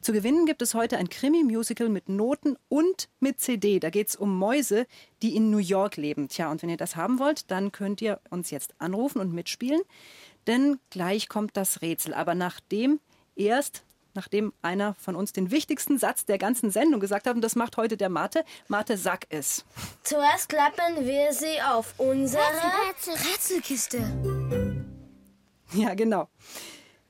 Zu 0.00 0.14
gewinnen 0.14 0.46
gibt 0.46 0.62
es 0.62 0.72
heute 0.72 0.96
ein 0.96 1.10
Krimi-Musical 1.10 1.90
mit 1.90 2.08
Noten 2.08 2.56
und 2.70 3.10
mit 3.20 3.40
CD. 3.40 3.80
Da 3.80 3.90
geht's 3.90 4.16
um 4.16 4.38
Mäuse, 4.38 4.86
die 5.20 5.36
in 5.36 5.50
New 5.50 5.58
York 5.58 5.98
leben. 5.98 6.28
Tja, 6.28 6.50
und 6.50 6.62
wenn 6.62 6.70
ihr 6.70 6.78
das 6.78 6.96
haben 6.96 7.18
wollt, 7.18 7.50
dann 7.50 7.70
könnt 7.70 8.00
ihr 8.00 8.18
uns 8.30 8.50
jetzt 8.50 8.74
anrufen 8.78 9.20
und 9.20 9.34
mitspielen. 9.34 9.82
Denn 10.46 10.78
gleich 10.88 11.28
kommt 11.28 11.54
das 11.58 11.82
Rätsel. 11.82 12.14
Aber 12.14 12.34
nachdem 12.34 13.00
erst 13.36 13.82
nachdem 14.18 14.52
einer 14.62 14.94
von 14.94 15.14
uns 15.14 15.32
den 15.32 15.52
wichtigsten 15.52 15.96
Satz 15.96 16.24
der 16.24 16.38
ganzen 16.38 16.72
Sendung 16.72 16.98
gesagt 16.98 17.28
hat, 17.28 17.36
und 17.36 17.40
das 17.40 17.54
macht 17.54 17.76
heute 17.76 17.96
der 17.96 18.08
Mate. 18.08 18.44
Mate, 18.66 18.96
sag 18.96 19.26
es. 19.28 19.64
Zuerst 20.02 20.48
klappen 20.48 21.06
wir 21.06 21.32
sie 21.32 21.62
auf 21.62 21.94
unsere 21.98 22.42
Rätsel, 22.42 23.14
Rätselkiste. 23.14 24.02
Ja, 25.72 25.94
genau. 25.94 26.28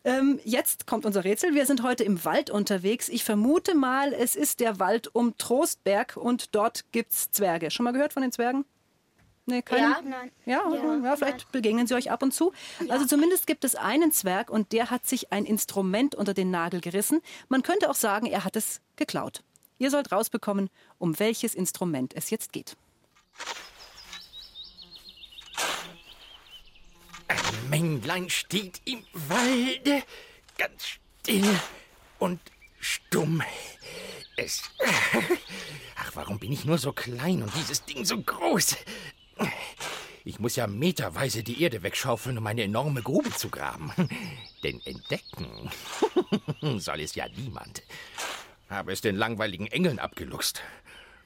Ähm, 0.05 0.39
jetzt 0.45 0.87
kommt 0.87 1.07
unser 1.07 1.25
Rätsel. 1.25 1.55
Wir 1.55 1.65
sind 1.65 1.83
heute 1.83 2.05
im 2.05 2.23
Wald 2.27 2.51
unterwegs. 2.51 3.09
Ich 3.09 3.25
vermute 3.25 3.75
mal, 3.75 4.13
es 4.13 4.37
ist 4.37 4.61
der 4.61 4.79
Wald 4.79 5.09
um 5.15 5.39
Trostberg 5.39 6.19
und 6.19 6.55
dort 6.55 6.93
gibt's 6.93 7.31
Zwerge. 7.31 7.71
Schon 7.71 7.85
mal 7.85 7.93
gehört 7.93 8.13
von 8.13 8.23
den 8.23 8.33
Zwergen? 8.33 8.67
Nee, 9.49 9.63
keine? 9.63 9.81
Ja, 9.81 10.01
nein. 10.05 10.31
Ja, 10.45 10.63
ja, 11.03 11.17
vielleicht 11.17 11.51
begegnen 11.53 11.87
sie 11.87 11.95
euch 11.95 12.11
ab 12.11 12.23
und 12.23 12.35
zu. 12.35 12.53
Also 12.91 13.07
zumindest 13.07 13.47
gibt 13.47 13.65
es 13.65 13.77
einen 13.77 14.13
Zwerg 14.13 14.51
und 14.51 14.73
der 14.73 14.91
hat 14.91 15.07
sich 15.07 15.33
ein 15.33 15.47
Instrument 15.47 16.15
unter 16.15 16.35
den 16.35 16.51
Nagel 16.51 16.83
gerissen. 16.83 17.23
Man 17.49 17.63
könnte 17.63 17.89
auch 17.89 17.95
sagen, 17.95 18.27
er 18.27 18.45
hat 18.45 18.57
es 18.57 18.83
geklaut. 18.97 19.43
Ihr 19.79 19.91
sollt 19.91 20.13
rausbekommen, 20.13 20.69
um 20.99 21.19
welches 21.19 21.55
Instrument 21.55 22.15
es 22.15 22.29
jetzt 22.29 22.53
geht. 22.53 22.77
Ein 27.29 27.71
Männlein 27.71 28.29
steht 28.29 28.83
im 28.85 29.03
Walde, 29.15 30.03
ganz 30.59 30.99
still 31.23 31.59
und 32.19 32.41
stumm. 32.79 33.43
Es. 34.37 34.63
Ach, 35.97 36.11
warum 36.15 36.39
bin 36.39 36.53
ich 36.53 36.67
nur 36.67 36.77
so 36.77 36.93
klein 36.93 37.43
und 37.43 37.55
dieses 37.55 37.83
Ding 37.87 38.05
so 38.05 38.21
groß? 38.21 38.77
Ich 40.25 40.39
muss 40.39 40.57
ja 40.57 40.67
meterweise 40.67 41.43
die 41.43 41.63
Erde 41.63 41.83
wegschaufeln, 41.83 42.37
um 42.37 42.47
eine 42.47 42.63
enorme 42.63 43.03
Grube 43.03 43.31
zu 43.31 43.49
graben. 43.49 43.93
Denn 44.63 44.81
entdecken 44.85 45.71
soll 46.79 47.01
es 47.01 47.15
ja 47.15 47.27
niemand. 47.29 47.83
Habe 48.69 48.93
es 48.93 49.01
den 49.01 49.17
langweiligen 49.17 49.67
Engeln 49.69 49.99
abgeluchst. 49.99 50.63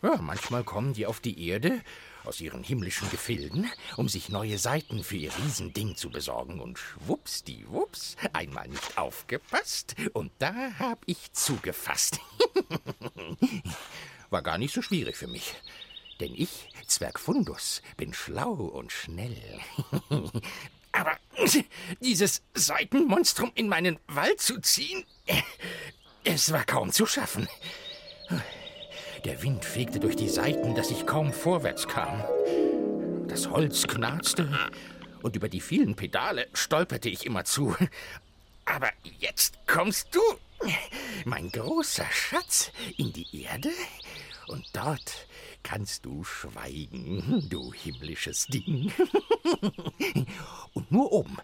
Ja, 0.03 0.17
manchmal 0.17 0.63
kommen 0.65 0.95
die 0.95 1.07
auf 1.07 1.21
die 1.21 1.49
Erde 1.49 1.81
aus 2.25 2.41
ihren 2.41 2.63
himmlischen 2.63 3.11
Gefilden, 3.11 3.69
um 3.97 4.09
sich 4.09 4.29
neue 4.29 4.59
Seiten 4.59 5.03
für 5.03 5.17
ihr 5.17 5.33
Riesending 5.37 5.97
zu 5.97 6.11
besorgen. 6.11 6.61
Und 6.61 6.79
schwuppsdiwupps, 6.79 8.17
einmal 8.33 8.69
nicht 8.69 8.99
aufgepasst 8.99 9.97
und 10.13 10.31
da 10.39 10.73
hab 10.79 11.03
ich 11.07 11.33
zugefasst. 11.33 12.21
War 14.31 14.43
gar 14.43 14.59
nicht 14.59 14.75
so 14.75 14.83
schwierig 14.83 15.17
für 15.17 15.27
mich. 15.29 15.55
Denn 16.21 16.35
ich, 16.35 16.69
Zwerg 16.87 17.19
Fundus, 17.19 17.83
bin 17.97 18.13
schlau 18.13 18.53
und 18.53 18.93
schnell. 18.93 19.37
Aber 20.93 21.17
dieses 22.01 22.43
Seitenmonstrum 22.55 23.51
in 23.55 23.69
meinen 23.69 23.99
Wald 24.07 24.41
zu 24.41 24.61
ziehen, 24.61 25.05
es 26.25 26.53
war 26.53 26.65
kaum 26.65 26.93
zu 26.93 27.07
schaffen. 27.07 27.49
Der 29.25 29.43
Wind 29.43 29.65
fegte 29.65 30.01
durch 30.01 30.17
die 30.17 30.29
Seiten, 30.29 30.75
dass 30.75 30.91
ich 30.91 31.07
kaum 31.07 31.33
vorwärts 31.33 31.89
kam. 31.89 32.23
Das 33.29 33.49
Holz 33.49 33.87
knarzte 33.87 34.71
und 35.23 35.37
über 35.37 35.49
die 35.49 35.61
vielen 35.61 35.95
Pedale 35.95 36.49
stolperte 36.53 37.09
ich 37.09 37.25
immerzu. 37.25 37.75
Aber 38.65 38.91
jetzt 39.19 39.59
kommst 39.67 40.15
du, 40.15 40.21
mein 41.25 41.51
großer 41.51 42.07
Schatz, 42.11 42.71
in 42.97 43.13
die 43.13 43.45
Erde 43.45 43.71
und 44.49 44.69
dort 44.73 45.27
kannst 45.63 46.05
du 46.05 46.25
schweigen, 46.25 47.49
du 47.49 47.73
himmlisches 47.73 48.47
Ding. 48.47 48.93
Und 50.75 50.91
nur 50.91 51.13
oben, 51.13 51.39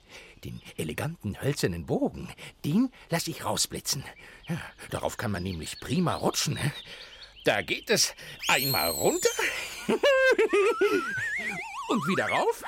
den 0.44 0.60
eleganten 0.76 1.40
hölzernen 1.40 1.86
Bogen, 1.86 2.28
den 2.64 2.90
lass 3.10 3.28
ich 3.28 3.44
rausblitzen. 3.44 4.04
Ja, 4.48 4.60
darauf 4.90 5.16
kann 5.16 5.30
man 5.30 5.42
nämlich 5.42 5.80
prima 5.80 6.14
rutschen. 6.14 6.58
Da 7.44 7.62
geht 7.62 7.88
es 7.90 8.14
einmal 8.48 8.90
runter 8.90 9.28
und 11.88 12.08
wieder 12.08 12.26
rauf. 12.28 12.62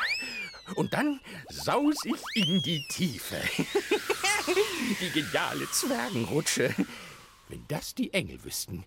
Und 0.76 0.92
dann 0.94 1.20
saus 1.48 1.96
ich 2.04 2.22
in 2.34 2.62
die 2.62 2.82
Tiefe. 2.88 3.36
Die 5.00 5.10
geniale 5.10 5.70
Zwergenrutsche. 5.70 6.74
Wenn 7.48 7.64
das 7.68 7.94
die 7.94 8.12
Engel 8.12 8.42
wüssten. 8.42 8.84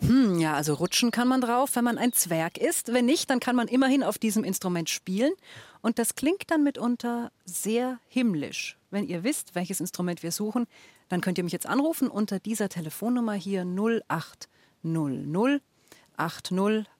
Hm, 0.00 0.38
ja, 0.38 0.54
also 0.54 0.74
rutschen 0.74 1.10
kann 1.10 1.28
man 1.28 1.40
drauf, 1.40 1.74
wenn 1.74 1.84
man 1.84 1.98
ein 1.98 2.12
Zwerg 2.12 2.58
ist. 2.58 2.92
Wenn 2.92 3.06
nicht, 3.06 3.30
dann 3.30 3.40
kann 3.40 3.56
man 3.56 3.68
immerhin 3.68 4.02
auf 4.02 4.18
diesem 4.18 4.44
Instrument 4.44 4.90
spielen. 4.90 5.32
Und 5.80 5.98
das 5.98 6.14
klingt 6.14 6.50
dann 6.50 6.62
mitunter 6.62 7.32
sehr 7.44 7.98
himmlisch. 8.08 8.76
Wenn 8.90 9.06
ihr 9.06 9.24
wisst, 9.24 9.54
welches 9.54 9.80
Instrument 9.80 10.22
wir 10.22 10.32
suchen, 10.32 10.66
dann 11.08 11.20
könnt 11.20 11.38
ihr 11.38 11.44
mich 11.44 11.52
jetzt 11.52 11.66
anrufen 11.66 12.08
unter 12.08 12.38
dieser 12.40 12.68
Telefonnummer 12.68 13.34
hier 13.34 13.64
0800 13.64 14.42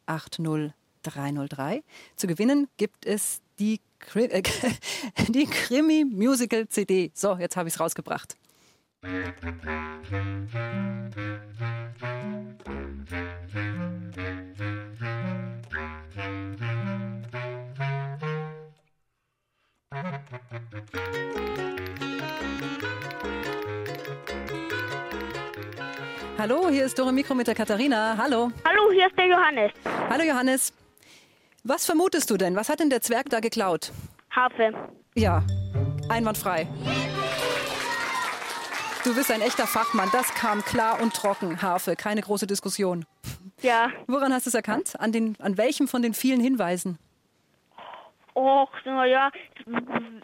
80 0.06 0.72
303. 1.02 1.82
Zu 2.16 2.26
gewinnen 2.26 2.68
gibt 2.76 3.06
es 3.06 3.40
die, 3.58 3.80
äh, 4.14 4.42
die 5.28 5.46
Krimi 5.46 6.04
Musical 6.04 6.68
CD. 6.68 7.10
So, 7.14 7.36
jetzt 7.36 7.56
habe 7.56 7.68
ich 7.68 7.74
es 7.74 7.80
rausgebracht. 7.80 8.36
Hallo, 26.38 26.68
hier 26.70 26.84
ist 26.84 26.98
Dore 26.98 27.12
Mikro 27.12 27.34
mit 27.34 27.46
der 27.46 27.54
Katharina. 27.54 28.16
Hallo. 28.16 28.50
Hallo, 28.64 28.92
hier 28.92 29.06
ist 29.06 29.16
der 29.18 29.26
Johannes. 29.26 29.72
Hallo 30.08 30.24
Johannes. 30.24 30.72
Was 31.64 31.84
vermutest 31.86 32.30
du 32.30 32.36
denn? 32.36 32.56
Was 32.56 32.68
hat 32.68 32.80
denn 32.80 32.90
der 32.90 33.02
Zwerg 33.02 33.28
da 33.30 33.40
geklaut? 33.40 33.92
Harfe. 34.30 34.72
Ja, 35.14 35.42
einwandfrei. 36.08 36.68
Du 39.06 39.14
bist 39.14 39.30
ein 39.30 39.40
echter 39.40 39.68
Fachmann. 39.68 40.08
Das 40.10 40.34
kam 40.34 40.64
klar 40.64 41.00
und 41.00 41.14
trocken. 41.14 41.62
Harfe, 41.62 41.94
keine 41.94 42.22
große 42.22 42.48
Diskussion. 42.48 43.04
Ja. 43.62 43.90
Woran 44.08 44.32
hast 44.32 44.46
du 44.46 44.50
es 44.50 44.54
erkannt? 44.54 44.98
An, 44.98 45.12
den, 45.12 45.36
an 45.40 45.56
welchem 45.56 45.86
von 45.86 46.02
den 46.02 46.12
vielen 46.12 46.40
Hinweisen? 46.40 46.98
Och, 48.34 48.68
naja, 48.84 49.30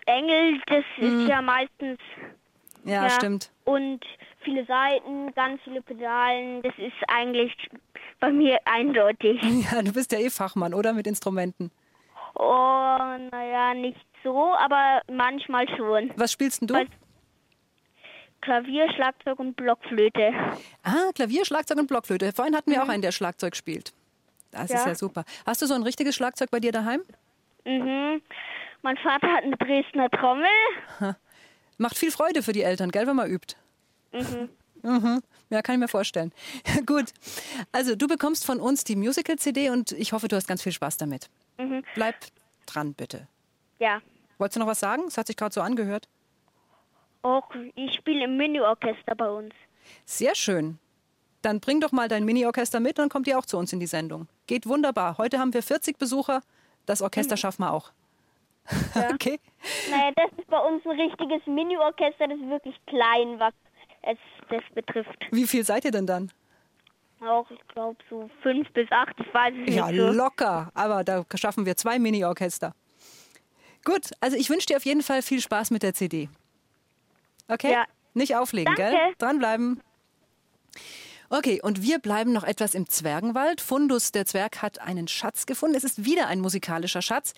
Engel, 0.06 0.60
das 0.66 0.84
Hm. 0.96 1.20
ist 1.22 1.28
ja 1.28 1.40
meistens. 1.40 1.98
Ja, 2.84 3.08
stimmt. 3.08 3.52
Und 3.64 4.00
viele 4.42 4.66
Seiten, 4.66 5.32
ganz 5.34 5.62
viele 5.62 5.80
Pedalen, 5.80 6.60
das 6.62 6.74
ist 6.76 6.92
eigentlich 7.06 7.54
bei 8.18 8.32
mir 8.32 8.58
eindeutig. 8.64 9.40
Ja, 9.72 9.80
du 9.80 9.92
bist 9.92 10.10
ja 10.10 10.18
eh 10.18 10.28
Fachmann, 10.28 10.74
oder? 10.74 10.92
Mit 10.92 11.06
Instrumenten. 11.06 11.70
Oh, 12.34 12.98
naja, 13.30 13.74
nicht 13.74 14.04
so, 14.24 14.54
aber 14.58 15.02
manchmal 15.10 15.68
schon. 15.76 16.10
Was 16.16 16.32
spielst 16.32 16.62
denn 16.62 16.66
du? 16.68 16.74
Weil- 16.74 16.88
Klavier, 18.42 18.92
Schlagzeug 18.94 19.38
und 19.38 19.54
Blockflöte. 19.56 20.32
Ah, 20.82 21.10
Klavier, 21.14 21.44
Schlagzeug 21.46 21.78
und 21.78 21.86
Blockflöte. 21.86 22.32
Vorhin 22.32 22.54
hatten 22.54 22.70
wir 22.70 22.82
auch 22.82 22.88
einen, 22.88 23.00
der 23.02 23.12
Schlagzeug 23.12 23.56
spielt. 23.56 23.92
Das 24.50 24.64
ist 24.64 24.70
Mhm. 24.72 24.76
Ja. 24.76 24.86
ja 24.88 24.94
super. 24.94 25.24
Hast 25.46 25.62
du 25.62 25.66
so 25.66 25.74
ein 25.74 25.82
richtiges 25.82 26.14
Schlagzeug 26.14 26.50
bei 26.50 26.60
dir 26.60 26.72
daheim? 26.72 27.00
Mhm. 27.64 28.20
Mein 28.82 28.96
Vater 28.98 29.28
hat 29.28 29.44
eine 29.44 29.56
Dresdner 29.56 30.10
Trommel. 30.10 30.44
Ha. 31.00 31.16
Macht 31.78 31.96
viel 31.96 32.10
Freude 32.10 32.42
für 32.42 32.52
die 32.52 32.62
Eltern, 32.62 32.90
gell, 32.90 33.06
wenn 33.06 33.16
man 33.16 33.30
übt. 33.30 33.56
Mhm. 34.12 34.50
Mhm. 34.82 35.22
Ja, 35.50 35.62
kann 35.62 35.76
ich 35.76 35.78
mir 35.80 35.88
vorstellen. 35.88 36.32
Gut. 36.86 37.12
Also, 37.70 37.94
du 37.94 38.08
bekommst 38.08 38.44
von 38.44 38.58
uns 38.60 38.82
die 38.84 38.96
Musical-CD 38.96 39.70
und 39.70 39.92
ich 39.92 40.12
hoffe, 40.12 40.26
du 40.28 40.34
hast 40.36 40.48
ganz 40.48 40.62
viel 40.62 40.72
Spaß 40.72 40.96
damit. 40.96 41.28
Mhm. 41.58 41.84
Bleib 41.94 42.16
dran, 42.66 42.92
bitte. 42.94 43.28
Ja. 43.78 44.00
Wolltest 44.38 44.56
du 44.56 44.60
noch 44.60 44.66
was 44.66 44.80
sagen? 44.80 45.04
Es 45.06 45.16
hat 45.16 45.28
sich 45.28 45.36
gerade 45.36 45.54
so 45.54 45.60
angehört. 45.60 46.08
Och, 47.24 47.48
ich 47.76 47.94
spiele 47.94 48.24
im 48.24 48.36
Mini-Orchester 48.36 49.14
bei 49.14 49.28
uns. 49.28 49.54
Sehr 50.04 50.34
schön. 50.34 50.78
Dann 51.42 51.60
bring 51.60 51.80
doch 51.80 51.92
mal 51.92 52.08
dein 52.08 52.24
Mini-Orchester 52.24 52.80
mit, 52.80 52.98
dann 52.98 53.08
kommt 53.08 53.26
ihr 53.26 53.38
auch 53.38 53.46
zu 53.46 53.58
uns 53.58 53.72
in 53.72 53.80
die 53.80 53.86
Sendung. 53.86 54.28
Geht 54.46 54.66
wunderbar. 54.66 55.18
Heute 55.18 55.38
haben 55.38 55.52
wir 55.54 55.62
40 55.62 55.98
Besucher. 55.98 56.40
Das 56.86 57.02
Orchester 57.02 57.36
schaffen 57.36 57.62
wir 57.62 57.72
auch. 57.72 57.90
okay. 59.12 59.40
Naja, 59.90 60.12
das 60.14 60.30
ist 60.38 60.46
bei 60.48 60.58
uns 60.58 60.84
ein 60.86 61.00
richtiges 61.00 61.44
Mini-Orchester, 61.46 62.28
das 62.28 62.38
ist 62.38 62.48
wirklich 62.48 62.76
klein, 62.86 63.38
was 63.38 63.54
es 64.02 64.18
das 64.50 64.62
betrifft. 64.74 65.18
Wie 65.32 65.46
viel 65.46 65.64
seid 65.64 65.84
ihr 65.84 65.90
denn 65.90 66.06
dann? 66.06 66.30
Auch, 67.20 67.48
ich 67.50 67.68
glaube, 67.68 67.96
so 68.10 68.28
fünf 68.42 68.68
bis 68.72 68.90
acht, 68.90 69.14
ich 69.18 69.32
weiß 69.32 69.54
es 69.66 69.74
Ja, 69.74 69.88
nicht 69.90 70.00
so. 70.00 70.10
locker. 70.10 70.70
Aber 70.74 71.04
da 71.04 71.24
schaffen 71.36 71.66
wir 71.66 71.76
zwei 71.76 71.98
Mini-Orchester. 72.00 72.74
Gut, 73.84 74.10
also 74.20 74.36
ich 74.36 74.48
wünsche 74.50 74.66
dir 74.66 74.76
auf 74.76 74.84
jeden 74.84 75.02
Fall 75.02 75.22
viel 75.22 75.40
Spaß 75.40 75.70
mit 75.72 75.82
der 75.82 75.94
CD. 75.94 76.28
Okay? 77.52 77.72
Ja. 77.72 77.84
Nicht 78.14 78.36
auflegen, 78.36 78.74
Danke. 78.76 78.92
gell? 78.92 79.14
Dranbleiben. 79.18 79.82
Okay, 81.30 81.60
und 81.62 81.82
wir 81.82 81.98
bleiben 81.98 82.32
noch 82.32 82.44
etwas 82.44 82.74
im 82.74 82.88
Zwergenwald. 82.88 83.60
Fundus, 83.60 84.12
der 84.12 84.26
Zwerg, 84.26 84.60
hat 84.60 84.80
einen 84.80 85.08
Schatz 85.08 85.46
gefunden. 85.46 85.76
Es 85.76 85.84
ist 85.84 86.04
wieder 86.04 86.26
ein 86.26 86.40
musikalischer 86.40 87.00
Schatz. 87.00 87.32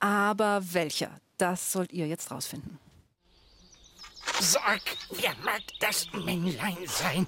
Aber 0.00 0.60
welcher? 0.72 1.10
Das 1.38 1.70
sollt 1.72 1.92
ihr 1.92 2.08
jetzt 2.08 2.32
rausfinden. 2.32 2.78
Sag, 4.40 4.80
wer 5.10 5.34
mag 5.44 5.62
das 5.80 6.12
Männlein 6.12 6.76
sein? 6.86 7.26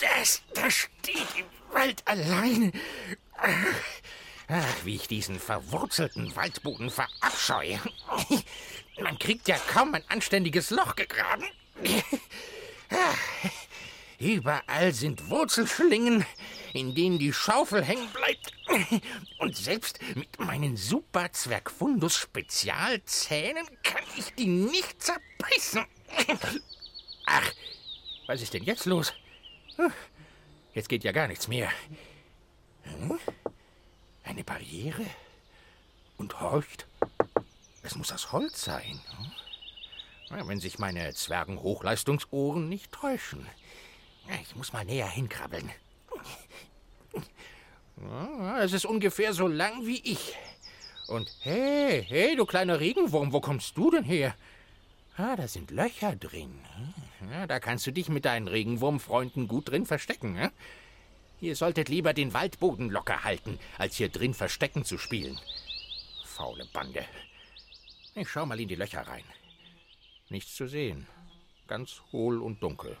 Das, 0.00 0.42
das 0.54 0.74
steht 0.74 1.26
im 1.38 1.74
Wald 1.74 2.02
allein. 2.06 2.72
Ach, 3.38 3.48
ach, 4.52 4.84
wie 4.84 4.96
ich 4.96 5.08
diesen 5.08 5.40
verwurzelten 5.40 6.34
Waldboden 6.36 6.90
verabscheue. 6.90 7.80
Man 9.00 9.18
kriegt 9.18 9.48
ja 9.48 9.56
kaum 9.56 9.94
ein 9.94 10.04
anständiges 10.08 10.70
Loch 10.70 10.94
gegraben. 10.96 11.44
Überall 14.18 14.92
sind 14.92 15.30
Wurzelschlingen, 15.30 16.24
in 16.74 16.94
denen 16.94 17.18
die 17.18 17.32
Schaufel 17.32 17.82
hängen 17.82 18.08
bleibt. 18.12 18.52
Und 19.38 19.56
selbst 19.56 19.98
mit 20.14 20.38
meinen 20.38 20.76
Super-Zwergfundus 20.76 22.16
Spezialzähnen 22.16 23.66
kann 23.82 24.02
ich 24.16 24.32
die 24.34 24.46
nicht 24.46 25.02
zerbeißen. 25.02 25.84
Ach, 27.26 27.52
was 28.26 28.42
ist 28.42 28.54
denn 28.54 28.64
jetzt 28.64 28.84
los? 28.84 29.12
Hm, 29.76 29.92
Jetzt 30.74 30.88
geht 30.88 31.04
ja 31.04 31.12
gar 31.12 31.28
nichts 31.28 31.48
mehr. 31.48 31.70
Hm? 32.84 33.18
Eine 34.24 34.44
Barriere? 34.44 35.06
Und 36.18 36.40
horcht? 36.40 36.86
Es 37.82 37.96
muss 37.96 38.12
aus 38.12 38.32
Holz 38.32 38.62
sein. 38.64 39.00
Ja, 40.30 40.46
Wenn 40.46 40.60
sich 40.60 40.78
meine 40.78 41.12
Zwergenhochleistungsohren 41.14 42.68
nicht 42.68 42.92
täuschen. 42.92 43.46
Ja, 44.28 44.34
Ich 44.40 44.54
muss 44.54 44.72
mal 44.72 44.84
näher 44.84 45.08
hinkrabbeln. 45.08 45.70
Ja, 48.00 48.60
Es 48.62 48.72
ist 48.72 48.86
ungefähr 48.86 49.32
so 49.34 49.46
lang 49.46 49.86
wie 49.86 50.00
ich. 50.04 50.34
Und 51.08 51.28
hey, 51.40 52.04
hey, 52.08 52.36
du 52.36 52.46
kleiner 52.46 52.80
Regenwurm, 52.80 53.32
wo 53.32 53.40
kommst 53.40 53.76
du 53.76 53.90
denn 53.90 54.04
her? 54.04 54.34
Ah, 55.16 55.36
da 55.36 55.46
sind 55.46 55.70
Löcher 55.70 56.16
drin. 56.16 56.58
Ja, 57.30 57.46
da 57.46 57.60
kannst 57.60 57.86
du 57.86 57.90
dich 57.90 58.08
mit 58.08 58.24
deinen 58.24 58.48
Regenwurmfreunden 58.48 59.46
gut 59.46 59.68
drin 59.70 59.84
verstecken. 59.84 60.32
Ne? 60.32 60.52
Ihr 61.42 61.56
solltet 61.56 61.88
lieber 61.88 62.14
den 62.14 62.34
Waldboden 62.34 62.88
locker 62.88 63.24
halten, 63.24 63.58
als 63.76 63.96
hier 63.96 64.08
drin 64.08 64.32
verstecken 64.32 64.84
zu 64.84 64.96
spielen. 64.96 65.40
Faule 66.24 66.64
Bande. 66.72 67.04
Ich 68.14 68.30
schau 68.30 68.46
mal 68.46 68.60
in 68.60 68.68
die 68.68 68.76
Löcher 68.76 69.00
rein. 69.00 69.24
Nichts 70.28 70.54
zu 70.54 70.68
sehen. 70.68 71.08
Ganz 71.66 72.00
hohl 72.12 72.40
und 72.40 72.62
dunkel. 72.62 72.96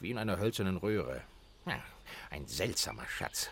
Wie 0.00 0.10
in 0.10 0.18
einer 0.18 0.36
hölzernen 0.36 0.76
Röhre. 0.76 1.22
Ja, 1.64 1.82
ein 2.28 2.46
seltsamer 2.46 3.06
Schatz. 3.08 3.48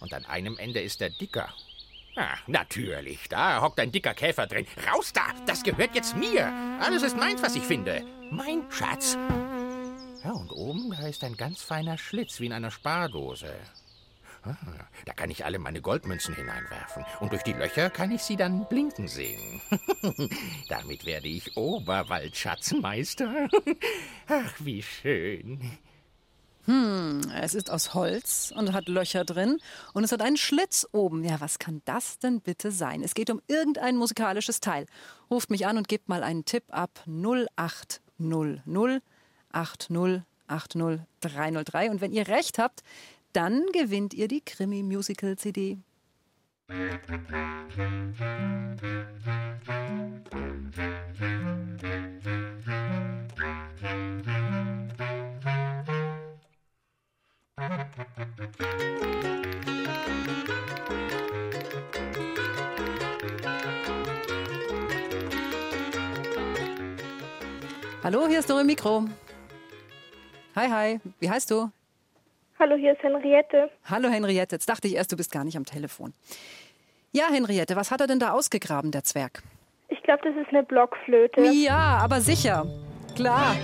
Und 0.00 0.12
an 0.12 0.26
einem 0.26 0.58
Ende 0.58 0.80
ist 0.82 1.00
er 1.00 1.08
dicker. 1.08 1.48
Ah, 2.14 2.36
natürlich, 2.46 3.26
da 3.30 3.62
hockt 3.62 3.80
ein 3.80 3.90
dicker 3.90 4.12
Käfer 4.12 4.46
drin. 4.46 4.66
Raus 4.86 5.14
da, 5.14 5.32
das 5.46 5.62
gehört 5.62 5.94
jetzt 5.94 6.14
mir. 6.14 6.46
Alles 6.78 7.02
ist 7.02 7.16
meins, 7.16 7.42
was 7.42 7.56
ich 7.56 7.62
finde. 7.62 8.04
Mein 8.30 8.70
Schatz. 8.70 9.16
Ja, 10.24 10.32
und 10.32 10.52
oben, 10.52 10.90
da 10.90 11.08
ist 11.08 11.24
ein 11.24 11.36
ganz 11.36 11.62
feiner 11.62 11.98
Schlitz, 11.98 12.38
wie 12.38 12.46
in 12.46 12.52
einer 12.52 12.70
Spardose. 12.70 13.52
Ah, 14.44 14.56
da 15.04 15.12
kann 15.14 15.30
ich 15.30 15.44
alle 15.44 15.58
meine 15.58 15.80
Goldmünzen 15.80 16.34
hineinwerfen. 16.34 17.04
Und 17.20 17.32
durch 17.32 17.42
die 17.42 17.52
Löcher 17.52 17.90
kann 17.90 18.10
ich 18.10 18.22
sie 18.22 18.36
dann 18.36 18.68
blinken 18.68 19.08
sehen. 19.08 19.60
Damit 20.68 21.06
werde 21.06 21.28
ich 21.28 21.56
Oberwaldschatzmeister. 21.56 23.48
Ach, 24.28 24.54
wie 24.58 24.82
schön. 24.82 25.60
Hm, 26.66 27.20
es 27.40 27.54
ist 27.54 27.70
aus 27.70 27.94
Holz 27.94 28.52
und 28.56 28.72
hat 28.72 28.88
Löcher 28.88 29.24
drin 29.24 29.58
und 29.92 30.04
es 30.04 30.12
hat 30.12 30.22
einen 30.22 30.36
Schlitz 30.36 30.86
oben. 30.92 31.24
Ja, 31.24 31.40
was 31.40 31.58
kann 31.58 31.82
das 31.84 32.20
denn 32.20 32.40
bitte 32.40 32.70
sein? 32.70 33.02
Es 33.02 33.14
geht 33.14 33.30
um 33.30 33.42
irgendein 33.48 33.96
musikalisches 33.96 34.60
Teil. 34.60 34.86
Ruft 35.30 35.50
mich 35.50 35.66
an 35.66 35.78
und 35.78 35.88
gebt 35.88 36.08
mal 36.08 36.22
einen 36.22 36.44
Tipp 36.44 36.64
ab 36.68 37.02
0800 37.06 39.02
80 39.52 40.22
80 40.48 41.00
303. 41.20 41.90
Und 41.90 42.00
wenn 42.00 42.12
ihr 42.12 42.28
recht 42.28 42.58
habt, 42.58 42.82
dann 43.32 43.64
gewinnt 43.72 44.14
ihr 44.14 44.28
die 44.28 44.42
Krimi-Musical-CD. 44.42 45.78
Hallo, 68.04 68.26
hier 68.26 68.40
ist 68.40 68.50
Dore 68.50 68.64
Mikro. 68.64 69.04
Hi, 70.54 70.68
hi, 70.68 71.00
wie 71.18 71.30
heißt 71.30 71.50
du? 71.50 71.70
Hallo, 72.58 72.76
hier 72.76 72.92
ist 72.92 73.02
Henriette. 73.02 73.70
Hallo 73.86 74.10
Henriette, 74.10 74.56
jetzt 74.56 74.68
dachte 74.68 74.86
ich 74.86 74.94
erst, 74.94 75.10
du 75.10 75.16
bist 75.16 75.32
gar 75.32 75.44
nicht 75.44 75.56
am 75.56 75.64
Telefon. 75.64 76.12
Ja, 77.10 77.28
Henriette, 77.30 77.74
was 77.74 77.90
hat 77.90 78.02
er 78.02 78.06
denn 78.06 78.18
da 78.18 78.32
ausgegraben, 78.32 78.90
der 78.90 79.02
Zwerg? 79.02 79.42
Ich 79.88 80.02
glaube, 80.02 80.20
das 80.24 80.36
ist 80.36 80.50
eine 80.50 80.62
Blockflöte. 80.62 81.40
Ja, 81.52 81.98
aber 82.02 82.20
sicher. 82.20 82.66
Klar. 83.16 83.56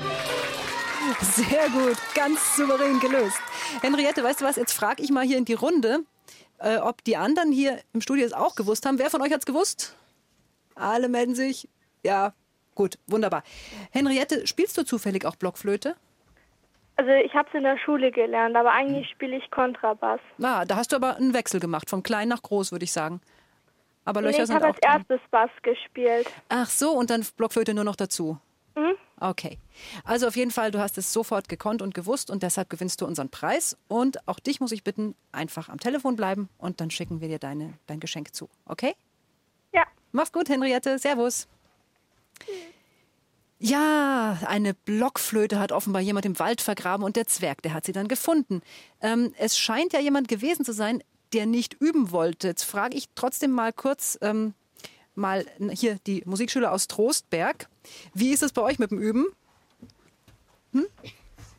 Sehr 1.20 1.68
gut, 1.68 1.98
ganz 2.14 2.56
souverän 2.56 2.98
gelöst. 3.00 3.38
Henriette, 3.82 4.24
weißt 4.24 4.40
du 4.40 4.46
was, 4.46 4.56
jetzt 4.56 4.72
frage 4.72 5.02
ich 5.02 5.10
mal 5.10 5.24
hier 5.24 5.36
in 5.36 5.44
die 5.44 5.54
Runde, 5.54 6.00
äh, 6.58 6.78
ob 6.78 7.04
die 7.04 7.18
anderen 7.18 7.52
hier 7.52 7.80
im 7.92 8.00
Studio 8.00 8.24
es 8.24 8.32
auch 8.32 8.54
gewusst 8.54 8.86
haben. 8.86 8.98
Wer 8.98 9.10
von 9.10 9.20
euch 9.20 9.32
hat 9.32 9.40
es 9.40 9.46
gewusst? 9.46 9.94
Alle 10.74 11.10
melden 11.10 11.34
sich. 11.34 11.68
Ja, 12.02 12.32
gut, 12.74 12.98
wunderbar. 13.06 13.42
Henriette, 13.90 14.46
spielst 14.46 14.78
du 14.78 14.84
zufällig 14.84 15.26
auch 15.26 15.36
Blockflöte? 15.36 15.94
Also 16.98 17.12
ich 17.12 17.32
habe 17.32 17.48
es 17.48 17.54
in 17.54 17.62
der 17.62 17.78
Schule 17.78 18.10
gelernt, 18.10 18.56
aber 18.56 18.72
eigentlich 18.72 19.08
spiele 19.08 19.36
ich 19.36 19.48
Kontrabass. 19.52 20.18
Ah, 20.42 20.64
da 20.64 20.74
hast 20.74 20.90
du 20.90 20.96
aber 20.96 21.16
einen 21.16 21.32
Wechsel 21.32 21.60
gemacht, 21.60 21.88
vom 21.88 22.02
klein 22.02 22.26
nach 22.26 22.42
groß, 22.42 22.72
würde 22.72 22.84
ich 22.84 22.92
sagen. 22.92 23.20
Aber 24.04 24.20
Löcher 24.20 24.38
nee, 24.38 24.44
ich 24.44 24.50
habe 24.50 24.66
als 24.66 24.80
drin. 24.80 24.90
erstes 24.90 25.20
Bass 25.30 25.50
gespielt. 25.62 26.28
Ach 26.48 26.68
so, 26.68 26.90
und 26.90 27.10
dann 27.10 27.24
Blockflöte 27.36 27.72
nur 27.72 27.84
noch 27.84 27.94
dazu. 27.94 28.38
Mhm. 28.74 28.96
Okay. 29.20 29.58
Also 30.04 30.26
auf 30.26 30.34
jeden 30.34 30.50
Fall, 30.50 30.72
du 30.72 30.80
hast 30.80 30.98
es 30.98 31.12
sofort 31.12 31.48
gekonnt 31.48 31.82
und 31.82 31.94
gewusst 31.94 32.30
und 32.32 32.42
deshalb 32.42 32.68
gewinnst 32.68 33.00
du 33.00 33.06
unseren 33.06 33.28
Preis. 33.28 33.78
Und 33.86 34.26
auch 34.26 34.40
dich 34.40 34.58
muss 34.58 34.72
ich 34.72 34.82
bitten, 34.82 35.14
einfach 35.30 35.68
am 35.68 35.78
Telefon 35.78 36.16
bleiben 36.16 36.48
und 36.58 36.80
dann 36.80 36.90
schicken 36.90 37.20
wir 37.20 37.28
dir 37.28 37.38
deine, 37.38 37.74
dein 37.86 38.00
Geschenk 38.00 38.34
zu. 38.34 38.48
Okay? 38.64 38.96
Ja. 39.72 39.84
Mach's 40.10 40.32
gut, 40.32 40.48
Henriette. 40.48 40.98
Servus. 40.98 41.46
Ja, 43.60 44.38
eine 44.46 44.72
Blockflöte 44.74 45.58
hat 45.58 45.72
offenbar 45.72 46.00
jemand 46.00 46.26
im 46.26 46.38
Wald 46.38 46.60
vergraben 46.60 47.04
und 47.04 47.16
der 47.16 47.26
Zwerg, 47.26 47.60
der 47.62 47.74
hat 47.74 47.84
sie 47.84 47.92
dann 47.92 48.06
gefunden. 48.06 48.62
Ähm, 49.00 49.34
es 49.36 49.58
scheint 49.58 49.92
ja 49.92 50.00
jemand 50.00 50.28
gewesen 50.28 50.64
zu 50.64 50.72
sein, 50.72 51.02
der 51.32 51.46
nicht 51.46 51.74
üben 51.80 52.12
wollte. 52.12 52.48
Jetzt 52.48 52.62
frage 52.62 52.96
ich 52.96 53.08
trotzdem 53.14 53.50
mal 53.50 53.72
kurz 53.72 54.16
ähm, 54.22 54.54
mal 55.14 55.44
hier 55.72 55.98
die 56.06 56.22
Musikschule 56.24 56.70
aus 56.70 56.86
Trostberg. 56.86 57.68
Wie 58.14 58.30
ist 58.30 58.42
es 58.42 58.52
bei 58.52 58.62
euch 58.62 58.78
mit 58.78 58.92
dem 58.92 58.98
Üben? 58.98 59.26
Hm? 60.72 60.86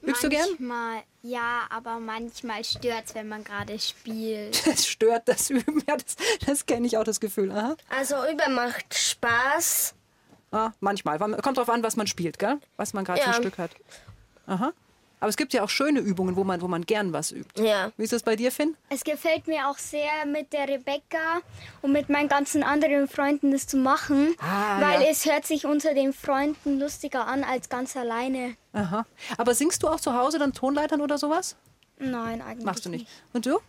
Übst 0.01 0.23
du 0.23 0.29
gern? 0.29 0.47
Manchmal, 0.47 1.03
ja, 1.21 1.67
aber 1.69 1.99
manchmal 1.99 2.63
stört 2.63 3.07
es, 3.07 3.15
wenn 3.15 3.27
man 3.27 3.43
gerade 3.43 3.77
spielt. 3.77 4.65
Das 4.65 4.87
stört 4.87 5.27
das 5.27 5.49
Üben. 5.49 5.83
Ja, 5.87 5.97
das, 5.97 6.15
das 6.45 6.65
kenne 6.65 6.87
ich 6.87 6.97
auch, 6.97 7.03
das 7.03 7.19
Gefühl. 7.19 7.51
Aha. 7.51 7.75
Also 7.89 8.15
Üben 8.31 8.55
macht 8.55 8.93
Spaß. 8.93 9.93
Ah, 10.51 10.71
manchmal. 10.79 11.19
Kommt 11.19 11.57
drauf 11.57 11.69
an, 11.69 11.83
was 11.83 11.95
man 11.95 12.07
spielt, 12.07 12.39
gell? 12.39 12.57
Was 12.77 12.93
man 12.93 13.05
gerade 13.05 13.21
für 13.21 13.29
Ja. 13.29 13.35
ein 13.35 13.41
Stück 13.41 13.57
hat. 13.57 13.71
Aha. 14.47 14.71
Aber 15.21 15.27
es 15.29 15.35
gibt 15.35 15.51
ja 15.51 15.63
auch 15.63 15.69
schöne 15.69 15.99
Übungen, 15.99 16.37
wo 16.37 16.45
man, 16.45 16.61
wo 16.61 16.69
man 16.69 16.85
gern 16.85 17.11
was 17.11 17.31
übt. 17.33 17.61
Ja. 17.61 17.91
Wie 17.97 18.03
ist 18.03 18.13
das 18.13 18.23
bei 18.23 18.37
dir, 18.37 18.53
Finn? 18.53 18.77
Es 18.89 19.03
gefällt 19.03 19.47
mir 19.47 19.67
auch 19.67 19.77
sehr, 19.77 20.25
mit 20.25 20.53
der 20.53 20.69
Rebecca 20.69 21.41
und 21.81 21.91
mit 21.91 22.07
meinen 22.07 22.29
ganzen 22.29 22.63
anderen 22.63 23.07
Freunden 23.09 23.51
das 23.51 23.67
zu 23.67 23.75
machen, 23.75 24.33
Ah, 24.39 24.79
weil 24.79 25.01
ja. 25.01 25.09
es 25.09 25.25
hört 25.25 25.45
sich 25.45 25.65
unter 25.65 25.93
den 25.93 26.13
Freunden 26.13 26.79
lustiger 26.79 27.27
an 27.27 27.43
als 27.43 27.67
ganz 27.67 27.97
alleine. 27.97 28.55
Aha. 28.71 29.05
Aber 29.37 29.53
singst 29.55 29.83
du 29.83 29.89
auch 29.89 29.99
zu 29.99 30.13
Hause 30.13 30.39
dann 30.39 30.53
Tonleitern 30.53 31.01
oder 31.01 31.17
sowas? 31.17 31.57
Nein, 31.97 32.41
eigentlich 32.41 32.65
Machst 32.65 32.85
du 32.85 32.89
nicht. 32.89 33.05
Und 33.33 33.45
du? 33.45 33.59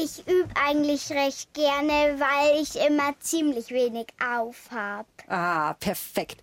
Ich 0.00 0.20
übe 0.28 0.48
eigentlich 0.54 1.10
recht 1.10 1.52
gerne, 1.54 2.20
weil 2.20 2.62
ich 2.62 2.76
immer 2.76 3.18
ziemlich 3.18 3.70
wenig 3.70 4.06
auf 4.24 4.70
habe. 4.70 5.08
Ah, 5.26 5.72
perfekt. 5.74 6.40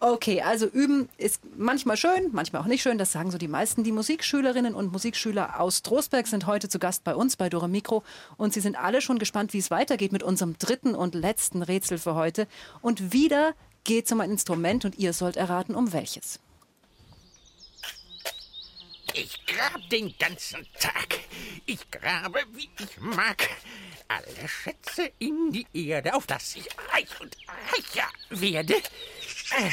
Okay, 0.00 0.40
also 0.40 0.66
üben 0.66 1.10
ist 1.18 1.42
manchmal 1.56 1.98
schön, 1.98 2.30
manchmal 2.32 2.62
auch 2.62 2.66
nicht 2.66 2.82
schön. 2.82 2.96
Das 2.96 3.12
sagen 3.12 3.30
so 3.30 3.36
die 3.36 3.48
meisten. 3.48 3.84
Die 3.84 3.92
Musikschülerinnen 3.92 4.74
und 4.74 4.92
Musikschüler 4.92 5.60
aus 5.60 5.82
Trostberg 5.82 6.26
sind 6.26 6.46
heute 6.46 6.70
zu 6.70 6.78
Gast 6.78 7.04
bei 7.04 7.14
uns 7.14 7.36
bei 7.36 7.50
Dore 7.50 7.68
Mikro 7.68 8.02
und 8.38 8.54
sie 8.54 8.60
sind 8.60 8.76
alle 8.76 9.02
schon 9.02 9.18
gespannt, 9.18 9.52
wie 9.52 9.58
es 9.58 9.70
weitergeht 9.70 10.12
mit 10.12 10.22
unserem 10.22 10.56
dritten 10.58 10.94
und 10.94 11.14
letzten 11.14 11.62
Rätsel 11.62 11.98
für 11.98 12.14
heute. 12.14 12.46
Und 12.80 13.12
wieder 13.12 13.54
geht 13.84 14.06
es 14.06 14.12
um 14.12 14.20
ein 14.20 14.30
Instrument 14.30 14.86
und 14.86 14.98
ihr 14.98 15.12
sollt 15.12 15.36
erraten, 15.36 15.74
um 15.74 15.92
welches. 15.92 16.40
Ich 19.18 19.46
grab 19.46 19.88
den 19.88 20.16
ganzen 20.18 20.66
Tag. 20.78 21.18
Ich 21.64 21.90
grabe, 21.90 22.38
wie 22.52 22.68
ich 22.78 22.98
mag. 22.98 23.48
Alle 24.08 24.46
Schätze 24.48 25.10
in 25.18 25.50
die 25.52 25.66
Erde, 25.88 26.14
auf 26.14 26.26
dass 26.26 26.54
ich 26.54 26.68
reich 26.92 27.08
und 27.20 27.34
reicher 27.72 28.08
werde. 28.28 28.74
Äh, 28.74 29.70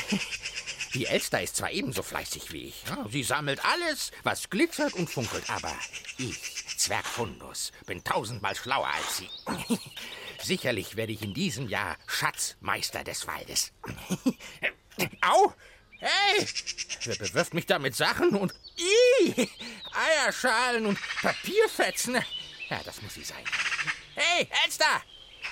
Die 0.93 1.06
Elster 1.08 1.41
ist 1.41 1.58
zwar 1.58 1.71
ebenso 1.71 2.03
fleißig 2.03 2.51
wie 2.53 2.69
ich. 2.69 2.84
Sie 3.10 3.23
sammelt 3.23 3.63
alles, 3.65 4.12
was 4.23 4.49
glitzert 4.49 4.93
und 4.93 5.10
funkelt. 5.10 5.49
Aber 5.49 5.75
ich, 6.17 6.39
Zwergfundus, 6.77 7.73
bin 7.86 8.03
tausendmal 8.03 8.56
schlauer 8.56 8.88
als 8.88 9.17
sie. 9.17 9.29
Sicherlich 10.41 10.95
werde 10.95 11.12
ich 11.12 11.21
in 11.21 11.34
diesem 11.34 11.67
Jahr 11.67 11.97
Schatzmeister 12.08 13.03
des 13.03 13.27
Waldes. 13.27 13.73
Au! 15.21 15.53
Hey! 16.03 16.45
Wer 17.05 17.15
bewirft 17.15 17.53
mich 17.53 17.65
da 17.65 17.79
mit 17.79 17.95
Sachen 17.95 18.35
und... 18.35 18.53
Ih, 18.75 19.47
Eierschalen 19.93 20.85
und 20.85 20.99
Papierfetzen? 21.21 22.15
Ja, 22.69 22.81
das 22.83 23.01
muss 23.01 23.13
sie 23.13 23.23
sein. 23.23 23.43
Hey, 24.15 24.49
Elster! 24.65 25.01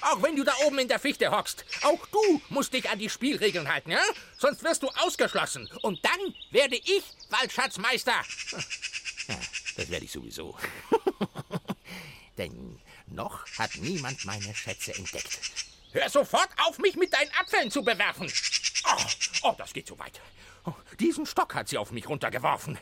Auch 0.02 0.22
wenn 0.22 0.36
du 0.36 0.44
da 0.44 0.54
oben 0.66 0.80
in 0.80 0.88
der 0.90 1.00
Fichte 1.00 1.32
hockst, 1.32 1.64
auch 1.84 2.06
du 2.08 2.42
musst 2.50 2.74
dich 2.74 2.90
an 2.90 3.00
die 3.00 3.10
Spielregeln 3.10 3.72
halten, 3.72 3.92
ja? 3.92 4.04
Sonst 4.38 4.64
wirst 4.64 4.84
du 4.84 4.90
ausgeschlossen. 4.90 5.70
Und 5.84 6.04
dann 6.04 6.36
werde 6.50 6.76
ich 6.76 7.04
Waldschatzmeister. 7.30 8.16
Ja, 9.28 9.40
das 9.78 9.90
werde 9.90 10.06
ich 10.06 10.12
sowieso. 10.12 10.58
Denn 12.38 12.80
noch 13.08 13.46
hat 13.58 13.76
niemand 13.76 14.26
meine 14.26 14.54
Schätze 14.54 14.96
entdeckt. 14.96 15.40
Hör 15.94 16.10
sofort 16.10 16.50
auf, 16.58 16.78
mich 16.80 16.96
mit 16.96 17.14
deinen 17.14 17.32
Abfällen 17.40 17.70
zu 17.70 17.84
bewerfen. 17.84 18.32
Oh, 18.86 19.04
oh 19.44 19.56
das 19.58 19.72
geht 19.72 19.88
zu 19.88 19.98
weit. 20.00 20.20
Oh, 20.66 20.74
diesen 21.00 21.26
Stock 21.26 21.56
hat 21.56 21.70
sie 21.70 21.78
auf 21.78 21.92
mich 21.92 22.08
runtergeworfen. 22.08 22.78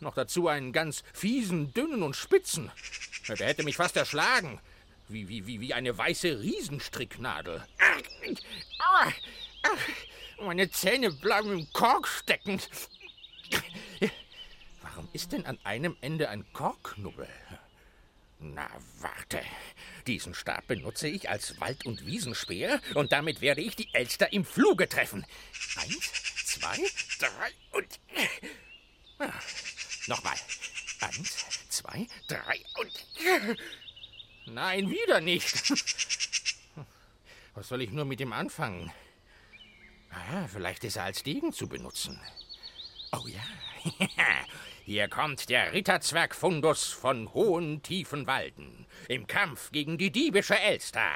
Noch 0.00 0.14
dazu 0.14 0.48
einen 0.48 0.72
ganz 0.72 1.04
fiesen, 1.12 1.72
dünnen 1.72 2.02
und 2.02 2.16
spitzen. 2.16 2.72
Der 3.28 3.46
hätte 3.46 3.62
mich 3.62 3.76
fast 3.76 3.96
erschlagen. 3.96 4.60
Wie, 5.08 5.28
wie, 5.28 5.46
wie, 5.46 5.60
wie 5.60 5.74
eine 5.74 5.96
weiße 5.96 6.40
Riesenstricknadel. 6.40 7.64
Meine 10.40 10.70
Zähne 10.70 11.12
bleiben 11.12 11.52
im 11.52 11.72
Kork 11.72 12.08
stecken. 12.08 12.60
Warum 14.82 15.08
ist 15.12 15.32
denn 15.32 15.46
an 15.46 15.58
einem 15.62 15.96
Ende 16.00 16.28
ein 16.28 16.44
Korkknubbel? 16.52 17.28
Na, 18.40 18.68
warte. 18.98 19.40
Diesen 20.08 20.34
Stab 20.34 20.66
benutze 20.66 21.06
ich 21.06 21.30
als 21.30 21.60
Wald- 21.60 21.86
und 21.86 22.04
Wiesenspeer 22.06 22.80
und 22.94 23.12
damit 23.12 23.40
werde 23.40 23.60
ich 23.60 23.76
die 23.76 23.88
Elster 23.94 24.32
im 24.32 24.44
Fluge 24.44 24.88
treffen. 24.88 25.24
Eins, 25.76 26.31
zwei, 26.52 26.78
drei 27.18 27.50
und. 27.72 28.00
Ah, 29.18 29.32
Nochmal. 30.06 30.36
Eins, 31.00 31.36
zwei, 31.68 32.06
drei 32.28 32.62
und. 32.80 33.06
Nein, 34.46 34.90
wieder 34.90 35.20
nicht. 35.20 35.72
Was 37.54 37.68
soll 37.68 37.82
ich 37.82 37.90
nur 37.90 38.04
mit 38.04 38.20
ihm 38.20 38.32
anfangen? 38.32 38.92
Ah, 40.10 40.46
vielleicht 40.48 40.84
ist 40.84 40.96
er 40.96 41.04
als 41.04 41.22
Degen 41.22 41.52
zu 41.52 41.68
benutzen. 41.68 42.20
Oh 43.12 43.26
ja. 43.26 43.42
Hier 44.84 45.08
kommt 45.08 45.48
der 45.48 45.72
Ritterzwerg 45.72 46.34
Fundus 46.34 46.92
von 46.92 47.32
Hohen 47.34 47.82
Tiefenwalden 47.82 48.86
im 49.08 49.26
Kampf 49.26 49.70
gegen 49.70 49.96
die 49.96 50.10
diebische 50.10 50.58
Elster. 50.58 51.12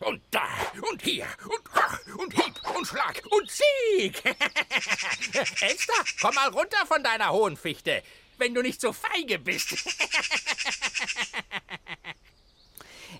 Und 0.00 0.22
da 0.30 0.48
und 0.90 1.02
hier 1.02 1.26
und 1.44 2.18
und 2.18 2.32
Hieb 2.32 2.54
und 2.74 2.86
Schlag 2.86 3.22
und 3.30 3.50
Sieg. 3.50 4.22
Elster, 5.60 6.04
komm 6.20 6.34
mal 6.34 6.48
runter 6.48 6.86
von 6.86 7.04
deiner 7.04 7.30
hohen 7.30 7.56
Fichte, 7.56 8.02
wenn 8.38 8.54
du 8.54 8.62
nicht 8.62 8.80
so 8.80 8.92
feige 8.92 9.38
bist. 9.38 9.74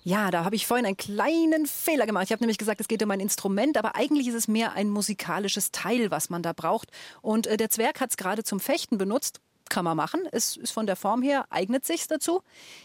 Ja, 0.03 0.31
da 0.31 0.45
habe 0.45 0.57
ich 0.57 0.67
vorhin 0.67 0.87
einen 0.87 0.97
kleinen 0.97 1.67
Fehler 1.67 2.07
gemacht. 2.07 2.25
Ich 2.25 2.33
habe 2.33 2.43
nämlich 2.43 2.59
gesagt, 2.59 2.81
es 2.81 2.89
geht 2.89 3.03
um 3.03 3.11
ein 3.11 3.21
Instrument, 3.21 3.77
aber 3.77 3.97
eigentlich 3.97 4.29
ist 4.29 4.35
es 4.35 4.49
mehr 4.49 4.73
ein 4.73 4.89
musikalisches 4.89 5.73
Teil, 5.73 6.11
was 6.11 6.31
man 6.31 6.43
da 6.43 6.53
braucht. 6.53 6.91
Und 7.21 7.47
äh, 7.47 7.57
der 7.57 7.71
Zwerg 7.71 8.01
hat 8.01 8.11
es 8.11 8.17
gerade 8.17 8.43
zum 8.43 8.61
Fechten 8.61 8.99
benutzt. 8.99 9.41
Kann 9.69 9.85
man 9.85 9.97
machen. 9.97 10.23
Es 10.33 10.57
ist 10.57 10.73
von 10.73 10.87
der 10.87 10.97
Form 10.97 11.23
her, 11.23 11.45
eignet 11.51 11.85
sich 11.85 12.09
dazu. 12.09 12.43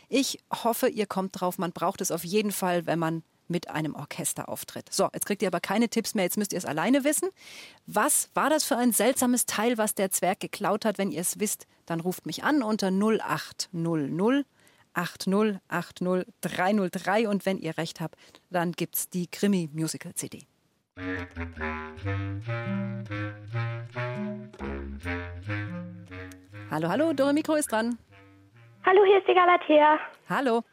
Ich 0.07 0.39
hoffe, 0.63 0.87
ihr 0.87 1.07
kommt 1.07 1.39
drauf. 1.39 1.57
Man 1.57 1.71
braucht 1.71 2.01
es 2.01 2.11
auf 2.11 2.23
jeden 2.23 2.51
Fall, 2.51 2.85
wenn 2.85 2.99
man 2.99 3.23
mit 3.47 3.69
einem 3.69 3.95
Orchester 3.95 4.49
auftritt. 4.49 4.91
So, 4.91 5.09
jetzt 5.13 5.25
kriegt 5.25 5.41
ihr 5.41 5.47
aber 5.47 5.59
keine 5.59 5.89
Tipps 5.89 6.15
mehr, 6.15 6.25
jetzt 6.25 6.37
müsst 6.37 6.51
ihr 6.51 6.57
es 6.57 6.65
alleine 6.65 7.03
wissen. 7.03 7.29
Was 7.85 8.29
war 8.33 8.49
das 8.49 8.63
für 8.63 8.75
ein 8.77 8.91
seltsames 8.91 9.45
Teil, 9.45 9.77
was 9.77 9.95
der 9.95 10.11
Zwerg 10.11 10.39
geklaut 10.39 10.85
hat? 10.85 10.97
Wenn 10.97 11.11
ihr 11.11 11.21
es 11.21 11.39
wisst, 11.39 11.67
dann 11.85 11.99
ruft 11.99 12.25
mich 12.25 12.43
an 12.43 12.63
unter 12.63 12.89
0800 12.89 14.54
80 14.95 15.59
80 15.67 16.25
303 16.41 17.27
und 17.27 17.45
wenn 17.45 17.57
ihr 17.57 17.77
recht 17.77 18.01
habt, 18.01 18.15
dann 18.49 18.71
gibt's 18.71 19.09
die 19.09 19.27
Krimi 19.27 19.69
Musical 19.73 20.13
CD. 20.13 20.47
Hallo, 26.71 26.89
hallo, 26.89 27.13
Dore 27.13 27.33
Mikro 27.33 27.55
ist 27.55 27.71
dran. 27.71 27.97
Hallo, 28.85 29.01
hier 29.05 29.19
ist 29.19 29.27
die 29.27 29.33
Galatea. 29.33 29.99
Hallo. 30.29 30.63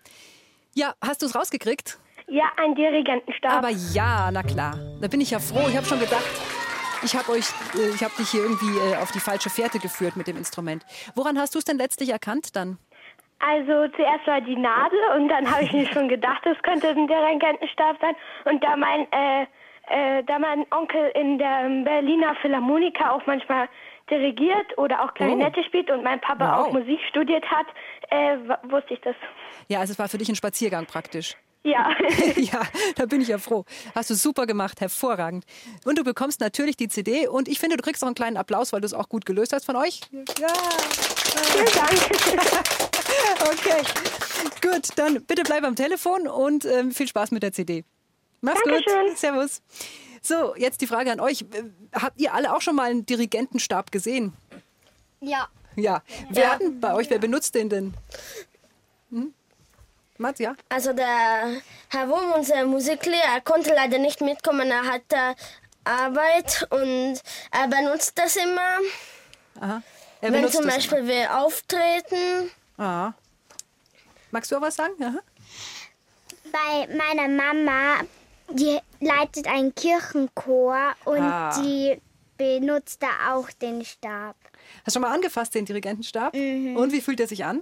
Ja, 0.75 0.95
hast 1.03 1.23
du 1.23 1.27
es 1.27 1.35
rausgekriegt? 1.35 1.99
Ja, 2.29 2.45
ein 2.57 2.75
Dirigentenstab. 2.75 3.53
Aber 3.53 3.70
ja, 3.70 4.31
na 4.33 4.43
klar. 4.43 4.79
Da 5.01 5.09
bin 5.09 5.20
ich 5.20 5.31
ja 5.31 5.39
froh. 5.39 5.68
Ich 5.68 5.77
habe 5.77 5.87
schon 5.87 6.01
gedacht, 6.01 6.25
ich 7.05 7.16
habe 7.16 7.33
euch, 7.33 7.47
äh, 7.75 7.89
ich 7.95 8.03
habe 8.03 8.14
dich 8.16 8.31
hier 8.31 8.43
irgendwie 8.43 8.79
äh, 8.79 8.97
auf 8.97 9.11
die 9.12 9.20
falsche 9.20 9.51
Fährte 9.51 9.79
geführt 9.79 10.16
mit 10.16 10.29
dem 10.29 10.37
Instrument. 10.37 10.85
Woran 11.14 11.39
hast 11.39 11.55
du 11.55 11.59
es 11.59 11.64
denn 11.64 11.77
letztlich 11.77 12.11
erkannt 12.11 12.55
dann? 12.55 12.79
Also 13.45 13.88
zuerst 13.97 14.26
war 14.26 14.40
die 14.40 14.57
Nadel 14.57 14.99
und 15.16 15.28
dann 15.28 15.51
habe 15.51 15.64
ich 15.64 15.72
mir 15.72 15.86
schon 15.93 16.09
gedacht, 16.09 16.47
es 16.47 16.61
könnte 16.62 16.88
ein 16.90 17.07
Dirigentenstab 17.09 17.97
sein. 18.01 18.14
Und 18.45 18.62
da 18.62 18.76
mein, 18.76 19.07
äh, 19.12 19.43
äh, 19.88 20.22
da 20.24 20.38
mein 20.38 20.64
Onkel 20.70 21.11
in 21.14 21.38
der 21.38 21.68
Berliner 21.84 22.36
Philharmoniker 22.40 23.12
auch 23.12 23.26
manchmal 23.26 23.68
dirigiert 24.11 24.78
oder 24.78 25.03
auch 25.03 25.12
Klarinette 25.14 25.61
Oh. 25.61 25.64
spielt 25.64 25.90
und 25.90 26.05
mein 26.05 26.20
Papa 26.20 26.57
Wow. 26.59 26.66
auch 26.68 26.72
Musik 26.72 27.01
studiert 27.09 27.45
hat, 27.51 27.66
äh, 28.11 28.36
wusste 28.70 28.95
ich 28.95 29.01
das. 29.01 29.16
Ja, 29.68 29.80
also 29.80 29.93
es 29.93 29.99
war 29.99 30.09
für 30.09 30.18
dich 30.18 30.28
ein 30.28 30.36
Spaziergang 30.36 30.86
praktisch. 30.86 31.36
Ja. 31.64 31.90
ja, 32.36 32.62
da 32.97 33.07
bin 33.07 33.20
ich 33.22 33.28
ja 33.28 33.38
froh. 33.38 33.64
Hast 33.95 34.11
du 34.11 34.14
super 34.14 34.47
gemacht, 34.47 34.80
hervorragend. 34.80 35.45
Und 35.84 35.99
du 35.99 36.05
bekommst 36.05 36.40
natürlich 36.40 36.76
die 36.76 36.88
CD 36.88 37.26
und 37.28 37.49
ich 37.49 37.59
finde, 37.61 37.76
du 37.76 37.82
kriegst 37.82 38.03
auch 38.03 38.09
einen 38.09 38.14
kleinen 38.16 38.36
Applaus, 38.36 38.72
weil 38.72 38.80
du 38.80 38.86
es 38.86 38.95
auch 38.95 39.09
gut 39.09 39.24
gelöst 39.26 39.53
hast 39.53 39.64
von 39.66 39.76
euch. 39.76 40.01
Ja. 40.40 40.49
Vielen 41.53 41.66
Dank. 41.74 42.88
Okay, 43.53 43.83
gut, 44.61 44.89
dann 44.97 45.25
bitte 45.25 45.43
bleib 45.43 45.64
am 45.64 45.77
Telefon 45.77 46.27
und 46.27 46.64
ähm, 46.64 46.93
viel 46.93 47.07
Spaß 47.07 47.31
mit 47.31 47.43
der 47.43 47.53
CD. 47.53 47.85
Mach's 48.41 48.61
Dankeschön. 48.64 49.09
gut. 49.09 49.18
Servus. 49.18 49.62
So, 50.20 50.55
jetzt 50.57 50.81
die 50.81 50.87
Frage 50.87 51.11
an 51.12 51.20
euch. 51.20 51.45
Habt 51.93 52.20
ihr 52.20 52.33
alle 52.33 52.55
auch 52.55 52.61
schon 52.61 52.77
mal 52.77 52.91
einen 52.91 53.05
Dirigentenstab 53.07 53.91
gesehen? 53.93 54.33
Ja. 55.20 55.49
Ja. 55.77 56.03
Wer 56.31 56.53
hat 56.53 56.61
denn 56.61 56.81
bei 56.81 56.95
euch, 56.95 57.11
wer 57.11 57.18
benutzt 57.18 57.55
den 57.55 57.68
denn? 57.68 57.95
Hm? 59.11 59.33
Mats, 60.18 60.39
ja? 60.39 60.55
Also 60.68 60.93
der 60.93 61.61
Herr 61.89 62.09
Wurm, 62.09 62.33
unser 62.33 62.64
Musiklehrer, 62.64 63.41
konnte 63.43 63.75
leider 63.75 63.99
nicht 63.99 64.20
mitkommen. 64.20 64.70
Er 64.70 64.85
hatte 64.85 65.35
Arbeit 65.85 66.66
und 66.70 67.20
er 67.51 67.68
benutzt 67.68 68.12
das 68.16 68.37
immer. 68.37 68.79
Aha. 69.61 69.83
Er 70.20 70.33
wenn 70.33 70.41
benutzt 70.41 70.55
zum 70.55 70.64
das 70.64 70.75
Beispiel 70.77 71.07
wir 71.07 71.37
auftreten. 71.39 72.51
Ah. 72.79 73.12
Magst 74.31 74.51
du 74.51 74.57
auch 74.57 74.61
was 74.62 74.77
sagen? 74.77 74.95
Aha. 75.03 75.18
Bei 76.51 76.87
meiner 76.95 77.29
Mama, 77.29 78.01
die 78.51 78.79
leitet 79.01 79.47
einen 79.47 79.75
Kirchenchor 79.75 80.93
und 81.05 81.20
Ah. 81.20 81.61
die 81.61 82.01
benutzt 82.37 83.03
da 83.03 83.35
auch 83.35 83.51
den 83.51 83.85
Stab. 83.85 84.37
Hast 84.79 84.89
du 84.89 84.93
schon 84.93 85.03
mal 85.03 85.14
angefasst, 85.14 85.55
den 85.55 85.64
Dirigentenstab? 85.64 86.35
Mhm. 86.35 86.77
Und 86.77 86.93
wie 86.93 87.01
fühlt 87.01 87.20
er 87.20 87.27
sich 87.29 87.45
an? 87.45 87.61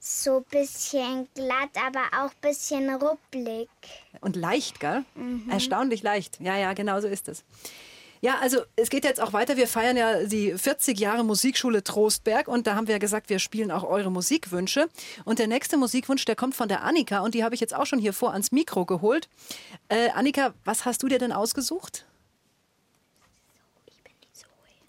So 0.00 0.38
ein 0.38 0.44
bisschen 0.44 1.28
glatt, 1.34 1.70
aber 1.84 2.04
auch 2.24 2.30
ein 2.30 2.40
bisschen 2.40 2.94
rupplig. 2.94 3.68
Und 4.20 4.36
leicht, 4.36 4.78
gell? 4.78 5.04
Mhm. 5.14 5.50
Erstaunlich 5.50 6.02
leicht. 6.02 6.38
Ja, 6.40 6.56
ja, 6.56 6.72
genau 6.74 7.00
so 7.00 7.08
ist 7.08 7.28
es. 7.28 7.42
Ja, 8.20 8.38
also 8.40 8.62
es 8.76 8.90
geht 8.90 9.04
jetzt 9.04 9.20
auch 9.20 9.32
weiter. 9.32 9.56
Wir 9.56 9.68
feiern 9.68 9.96
ja 9.96 10.24
die 10.24 10.52
40 10.52 10.98
Jahre 10.98 11.24
Musikschule 11.24 11.84
Trostberg 11.84 12.48
und 12.48 12.66
da 12.66 12.74
haben 12.74 12.86
wir 12.86 12.94
ja 12.94 12.98
gesagt, 12.98 13.30
wir 13.30 13.38
spielen 13.38 13.70
auch 13.70 13.84
eure 13.84 14.10
Musikwünsche. 14.10 14.88
Und 15.24 15.38
der 15.38 15.46
nächste 15.46 15.76
Musikwunsch, 15.76 16.24
der 16.24 16.36
kommt 16.36 16.54
von 16.54 16.68
der 16.68 16.82
Annika 16.82 17.20
und 17.20 17.34
die 17.34 17.44
habe 17.44 17.54
ich 17.54 17.60
jetzt 17.60 17.74
auch 17.74 17.86
schon 17.86 17.98
hier 17.98 18.12
vor 18.12 18.32
ans 18.32 18.50
Mikro 18.50 18.84
geholt. 18.84 19.28
Äh, 19.88 20.10
Annika, 20.10 20.54
was 20.64 20.84
hast 20.84 21.02
du 21.02 21.08
dir 21.08 21.18
denn 21.18 21.32
ausgesucht? 21.32 22.04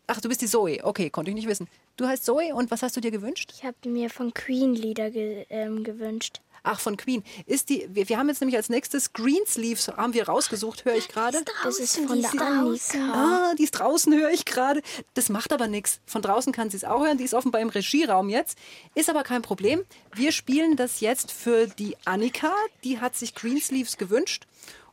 Ach, 0.08 0.20
du 0.20 0.28
bist 0.28 0.42
die 0.42 0.48
Zoe. 0.48 0.80
Okay, 0.84 1.12
konnte 1.12 1.30
ich 1.30 1.36
nicht 1.36 1.48
wissen. 1.48 1.68
Du 1.96 2.08
heißt 2.08 2.26
Zoe 2.26 2.56
und 2.56 2.72
was 2.72 2.82
hast 2.82 2.96
du 2.96 3.02
dir 3.02 3.12
gewünscht? 3.12 3.52
Ich 3.54 3.64
habe 3.64 3.78
mir 3.88 4.10
von 4.10 4.34
Queen 4.34 4.74
Lieder 4.74 5.12
ge 5.12 5.46
ähm, 5.50 5.84
gewünscht. 5.84 6.42
Ach, 6.64 6.80
von 6.80 6.98
Queen. 6.98 7.24
Ist 7.46 7.70
die, 7.70 7.88
wir, 7.92 8.10
wir 8.10 8.18
haben 8.18 8.30
jetzt 8.30 8.42
nämlich 8.42 8.58
als 8.58 8.70
nächstes 8.70 9.14
Greensleeves 9.14 9.88
haben 9.90 10.14
wir 10.14 10.28
rausgesucht, 10.28 10.86
höre 10.86 10.96
ich 10.96 11.08
gerade. 11.08 11.44
Das 11.64 11.80
ist 11.80 11.98
von 11.98 12.22
der 12.22 12.32
Annika. 12.32 13.14
Ah, 13.14 13.56
die 13.58 13.64
ist 13.64 13.72
draußen, 13.72 14.14
höre 14.14 14.32
ich 14.32 14.46
gerade. 14.46 14.82
Das 15.14 15.30
macht 15.30 15.54
aber 15.54 15.68
nichts. 15.68 16.00
Von 16.06 16.22
draußen 16.22 16.54
kann 16.54 16.70
sie 16.70 16.78
es 16.78 16.84
auch 16.84 17.04
hören. 17.06 17.18
Die 17.18 17.24
ist 17.24 17.34
offenbar 17.34 17.62
im 17.62 17.70
Regieraum 17.70 18.30
jetzt. 18.30 18.58
Ist 18.96 19.10
aber 19.10 19.24
kein 19.24 19.42
Problem. 19.42 19.84
Wir 20.14 20.32
spielen 20.32 20.76
das 20.76 21.00
jetzt 21.00 21.32
für 21.32 21.68
die 21.68 21.96
Annika. 22.06 22.54
Die 22.84 23.00
hat 23.00 23.16
sich 23.16 23.36
Greensleeves 23.36 23.98
gewünscht. 23.98 24.46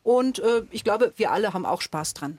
Und 0.02 0.38
äh, 0.38 0.62
ich 0.70 0.84
glaube, 0.84 1.12
wir 1.16 1.32
alle 1.32 1.52
haben 1.52 1.66
auch 1.66 1.80
Spaß 1.80 2.14
dran. 2.14 2.38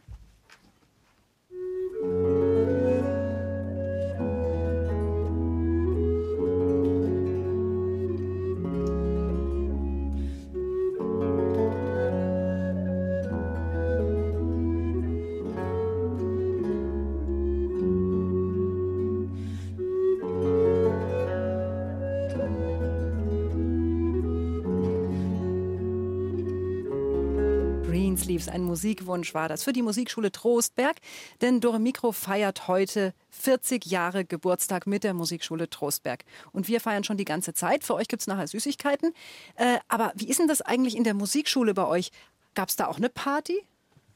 Musikwunsch 28.78 29.34
war 29.34 29.50
das 29.50 29.64
für 29.64 29.74
die 29.74 29.82
Musikschule 29.82 30.32
Trostberg. 30.32 30.98
Denn 31.42 31.60
Dore 31.62 31.80
Mikro 31.80 32.12
feiert 32.12 32.68
heute 32.68 33.14
40 33.32 33.88
Jahre 33.88 34.24
Geburtstag 34.24 34.86
mit 34.86 35.04
der 35.04 35.16
Musikschule 35.16 35.68
Trostberg. 35.68 36.24
Und 36.52 36.68
wir 36.68 36.80
feiern 36.80 37.04
schon 37.04 37.18
die 37.18 37.26
ganze 37.26 37.54
Zeit. 37.56 37.84
Für 37.84 37.96
euch 37.96 38.08
gibt 38.08 38.22
es 38.22 38.28
nachher 38.28 38.46
Süßigkeiten. 38.48 39.16
Äh, 39.56 39.80
aber 39.88 40.12
wie 40.16 40.30
ist 40.30 40.40
denn 40.40 40.48
das 40.48 40.62
eigentlich 40.62 40.96
in 40.96 41.04
der 41.04 41.16
Musikschule 41.16 41.74
bei 41.74 41.88
euch? 41.88 42.12
Gab 42.54 42.70
es 42.70 42.76
da 42.76 42.86
auch 42.86 42.98
eine 42.98 43.10
Party? 43.10 43.58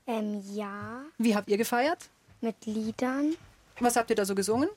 Ähm, 0.05 0.43
ja, 0.53 1.01
Wie 1.17 1.35
habt 1.35 1.49
ihr 1.49 1.57
gefeiert? 1.57 2.09
mit 2.43 2.65
Liedern. 2.65 3.35
Was 3.79 3.95
habt 3.95 4.09
ihr 4.11 4.15
da 4.15 4.25
so 4.25 4.33
gesungen? 4.35 4.69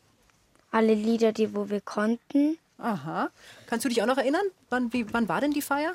Alle 0.71 0.95
Lieder, 0.95 1.33
die 1.33 1.55
wo 1.55 1.69
wir 1.71 1.81
konnten. 1.83 2.59
Aha. 2.79 3.31
Kannst 3.67 3.85
du 3.85 3.89
dich 3.91 4.03
auch 4.03 4.07
noch 4.07 4.19
erinnern? 4.19 4.45
Wann, 4.71 4.93
wie, 4.93 5.11
wann 5.13 5.29
war 5.29 5.41
denn 5.41 5.53
die 5.53 5.63
Feier? 5.63 5.95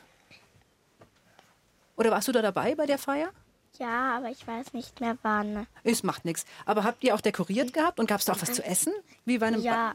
Oder 1.95 2.09
warst 2.11 2.27
du 2.27 2.31
da 2.31 2.41
dabei 2.41 2.73
bei 2.75 2.85
der 2.87 2.97
Feier? 2.97 3.29
Ja, 3.77 4.17
aber 4.17 4.29
ich 4.29 4.45
weiß 4.45 4.73
nicht 4.73 4.99
mehr 4.99 5.17
wann. 5.21 5.67
Es 5.83 6.03
macht 6.03 6.25
nichts. 6.25 6.45
Aber 6.65 6.83
habt 6.83 7.03
ihr 7.03 7.15
auch 7.15 7.21
dekoriert 7.21 7.71
gehabt 7.73 7.99
und 7.99 8.07
gab 8.07 8.19
es 8.19 8.25
da 8.25 8.33
auch 8.33 8.41
was 8.41 8.53
zu 8.53 8.63
essen? 8.63 8.93
Wie 9.25 9.37
bei 9.37 9.47
einem 9.47 9.61
Ja, 9.61 9.93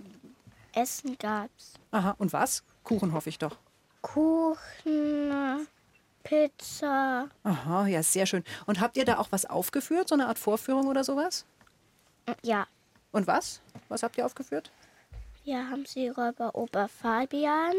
Essen 0.74 1.16
gab's. 1.18 1.74
Aha, 1.90 2.14
und 2.18 2.32
was? 2.32 2.62
Kuchen 2.82 3.12
hoffe 3.12 3.28
ich 3.28 3.38
doch. 3.38 3.56
Kuchen, 4.02 5.66
Pizza. 6.22 7.28
Aha, 7.42 7.86
ja, 7.86 8.02
sehr 8.02 8.26
schön. 8.26 8.44
Und 8.66 8.80
habt 8.80 8.96
ihr 8.96 9.04
da 9.04 9.18
auch 9.18 9.28
was 9.30 9.44
aufgeführt, 9.46 10.08
so 10.08 10.14
eine 10.14 10.26
Art 10.28 10.38
Vorführung 10.38 10.86
oder 10.86 11.04
sowas? 11.04 11.44
Ja, 12.42 12.66
Und 13.12 13.26
was? 13.26 13.60
Was 13.88 14.02
habt 14.02 14.16
ihr 14.18 14.24
aufgeführt? 14.26 14.70
hier 15.44 15.68
haben 15.68 15.84
sie 15.84 16.08
Räuber 16.08 16.54
Ober 16.54 16.88
Fabian. 16.88 17.74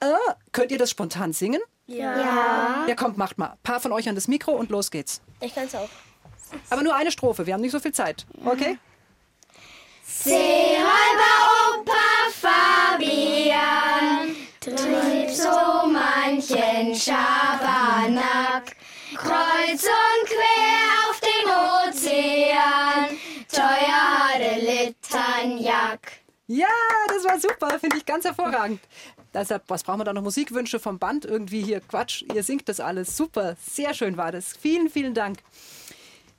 Ah, 0.00 0.34
könnt 0.50 0.72
ihr 0.72 0.78
das 0.78 0.90
spontan 0.90 1.32
singen? 1.32 1.60
Ja. 1.86 2.86
Ja, 2.86 2.94
kommt, 2.94 3.18
macht 3.18 3.36
mal. 3.38 3.50
Ein 3.50 3.58
paar 3.62 3.80
von 3.80 3.92
euch 3.92 4.08
an 4.08 4.14
das 4.14 4.28
Mikro 4.28 4.52
und 4.52 4.70
los 4.70 4.90
geht's. 4.90 5.20
Ich 5.40 5.54
kann 5.54 5.64
es 5.64 5.74
auch. 5.74 5.88
Aber 6.70 6.82
nur 6.82 6.94
eine 6.94 7.10
Strophe, 7.10 7.46
wir 7.46 7.52
haben 7.54 7.60
nicht 7.60 7.72
so 7.72 7.80
viel 7.80 7.92
Zeit. 7.92 8.24
Okay? 8.44 8.78
Seeräuber 10.06 11.78
Opa 11.78 12.30
Fabian 12.30 14.36
trieb 14.60 15.30
so 15.30 15.86
manchen 15.88 16.94
Schabernack, 16.94 18.76
kreuz 19.16 19.84
und 19.84 20.26
quer 20.26 21.10
auf 21.10 21.20
dem 21.20 21.50
Ozean, 21.90 23.18
teuer 23.50 24.28
hatte 24.28 24.60
Litternjack. 24.60 26.13
Ja, 26.46 26.68
das 27.08 27.24
war 27.24 27.40
super, 27.40 27.78
finde 27.78 27.96
ich 27.96 28.04
ganz 28.04 28.24
hervorragend. 28.24 28.80
Deshalb, 29.32 29.62
was 29.68 29.82
brauchen 29.82 30.00
wir 30.00 30.04
da 30.04 30.12
noch? 30.12 30.22
Musikwünsche 30.22 30.78
vom 30.78 30.98
Band? 30.98 31.24
Irgendwie 31.24 31.62
hier, 31.62 31.80
Quatsch, 31.80 32.22
ihr 32.34 32.42
singt 32.42 32.68
das 32.68 32.80
alles. 32.80 33.16
Super, 33.16 33.56
sehr 33.60 33.94
schön 33.94 34.16
war 34.16 34.30
das. 34.30 34.54
Vielen, 34.56 34.90
vielen 34.90 35.14
Dank. 35.14 35.38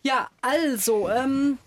Ja, 0.04 0.30
also, 0.42 1.10
ähm, 1.10 1.58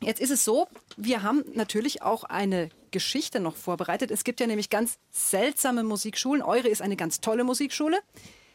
jetzt 0.00 0.20
ist 0.20 0.30
es 0.30 0.44
so, 0.44 0.66
wir 0.96 1.22
haben 1.22 1.44
natürlich 1.54 2.02
auch 2.02 2.24
eine 2.24 2.70
Geschichte 2.90 3.38
noch 3.38 3.54
vorbereitet. 3.54 4.10
Es 4.10 4.24
gibt 4.24 4.40
ja 4.40 4.48
nämlich 4.48 4.68
ganz 4.68 4.98
seltsame 5.10 5.84
Musikschulen. 5.84 6.42
Eure 6.42 6.68
ist 6.68 6.82
eine 6.82 6.96
ganz 6.96 7.20
tolle 7.20 7.44
Musikschule. 7.44 8.00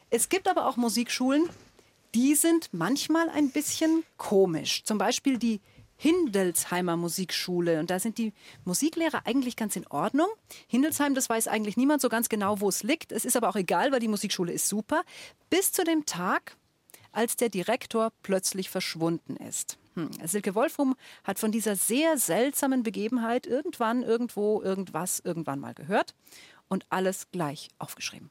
Es 0.09 0.27
gibt 0.27 0.49
aber 0.49 0.67
auch 0.67 0.75
Musikschulen, 0.75 1.49
die 2.13 2.35
sind 2.35 2.69
manchmal 2.73 3.29
ein 3.29 3.51
bisschen 3.51 4.03
komisch. 4.17 4.83
Zum 4.83 4.97
Beispiel 4.97 5.37
die 5.37 5.61
Hindelsheimer 5.97 6.95
Musikschule. 6.95 7.79
Und 7.79 7.89
da 7.89 7.99
sind 7.99 8.17
die 8.17 8.33
Musiklehrer 8.63 9.21
eigentlich 9.25 9.55
ganz 9.55 9.75
in 9.75 9.85
Ordnung. 9.87 10.27
Hindelsheim, 10.67 11.15
das 11.15 11.29
weiß 11.29 11.47
eigentlich 11.47 11.75
niemand 11.75 12.01
so 12.01 12.09
ganz 12.09 12.29
genau, 12.29 12.61
wo 12.61 12.69
es 12.69 12.83
liegt. 12.83 13.11
Es 13.11 13.25
ist 13.25 13.35
aber 13.35 13.49
auch 13.49 13.55
egal, 13.55 13.91
weil 13.91 13.99
die 13.99 14.07
Musikschule 14.07 14.53
ist 14.53 14.67
super. 14.67 15.03
Bis 15.49 15.71
zu 15.71 15.83
dem 15.83 16.05
Tag, 16.05 16.55
als 17.11 17.35
der 17.35 17.49
Direktor 17.49 18.11
plötzlich 18.21 18.69
verschwunden 18.69 19.35
ist. 19.37 19.77
Hm. 19.95 20.11
Silke 20.23 20.53
Wolfrum 20.53 20.95
hat 21.23 21.39
von 21.39 21.51
dieser 21.51 21.75
sehr 21.75 22.17
seltsamen 22.17 22.83
Begebenheit 22.83 23.47
irgendwann, 23.47 24.03
irgendwo, 24.03 24.61
irgendwas, 24.61 25.19
irgendwann 25.19 25.59
mal 25.59 25.73
gehört 25.73 26.13
und 26.67 26.85
alles 26.89 27.31
gleich 27.31 27.69
aufgeschrieben. 27.79 28.29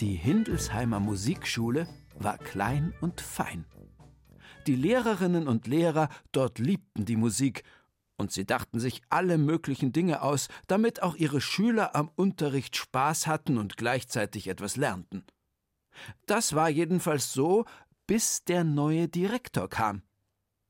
Die 0.00 0.14
Hindelsheimer 0.14 1.00
Musikschule 1.00 1.86
war 2.18 2.38
klein 2.38 2.94
und 3.00 3.20
fein. 3.20 3.64
Die 4.66 4.76
Lehrerinnen 4.76 5.46
und 5.48 5.66
Lehrer 5.66 6.08
dort 6.32 6.58
liebten 6.58 7.04
die 7.04 7.16
Musik, 7.16 7.62
und 8.18 8.32
sie 8.32 8.46
dachten 8.46 8.80
sich 8.80 9.02
alle 9.10 9.36
möglichen 9.36 9.92
Dinge 9.92 10.22
aus, 10.22 10.48
damit 10.66 11.02
auch 11.02 11.16
ihre 11.16 11.40
Schüler 11.40 11.94
am 11.94 12.10
Unterricht 12.16 12.76
Spaß 12.76 13.26
hatten 13.26 13.58
und 13.58 13.76
gleichzeitig 13.76 14.48
etwas 14.48 14.76
lernten. 14.76 15.24
Das 16.26 16.54
war 16.54 16.68
jedenfalls 16.68 17.32
so, 17.32 17.64
bis 18.06 18.44
der 18.44 18.64
neue 18.64 19.08
Direktor 19.08 19.68
kam. 19.68 20.02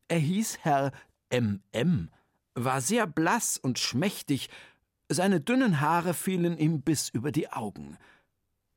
Er 0.09 0.19
hieß 0.19 0.59
Herr 0.63 0.93
M.M., 1.31 2.11
war 2.55 2.81
sehr 2.81 3.07
blass 3.07 3.59
und 3.59 3.79
schmächtig, 3.79 4.49
seine 5.09 5.41
dünnen 5.41 5.81
Haare 5.81 6.15
fielen 6.15 6.57
ihm 6.59 6.81
bis 6.83 7.11
über 7.11 7.31
die 7.31 7.53
Augen. 7.53 7.99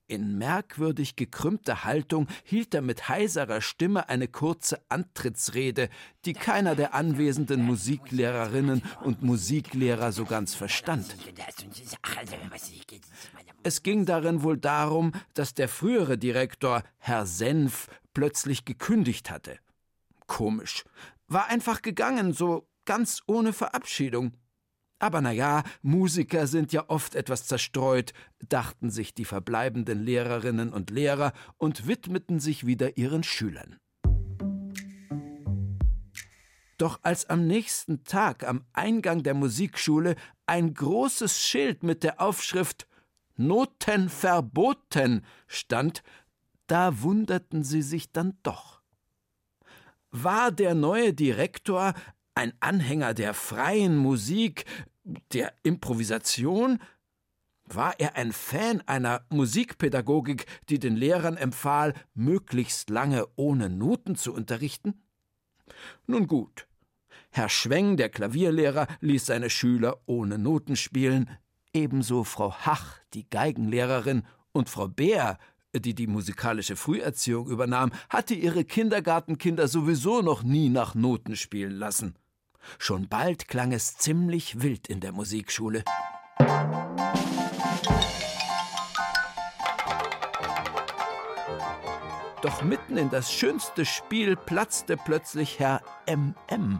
In 0.10 0.40
merkwürdig 0.40 1.16
gekrümmter 1.16 1.84
Haltung 1.84 2.28
hielt 2.44 2.74
er 2.74 2.82
mit 2.82 3.10
heiserer 3.10 3.62
Stimme 3.62 4.10
eine 4.10 4.28
kurze 4.28 4.82
Antrittsrede, 4.90 5.88
die 6.26 6.34
keiner 6.34 6.76
der 6.76 6.96
anwesenden 6.96 7.62
Musiklehrerinnen 7.62 8.82
und 9.04 9.22
Musiklehrer 9.22 10.12
so 10.12 10.26
ganz 10.26 10.56
verstand. 10.56 11.16
Es 13.62 13.84
ging 13.84 14.08
darin 14.08 14.42
wohl 14.42 14.58
darum, 14.58 15.12
dass 15.36 15.54
der 15.54 15.70
frühere 15.70 16.18
Direktor, 16.18 16.82
Herr 16.98 17.28
Senf, 17.28 17.88
plötzlich 18.16 18.66
gekündigt 18.66 19.30
hatte. 19.30 19.60
Komisch. 20.26 20.86
War 21.28 21.50
einfach 21.50 21.84
gegangen, 21.84 22.34
so 22.34 22.68
ganz 22.86 23.22
ohne 23.28 23.54
Verabschiedung. 23.54 24.34
Aber 25.00 25.22
na 25.22 25.32
ja, 25.32 25.64
Musiker 25.82 26.46
sind 26.46 26.74
ja 26.74 26.84
oft 26.90 27.16
etwas 27.16 27.48
zerstreut, 27.48 28.14
dachten 28.50 28.90
sich 28.90 29.14
die 29.14 29.26
verbleibenden 29.26 30.04
Lehrerinnen 30.04 30.74
und 30.74 30.90
Lehrer 30.90 31.32
und 31.58 31.88
widmeten 31.88 32.40
sich 32.40 32.66
wieder 32.66 32.98
ihren 32.98 33.24
Schülern. 33.24 33.78
Doch 36.78 37.00
als 37.02 37.30
am 37.30 37.48
nächsten 37.48 38.04
Tag 38.04 38.46
am 38.46 38.64
Eingang 38.74 39.24
der 39.24 39.34
Musikschule 39.34 40.16
ein 40.46 40.74
großes 40.74 41.40
Schild 41.40 41.84
mit 41.84 42.04
der 42.04 42.22
Aufschrift 42.22 42.88
Noten 43.36 44.10
verboten 44.10 45.26
stand, 45.48 46.04
da 46.68 47.02
wunderten 47.02 47.64
sie 47.64 47.82
sich 47.82 48.12
dann 48.12 48.38
doch. 48.44 48.82
War 50.12 50.52
der 50.52 50.76
neue 50.76 51.14
Direktor 51.14 51.94
ein 52.40 52.54
Anhänger 52.62 53.14
der 53.14 53.34
freien 53.34 53.98
Musik, 53.98 54.64
der 55.34 55.54
Improvisation? 55.62 56.80
War 57.66 58.00
er 58.00 58.16
ein 58.16 58.32
Fan 58.32 58.82
einer 58.88 59.26
Musikpädagogik, 59.30 60.46
die 60.70 60.80
den 60.80 60.96
Lehrern 60.96 61.36
empfahl, 61.36 61.94
möglichst 62.14 62.90
lange 62.90 63.28
ohne 63.36 63.70
Noten 63.70 64.16
zu 64.16 64.34
unterrichten? 64.34 65.04
Nun 66.08 66.28
gut. 66.28 66.66
Herr 67.30 67.50
Schweng, 67.50 67.98
der 67.98 68.08
Klavierlehrer, 68.08 68.88
ließ 69.02 69.26
seine 69.26 69.50
Schüler 69.50 70.00
ohne 70.06 70.38
Noten 70.40 70.78
spielen, 70.78 71.30
ebenso 71.74 72.24
Frau 72.24 72.54
Hach, 72.54 73.00
die 73.14 73.30
Geigenlehrerin, 73.30 74.24
und 74.54 74.70
Frau 74.70 74.88
Bär, 74.88 75.38
die 75.76 75.94
die 75.94 76.08
musikalische 76.08 76.78
Früherziehung 76.78 77.48
übernahm, 77.48 77.92
hatte 78.08 78.34
ihre 78.34 78.64
Kindergartenkinder 78.64 79.68
sowieso 79.68 80.22
noch 80.22 80.42
nie 80.42 80.70
nach 80.70 80.96
Noten 80.96 81.36
spielen 81.36 81.74
lassen. 81.74 82.16
Schon 82.78 83.08
bald 83.08 83.48
klang 83.48 83.72
es 83.72 83.98
ziemlich 83.98 84.62
wild 84.62 84.88
in 84.88 85.00
der 85.00 85.12
Musikschule. 85.12 85.84
Doch 92.42 92.62
mitten 92.62 92.98
in 92.98 93.10
das 93.10 93.34
schönste 93.34 93.86
Spiel 93.86 94.38
platzte 94.38 94.96
plötzlich 94.96 95.60
Herr 95.60 95.82
MM, 96.08 96.80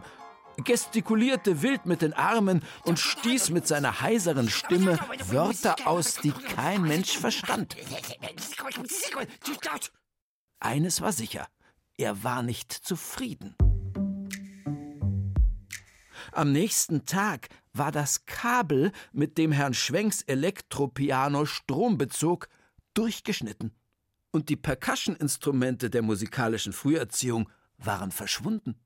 gestikulierte 0.56 1.60
wild 1.60 1.84
mit 1.84 2.00
den 2.00 2.14
Armen 2.14 2.62
und 2.84 2.98
stieß 2.98 3.50
mit 3.50 3.66
seiner 3.66 4.00
heiseren 4.00 4.48
Stimme 4.48 4.98
Wörter 5.26 5.76
aus, 5.86 6.14
die 6.16 6.32
kein 6.32 6.82
Mensch 6.82 7.18
verstand. 7.18 7.76
Eines 10.60 11.00
war 11.02 11.12
sicher, 11.12 11.46
er 11.98 12.24
war 12.24 12.42
nicht 12.42 12.72
zufrieden. 12.72 13.54
Am 16.32 16.52
nächsten 16.52 17.04
Tag 17.06 17.48
war 17.72 17.92
das 17.92 18.26
Kabel, 18.26 18.92
mit 19.12 19.38
dem 19.38 19.52
Herrn 19.52 19.74
Schwenks 19.74 20.22
Elektropiano 20.22 21.44
Strom 21.46 21.98
bezog, 21.98 22.48
durchgeschnitten. 22.94 23.74
Und 24.30 24.48
die 24.48 24.56
Percussion-Instrumente 24.56 25.90
der 25.90 26.02
musikalischen 26.02 26.72
Früherziehung 26.72 27.48
waren 27.78 28.12
verschwunden. 28.12 28.80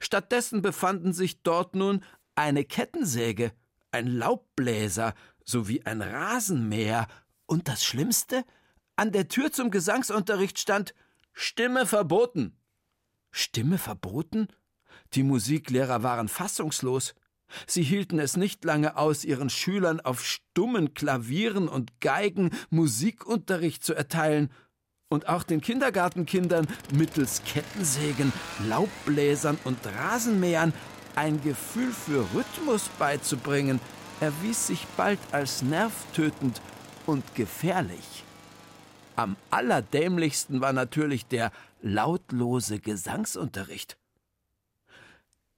Stattdessen 0.00 0.62
befanden 0.62 1.12
sich 1.12 1.42
dort 1.42 1.74
nun 1.74 2.02
eine 2.34 2.64
Kettensäge, 2.64 3.52
ein 3.90 4.06
Laubbläser 4.06 5.14
sowie 5.44 5.82
ein 5.84 6.02
Rasenmäher 6.02 7.06
und 7.46 7.68
das 7.68 7.84
Schlimmste, 7.84 8.44
an 8.96 9.12
der 9.12 9.28
Tür 9.28 9.52
zum 9.52 9.70
Gesangsunterricht 9.70 10.58
stand 10.58 10.94
Stimme 11.32 11.86
verboten. 11.86 12.56
Stimme 13.30 13.78
verboten? 13.78 14.48
Die 15.14 15.22
Musiklehrer 15.22 16.02
waren 16.02 16.28
fassungslos. 16.28 17.14
Sie 17.66 17.82
hielten 17.82 18.18
es 18.18 18.36
nicht 18.36 18.64
lange 18.64 18.96
aus, 18.96 19.24
ihren 19.24 19.50
Schülern 19.50 20.00
auf 20.00 20.24
stummen 20.24 20.94
Klavieren 20.94 21.68
und 21.68 22.00
Geigen 22.00 22.50
Musikunterricht 22.70 23.84
zu 23.84 23.94
erteilen 23.94 24.50
und 25.08 25.28
auch 25.28 25.44
den 25.44 25.60
Kindergartenkindern 25.60 26.66
mittels 26.92 27.42
Kettensägen, 27.44 28.32
Laubbläsern 28.68 29.58
und 29.64 29.78
Rasenmähern 29.86 30.72
ein 31.14 31.40
Gefühl 31.42 31.92
für 31.92 32.26
Rhythmus 32.34 32.88
beizubringen, 32.98 33.78
erwies 34.20 34.66
sich 34.66 34.84
bald 34.96 35.20
als 35.30 35.62
nervtötend 35.62 36.60
und 37.06 37.34
gefährlich. 37.36 38.24
Am 39.14 39.36
allerdämlichsten 39.50 40.60
war 40.60 40.72
natürlich 40.72 41.26
der 41.26 41.52
lautlose 41.82 42.80
Gesangsunterricht. 42.80 43.96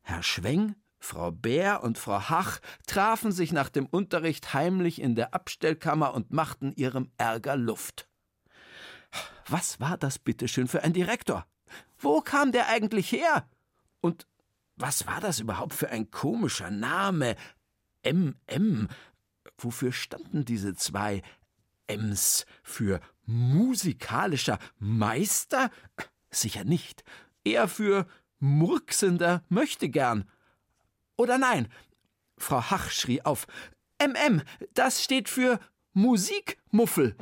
Herr 0.09 0.23
Schweng, 0.23 0.77
Frau 1.01 1.33
Bär 1.33 1.83
und 1.83 1.99
Frau 1.99 2.29
Hach 2.29 2.61
trafen 2.87 3.33
sich 3.33 3.51
nach 3.51 3.69
dem 3.69 3.87
Unterricht 3.87 4.55
heimlich 4.55 5.01
in 5.01 5.17
der 5.17 5.35
Abstellkammer 5.35 6.15
und 6.15 6.31
machten 6.31 6.73
ihrem 6.77 7.11
Ärger 7.19 7.57
Luft. 7.57 8.09
Was 9.49 9.81
war 9.81 9.99
das 9.99 10.21
bitteschön 10.21 10.69
für 10.69 10.85
ein 10.85 10.93
Direktor? 10.93 11.45
Wo 11.99 12.21
kam 12.21 12.53
der 12.53 12.69
eigentlich 12.69 13.11
her? 13.11 13.49
Und 14.01 14.29
was 14.77 15.09
war 15.09 15.21
das 15.21 15.41
überhaupt 15.41 15.75
für 15.75 15.91
ein 15.91 16.09
komischer 16.13 16.71
Name? 16.71 17.35
MM. 18.05 18.87
Wofür 19.59 19.91
standen 19.91 20.45
diese 20.45 20.77
zwei 20.77 21.21
Ms? 21.89 22.47
Für 22.63 23.01
musikalischer 23.25 24.61
Meister? 24.79 25.73
Sicher 26.31 26.63
nicht. 26.63 27.03
eher 27.43 27.69
für 27.69 28.07
murksender 28.39 29.43
Möchtegern. 29.49 30.29
Oder 31.17 31.39
nein, 31.39 31.69
Frau 32.39 32.63
Hach 32.71 32.91
schrie 32.91 33.23
auf. 33.23 33.47
MM, 33.99 34.43
das 34.75 35.03
steht 35.03 35.29
für 35.29 35.59
Musikmuffel. 35.93 37.17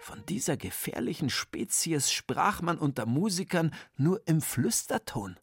Von 0.00 0.24
dieser 0.26 0.56
gefährlichen 0.56 1.28
Spezies 1.28 2.10
sprach 2.10 2.62
man 2.62 2.78
unter 2.78 3.04
Musikern 3.04 3.74
nur 3.96 4.26
im 4.26 4.40
Flüsterton. 4.40 5.38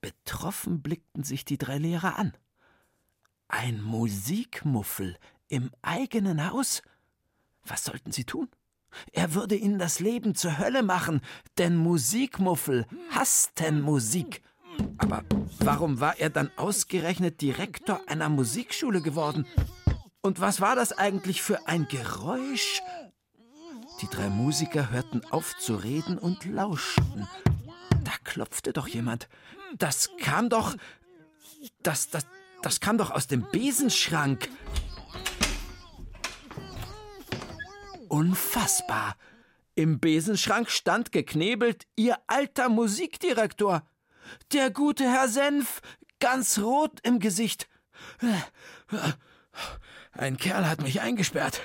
Betroffen 0.00 0.82
blickten 0.82 1.24
sich 1.24 1.44
die 1.44 1.58
drei 1.58 1.78
Lehrer 1.78 2.18
an. 2.18 2.36
Ein 3.48 3.80
Musikmuffel 3.80 5.16
im 5.48 5.70
eigenen 5.82 6.48
Haus? 6.48 6.82
Was 7.64 7.84
sollten 7.84 8.12
sie 8.12 8.24
tun? 8.24 8.48
Er 9.12 9.34
würde 9.34 9.56
ihnen 9.56 9.78
das 9.78 10.00
Leben 10.00 10.34
zur 10.34 10.58
Hölle 10.58 10.82
machen, 10.82 11.20
denn 11.58 11.76
Musikmuffel 11.76 12.86
hassten 13.10 13.80
Musik. 13.80 14.42
Aber 14.98 15.24
warum 15.58 16.00
war 16.00 16.18
er 16.18 16.30
dann 16.30 16.50
ausgerechnet 16.56 17.40
Direktor 17.40 18.00
einer 18.06 18.28
Musikschule 18.28 19.02
geworden? 19.02 19.46
Und 20.22 20.40
was 20.40 20.60
war 20.60 20.74
das 20.74 20.92
eigentlich 20.92 21.42
für 21.42 21.68
ein 21.68 21.86
Geräusch? 21.88 22.82
Die 24.00 24.08
drei 24.08 24.28
Musiker 24.28 24.90
hörten 24.90 25.22
auf 25.30 25.56
zu 25.56 25.76
reden 25.76 26.18
und 26.18 26.44
lauschten. 26.44 27.26
Da 28.04 28.12
klopfte 28.24 28.72
doch 28.72 28.88
jemand. 28.88 29.28
Das 29.78 30.10
kam 30.18 30.48
doch. 30.48 30.76
Das, 31.82 32.10
das, 32.10 32.26
das 32.62 32.80
kam 32.80 32.98
doch 32.98 33.10
aus 33.10 33.26
dem 33.26 33.46
Besenschrank. 33.50 34.48
Unfassbar. 38.16 39.18
Im 39.74 40.00
Besenschrank 40.00 40.70
stand 40.70 41.12
geknebelt 41.12 41.86
Ihr 41.96 42.16
alter 42.28 42.70
Musikdirektor. 42.70 43.86
Der 44.54 44.70
gute 44.70 45.04
Herr 45.04 45.28
Senf, 45.28 45.82
ganz 46.18 46.58
rot 46.58 46.98
im 47.02 47.18
Gesicht. 47.20 47.68
Ein 50.12 50.38
Kerl 50.38 50.66
hat 50.66 50.80
mich 50.80 51.02
eingesperrt, 51.02 51.60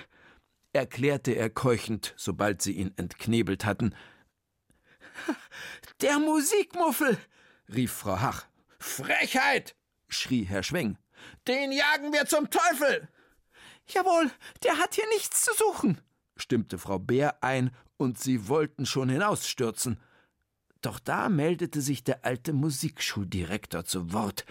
erklärte 0.74 1.32
er 1.32 1.50
keuchend, 1.50 2.14
sobald 2.18 2.62
sie 2.62 2.74
ihn 2.74 2.92
entknebelt 2.98 3.64
hatten. 3.64 3.96
Der 6.02 6.20
Musikmuffel, 6.20 7.18
rief 7.74 7.94
Frau 7.94 8.20
Hach. 8.20 8.46
Frechheit, 8.78 9.78
schrie 10.10 10.44
Herr 10.44 10.64
Schweng. 10.64 10.98
Den 11.48 11.72
jagen 11.72 12.12
wir 12.12 12.26
zum 12.26 12.50
Teufel. 12.50 13.08
Jawohl, 13.88 14.30
der 14.64 14.80
hat 14.80 14.96
hier 14.96 15.08
nichts 15.14 15.44
zu 15.46 15.54
suchen, 15.54 16.02
stimmte 16.42 16.78
Frau 16.78 17.00
Bär 17.00 17.44
ein, 17.44 17.72
und 17.98 18.18
sie 18.18 18.48
wollten 18.48 18.86
schon 18.86 19.10
hinausstürzen. 19.10 20.00
Doch 20.82 21.00
da 21.00 21.30
meldete 21.30 21.82
sich 21.82 22.04
der 22.04 22.26
alte 22.26 22.54
Musikschuldirektor 22.54 23.86
zu 23.86 24.12
Wort. 24.12 24.46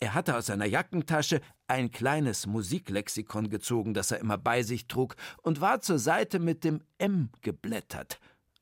Er 0.00 0.14
hatte 0.14 0.36
aus 0.36 0.46
seiner 0.46 0.64
Jackentasche 0.64 1.40
ein 1.68 1.92
kleines 1.92 2.46
Musiklexikon 2.46 3.48
gezogen, 3.48 3.94
das 3.94 4.10
er 4.10 4.18
immer 4.18 4.38
bei 4.38 4.62
sich 4.62 4.88
trug, 4.88 5.14
und 5.42 5.60
war 5.60 5.80
zur 5.80 5.98
Seite 5.98 6.40
mit 6.40 6.64
dem 6.64 6.82
M 6.98 7.30
geblättert. 7.42 8.18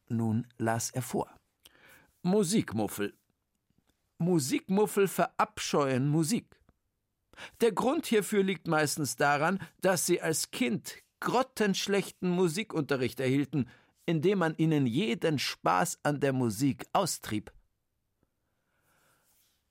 Nun 0.09 0.47
las 0.59 0.91
er 0.91 1.03
vor. 1.03 1.31
Musikmuffel. 2.23 3.15
Musikmuffel 4.19 5.09
verabscheuen 5.09 6.09
Musik. 6.09 6.59
Der 7.61 7.73
Grund 7.73 8.07
hierfür 8.07 8.43
liegt 8.43 8.67
meistens 8.67 9.17
daran, 9.17 9.61
dass 9.81 10.07
sie 10.07 10.21
als 10.21 10.51
Kind 10.51 10.97
grottenschlechten 11.21 12.31
Musikunterricht 12.31 13.21
erhielten, 13.21 13.69
indem 14.07 14.39
man 14.39 14.55
ihnen 14.57 14.87
jeden 14.87 15.39
Spaß 15.39 16.01
an 16.03 16.21
der 16.21 16.33
Musik 16.33 16.87
austrieb. 16.93 17.53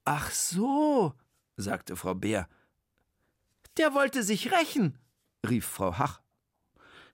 Ach 0.06 0.32
so, 0.32 1.14
sagte 1.56 1.95
Frau 1.95 2.16
Bär. 2.16 2.48
Der 3.78 3.93
wollte 3.93 4.24
sich 4.24 4.52
rächen, 4.52 4.98
rief 5.48 5.66
Frau 5.66 5.98
Hach. 5.98 6.22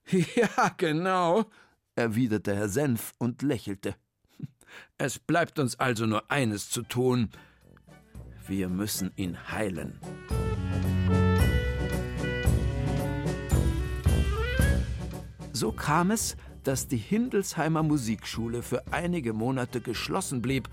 Ja, 0.36 0.70
genau, 0.78 1.50
erwiderte 1.96 2.56
Herr 2.56 2.68
Senf 2.68 3.14
und 3.18 3.42
lächelte. 3.42 3.96
Es 4.98 5.18
bleibt 5.20 5.60
uns 5.60 5.80
also 5.80 6.06
nur 6.06 6.30
eines 6.30 6.70
zu 6.70 6.82
tun. 6.82 7.30
Wir 8.48 8.68
müssen 8.68 9.14
ihn 9.16 9.50
heilen. 9.50 10.00
So 15.56 15.72
kam 15.72 16.10
es, 16.10 16.36
dass 16.64 16.88
die 16.88 16.98
Hindelsheimer 16.98 17.84
Musikschule 17.84 18.64
für 18.64 18.84
einige 18.92 19.34
Monate 19.34 19.82
geschlossen 19.82 20.42
blieb 20.42 20.68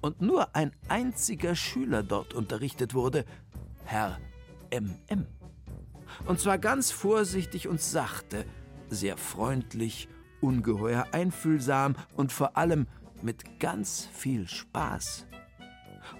und 0.00 0.22
nur 0.22 0.54
ein 0.54 0.70
einziger 0.88 1.56
Schüler 1.56 2.04
dort 2.04 2.32
unterrichtet 2.32 2.94
wurde, 2.94 3.24
Herr 3.84 4.18
MM. 4.70 5.26
Und 6.26 6.38
zwar 6.38 6.58
ganz 6.58 6.92
vorsichtig 6.92 7.66
und 7.66 7.80
sachte, 7.80 8.44
sehr 8.88 9.16
freundlich, 9.16 10.08
ungeheuer 10.40 11.08
einfühlsam 11.10 11.96
und 12.16 12.32
vor 12.32 12.56
allem 12.56 12.86
mit 13.22 13.58
ganz 13.58 14.08
viel 14.12 14.46
Spaß. 14.46 15.26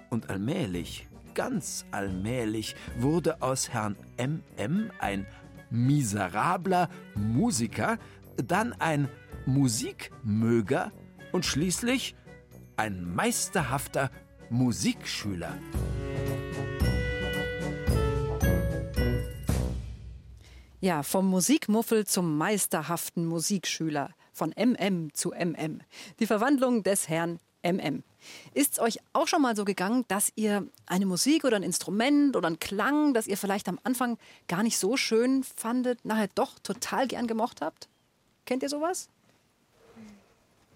Und 0.09 0.29
allmählich, 0.29 1.07
ganz 1.33 1.85
allmählich, 1.91 2.75
wurde 2.99 3.41
aus 3.41 3.69
Herrn 3.69 3.95
MM 4.17 4.91
ein 4.99 5.25
miserabler 5.71 6.89
Musiker, 7.15 7.97
dann 8.37 8.73
ein 8.73 9.09
Musikmöger 9.45 10.91
und 11.31 11.45
schließlich 11.45 12.15
ein 12.77 13.13
meisterhafter 13.15 14.11
Musikschüler. 14.49 15.57
Ja, 20.79 21.03
vom 21.03 21.27
Musikmuffel 21.27 22.07
zum 22.07 22.37
meisterhaften 22.37 23.25
Musikschüler. 23.25 24.09
Von 24.33 24.51
MM 24.57 25.13
zu 25.13 25.31
MM. 25.31 25.81
Die 26.19 26.25
Verwandlung 26.25 26.81
des 26.81 27.07
Herrn 27.07 27.39
MM. 27.63 28.03
Ist 28.53 28.73
es 28.73 28.79
euch 28.79 28.99
auch 29.13 29.27
schon 29.27 29.41
mal 29.41 29.55
so 29.55 29.65
gegangen, 29.65 30.05
dass 30.07 30.31
ihr 30.35 30.67
eine 30.85 31.05
Musik 31.05 31.43
oder 31.43 31.55
ein 31.55 31.63
Instrument 31.63 32.35
oder 32.35 32.47
einen 32.47 32.59
Klang, 32.59 33.13
das 33.13 33.27
ihr 33.27 33.37
vielleicht 33.37 33.67
am 33.67 33.79
Anfang 33.83 34.17
gar 34.47 34.63
nicht 34.63 34.77
so 34.77 34.97
schön 34.97 35.43
fandet, 35.43 36.05
nachher 36.05 36.29
doch 36.35 36.59
total 36.59 37.07
gern 37.07 37.27
gemocht 37.27 37.61
habt? 37.61 37.87
Kennt 38.45 38.63
ihr 38.63 38.69
sowas? 38.69 39.09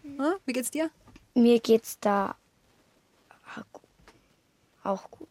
Hm? 0.04 0.36
Wie 0.46 0.54
geht's 0.54 0.72
dir? 0.72 0.90
Mir 1.34 1.60
geht's 1.60 2.00
da 2.00 2.36
auch 4.86 5.10
gut. 5.12 5.28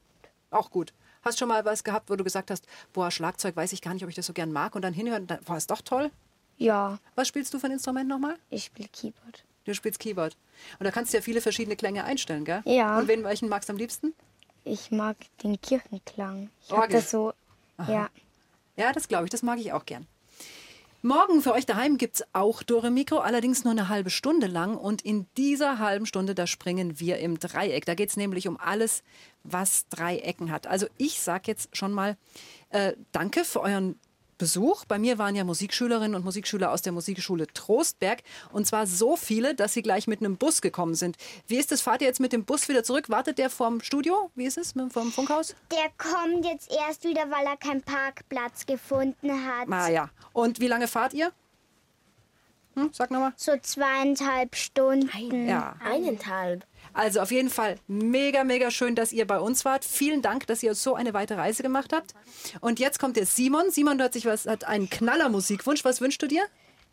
Auch 0.50 0.70
gut. 0.70 0.92
Hast 1.22 1.38
schon 1.38 1.48
mal 1.48 1.64
was 1.64 1.84
gehabt, 1.84 2.10
wo 2.10 2.16
du 2.16 2.24
gesagt 2.24 2.50
hast, 2.50 2.66
boah, 2.92 3.10
Schlagzeug 3.10 3.56
weiß 3.56 3.72
ich 3.72 3.80
gar 3.80 3.94
nicht, 3.94 4.02
ob 4.02 4.10
ich 4.10 4.16
das 4.16 4.26
so 4.26 4.32
gern 4.32 4.52
mag 4.52 4.74
und 4.74 4.82
dann 4.82 4.92
hinhören, 4.92 5.26
dann 5.26 5.38
war 5.46 5.56
es 5.56 5.66
doch 5.66 5.80
toll? 5.80 6.10
Ja. 6.58 6.98
Was 7.14 7.28
spielst 7.28 7.54
du 7.54 7.58
für 7.58 7.66
ein 7.66 7.72
Instrument 7.72 8.08
nochmal? 8.08 8.36
Ich 8.50 8.64
spiele 8.64 8.88
Keyboard. 8.88 9.44
Du 9.64 9.74
spielst 9.74 9.98
Keyboard. 9.98 10.36
Und 10.78 10.84
da 10.84 10.90
kannst 10.90 11.12
du 11.12 11.16
ja 11.16 11.22
viele 11.22 11.40
verschiedene 11.40 11.76
Klänge 11.76 12.04
einstellen, 12.04 12.44
gell? 12.44 12.62
Ja. 12.64 12.98
Und 12.98 13.08
wen, 13.08 13.24
welchen 13.24 13.48
magst 13.48 13.68
du 13.68 13.72
am 13.72 13.78
liebsten? 13.78 14.14
Ich 14.64 14.90
mag 14.90 15.16
den 15.42 15.60
Kirchenklang. 15.60 16.50
Ich 16.64 16.72
Orgel. 16.72 16.90
das 16.90 17.10
so, 17.10 17.32
Aha. 17.76 17.92
ja. 17.92 18.10
Ja, 18.76 18.92
das 18.92 19.08
glaube 19.08 19.24
ich, 19.24 19.30
das 19.30 19.42
mag 19.42 19.58
ich 19.58 19.72
auch 19.72 19.86
gern. 19.86 20.06
Morgen 21.02 21.42
für 21.42 21.52
euch 21.52 21.66
daheim 21.66 21.98
gibt 21.98 22.16
es 22.16 22.24
auch 22.32 22.62
Dore 22.62 22.90
Mikro, 22.90 23.18
allerdings 23.18 23.62
nur 23.62 23.72
eine 23.72 23.90
halbe 23.90 24.08
Stunde 24.08 24.46
lang. 24.46 24.74
Und 24.74 25.02
in 25.02 25.26
dieser 25.36 25.78
halben 25.78 26.06
Stunde, 26.06 26.34
da 26.34 26.46
springen 26.46 26.98
wir 26.98 27.18
im 27.18 27.38
Dreieck. 27.38 27.84
Da 27.84 27.94
geht 27.94 28.08
es 28.08 28.16
nämlich 28.16 28.48
um 28.48 28.56
alles, 28.58 29.02
was 29.42 29.86
drei 29.90 30.16
Ecken 30.16 30.50
hat. 30.50 30.66
Also 30.66 30.86
ich 30.96 31.20
sage 31.20 31.42
jetzt 31.46 31.76
schon 31.76 31.92
mal 31.92 32.16
äh, 32.70 32.94
danke 33.12 33.44
für 33.44 33.60
euren 33.60 33.98
Besuch. 34.38 34.84
Bei 34.84 34.98
mir 34.98 35.18
waren 35.18 35.34
ja 35.34 35.44
Musikschülerinnen 35.44 36.14
und 36.14 36.24
Musikschüler 36.24 36.72
aus 36.72 36.82
der 36.82 36.92
Musikschule 36.92 37.46
Trostberg. 37.46 38.22
Und 38.52 38.66
zwar 38.66 38.86
so 38.86 39.16
viele, 39.16 39.54
dass 39.54 39.74
sie 39.74 39.82
gleich 39.82 40.06
mit 40.06 40.20
einem 40.20 40.36
Bus 40.36 40.60
gekommen 40.60 40.94
sind. 40.94 41.16
Wie 41.46 41.56
ist 41.56 41.72
das? 41.72 41.80
Fahrt 41.80 42.02
ihr 42.02 42.08
jetzt 42.08 42.20
mit 42.20 42.32
dem 42.32 42.44
Bus 42.44 42.68
wieder 42.68 42.84
zurück? 42.84 43.10
Wartet 43.10 43.38
der 43.38 43.50
vom 43.50 43.80
Studio? 43.80 44.30
Wie 44.34 44.44
ist 44.44 44.58
es? 44.58 44.74
Mit, 44.74 44.92
vom 44.92 45.12
Funkhaus? 45.12 45.54
Der 45.70 45.90
kommt 45.98 46.44
jetzt 46.44 46.70
erst 46.70 47.04
wieder, 47.04 47.22
weil 47.30 47.46
er 47.46 47.56
keinen 47.56 47.82
Parkplatz 47.82 48.66
gefunden 48.66 49.30
hat. 49.46 49.68
Ah 49.70 49.88
ja. 49.88 50.10
Und 50.32 50.60
wie 50.60 50.68
lange 50.68 50.88
fahrt 50.88 51.14
ihr? 51.14 51.32
Hm, 52.74 52.90
sag 52.92 53.10
nochmal. 53.10 53.32
So 53.36 53.52
zweieinhalb 53.60 54.56
Stunden. 54.56 55.48
Ja. 55.48 55.76
Eineinhalb. 55.84 56.66
Also 56.94 57.20
auf 57.20 57.32
jeden 57.32 57.50
Fall 57.50 57.76
mega, 57.88 58.44
mega 58.44 58.70
schön, 58.70 58.94
dass 58.94 59.12
ihr 59.12 59.26
bei 59.26 59.38
uns 59.38 59.64
wart. 59.64 59.84
Vielen 59.84 60.22
Dank, 60.22 60.46
dass 60.46 60.62
ihr 60.62 60.74
so 60.74 60.94
eine 60.94 61.12
weite 61.12 61.36
Reise 61.36 61.62
gemacht 61.62 61.92
habt. 61.92 62.14
Und 62.60 62.78
jetzt 62.78 62.98
kommt 62.98 63.16
der 63.16 63.26
Simon. 63.26 63.70
Simon 63.70 64.00
hat 64.00 64.12
sich 64.12 64.26
was, 64.26 64.46
hat 64.46 64.64
einen 64.64 64.88
Knaller 64.88 65.28
Musikwunsch. 65.28 65.84
Was 65.84 66.00
wünschst 66.00 66.22
du 66.22 66.28
dir? 66.28 66.44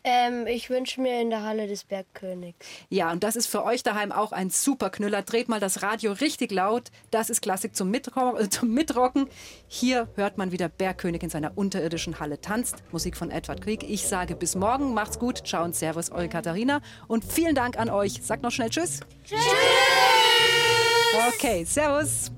Ähm, 0.04 0.46
ich 0.48 0.68
wünsche 0.68 1.00
mir 1.00 1.20
in 1.20 1.30
der 1.30 1.42
Halle 1.42 1.68
des 1.68 1.84
Bergkönigs. 1.84 2.66
Ja, 2.88 3.12
und 3.12 3.22
das 3.22 3.36
ist 3.36 3.46
für 3.46 3.64
euch 3.64 3.84
daheim 3.84 4.10
auch 4.10 4.32
ein 4.32 4.50
super 4.50 4.90
Knüller. 4.90 5.22
Dreht 5.22 5.48
mal 5.48 5.60
das 5.60 5.82
Radio 5.82 6.12
richtig 6.12 6.50
laut. 6.50 6.90
Das 7.10 7.30
ist 7.30 7.40
Klassik 7.40 7.76
zum, 7.76 7.90
Mitro 7.90 8.36
äh, 8.36 8.48
zum 8.50 8.74
Mitrocken. 8.74 9.28
Hier 9.68 10.08
hört 10.16 10.38
man 10.38 10.50
wieder 10.50 10.68
Bergkönig 10.68 11.22
in 11.22 11.30
seiner 11.30 11.56
unterirdischen 11.56 12.18
Halle 12.18 12.40
tanzt. 12.40 12.82
Musik 12.90 13.16
von 13.16 13.30
Edward 13.30 13.62
Krieg. 13.62 13.84
Ich 13.88 14.06
sage 14.08 14.34
bis 14.34 14.56
morgen. 14.56 14.92
Macht's 14.92 15.20
gut. 15.20 15.46
Ciao 15.46 15.64
und 15.64 15.76
Servus, 15.76 16.10
eure 16.10 16.28
Katharina. 16.28 16.80
Und 17.06 17.24
vielen 17.24 17.54
Dank 17.54 17.78
an 17.78 17.88
euch. 17.88 18.22
Sagt 18.22 18.42
noch 18.42 18.50
schnell 18.50 18.70
Tschüss. 18.70 19.00
Tschüss. 19.24 19.38
Okay, 21.28 21.64
Servus. 21.64 22.32